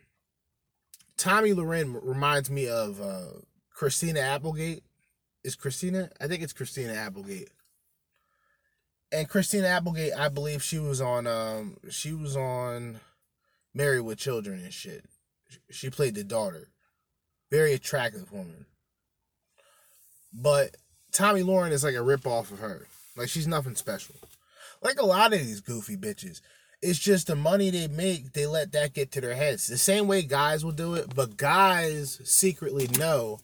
Tomi 1.18 1.52
Lahren 1.52 1.98
reminds 2.04 2.50
me 2.50 2.68
of 2.68 3.00
uh 3.00 3.40
Christina 3.72 4.20
Applegate. 4.20 4.84
Is 5.44 5.56
Christina? 5.56 6.10
I 6.20 6.28
think 6.28 6.42
it's 6.42 6.54
Christina 6.54 6.94
Applegate. 6.94 7.50
And 9.12 9.30
Christina 9.30 9.68
Applegate, 9.68 10.14
I 10.18 10.30
believe 10.30 10.64
she 10.64 10.80
was 10.80 11.00
on 11.00 11.28
um 11.28 11.78
she 11.90 12.14
was 12.14 12.36
on 12.36 13.00
Married 13.74 14.02
with 14.02 14.18
Children 14.18 14.64
and 14.64 14.74
shit. 14.74 15.06
She 15.70 15.90
played 15.90 16.16
the 16.16 16.24
daughter. 16.24 16.70
Very 17.52 17.74
attractive 17.74 18.32
woman. 18.32 18.66
But 20.34 20.76
Tomi 21.16 21.44
Lahren 21.44 21.72
is 21.72 21.84
like 21.84 21.96
a 21.96 22.02
rip 22.02 22.28
off 22.28 22.52
of 22.52 22.60
her. 22.60 22.88
Like 23.16 23.30
she's 23.30 23.48
nothing 23.48 23.76
special. 23.76 24.16
Like 24.82 25.00
a 25.00 25.06
lot 25.06 25.32
of 25.32 25.40
these 25.40 25.62
goofy 25.62 25.96
bitches. 25.96 26.42
It's 26.82 27.00
just 27.00 27.28
the 27.28 27.38
money 27.38 27.70
they 27.70 27.88
make, 27.88 28.34
they 28.34 28.46
let 28.46 28.74
that 28.74 28.94
get 28.94 29.14
to 29.14 29.22
their 29.22 29.34
heads. 29.34 29.68
The 29.68 29.78
same 29.78 30.08
way 30.08 30.24
guys 30.24 30.66
will 30.66 30.74
do 30.74 30.94
it, 30.96 31.16
but 31.16 31.38
guys 31.38 32.20
secretly 32.26 32.88
know 33.00 33.40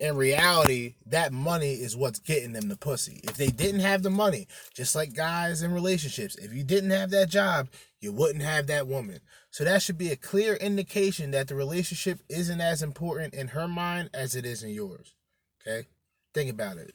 in 0.00 0.16
reality, 0.16 0.94
that 1.04 1.30
money 1.30 1.74
is 1.74 1.94
what's 1.94 2.18
getting 2.18 2.54
them 2.54 2.68
the 2.68 2.76
pussy. 2.76 3.20
If 3.22 3.36
they 3.36 3.48
didn't 3.48 3.80
have 3.80 4.02
the 4.02 4.08
money, 4.08 4.48
just 4.74 4.94
like 4.94 5.12
guys 5.12 5.62
in 5.62 5.72
relationships, 5.72 6.36
if 6.36 6.54
you 6.54 6.64
didn't 6.64 6.90
have 6.90 7.10
that 7.10 7.28
job, 7.28 7.68
you 8.00 8.10
wouldn't 8.10 8.42
have 8.42 8.66
that 8.68 8.86
woman. 8.86 9.20
So 9.50 9.62
that 9.64 9.82
should 9.82 9.98
be 9.98 10.10
a 10.10 10.16
clear 10.16 10.54
indication 10.54 11.32
that 11.32 11.48
the 11.48 11.54
relationship 11.54 12.20
isn't 12.30 12.62
as 12.62 12.82
important 12.82 13.34
in 13.34 13.48
her 13.48 13.68
mind 13.68 14.08
as 14.14 14.34
it 14.34 14.46
is 14.46 14.62
in 14.62 14.70
yours. 14.70 15.12
Okay? 15.60 15.86
Think 16.32 16.48
about 16.48 16.78
it. 16.78 16.94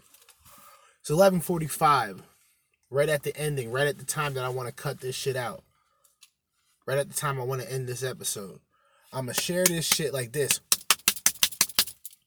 It's 1.06 1.12
11:45. 1.12 2.24
Right 2.90 3.10
at 3.10 3.22
the 3.22 3.38
ending, 3.38 3.70
right 3.70 3.86
at 3.86 4.00
the 4.00 4.06
time 4.06 4.34
that 4.34 4.44
I 4.44 4.50
want 4.50 4.70
to 4.70 4.74
cut 4.74 5.02
this 5.02 5.16
shit 5.16 5.36
out. 5.36 5.64
Right 6.88 6.98
at 6.98 7.10
the 7.10 7.16
time 7.16 7.40
I 7.40 7.44
want 7.44 7.62
to 7.62 7.72
end 7.72 7.88
this 7.88 8.02
episode. 8.02 8.60
I'm 9.14 9.28
to 9.28 9.34
share 9.36 9.66
this 9.66 9.86
shit 9.86 10.16
like 10.16 10.32
this 10.32 10.62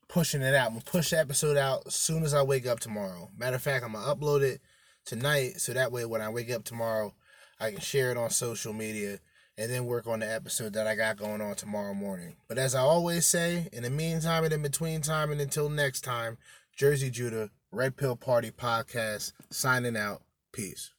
pushing 0.07 0.43
it 0.43 0.55
out. 0.55 0.69
I'm 0.69 0.75
gonna 0.75 0.85
push 0.85 1.11
the 1.11 1.19
episode 1.19 1.57
out 1.57 1.89
as 1.89 1.97
soon 1.97 2.23
as 2.23 2.33
I 2.33 2.43
wake 2.43 2.69
up 2.69 2.79
tomorrow. 2.79 3.33
Matter 3.37 3.57
of 3.57 3.63
fact, 3.63 3.85
I'm 3.85 3.95
gonna 3.95 4.15
upload 4.15 4.43
it 4.43 4.61
tonight 5.05 5.61
so 5.61 5.73
that 5.73 5.91
way 5.91 6.05
when 6.05 6.23
I 6.23 6.29
wake 6.29 6.53
up 6.53 6.63
tomorrow, 6.63 7.17
I 7.59 7.73
can 7.73 7.81
share 7.81 8.13
it 8.13 8.17
on 8.17 8.31
social 8.31 8.73
media 8.73 9.19
and 9.57 9.73
then 9.73 9.87
work 9.87 10.07
on 10.07 10.21
the 10.21 10.33
episode 10.33 10.75
that 10.75 10.87
I 10.87 10.95
got 10.95 11.17
going 11.17 11.41
on 11.41 11.57
tomorrow 11.57 11.95
morning. 11.95 12.37
But 12.47 12.59
as 12.59 12.77
I 12.77 12.83
always 12.83 13.27
say, 13.27 13.69
in 13.73 13.83
the 13.83 13.91
meantime 13.91 14.45
and 14.45 14.53
in 14.53 14.63
between 14.63 15.01
time 15.01 15.33
and 15.33 15.41
until 15.41 15.69
next 15.69 16.03
time, 16.03 16.39
Jerzee 16.79 17.11
Judah, 17.11 17.51
Red 17.71 17.97
Pill 17.97 18.17
Party 18.17 18.51
Podcast, 18.51 19.33
signing 19.51 19.97
out. 19.97 20.23
Peace. 20.53 20.95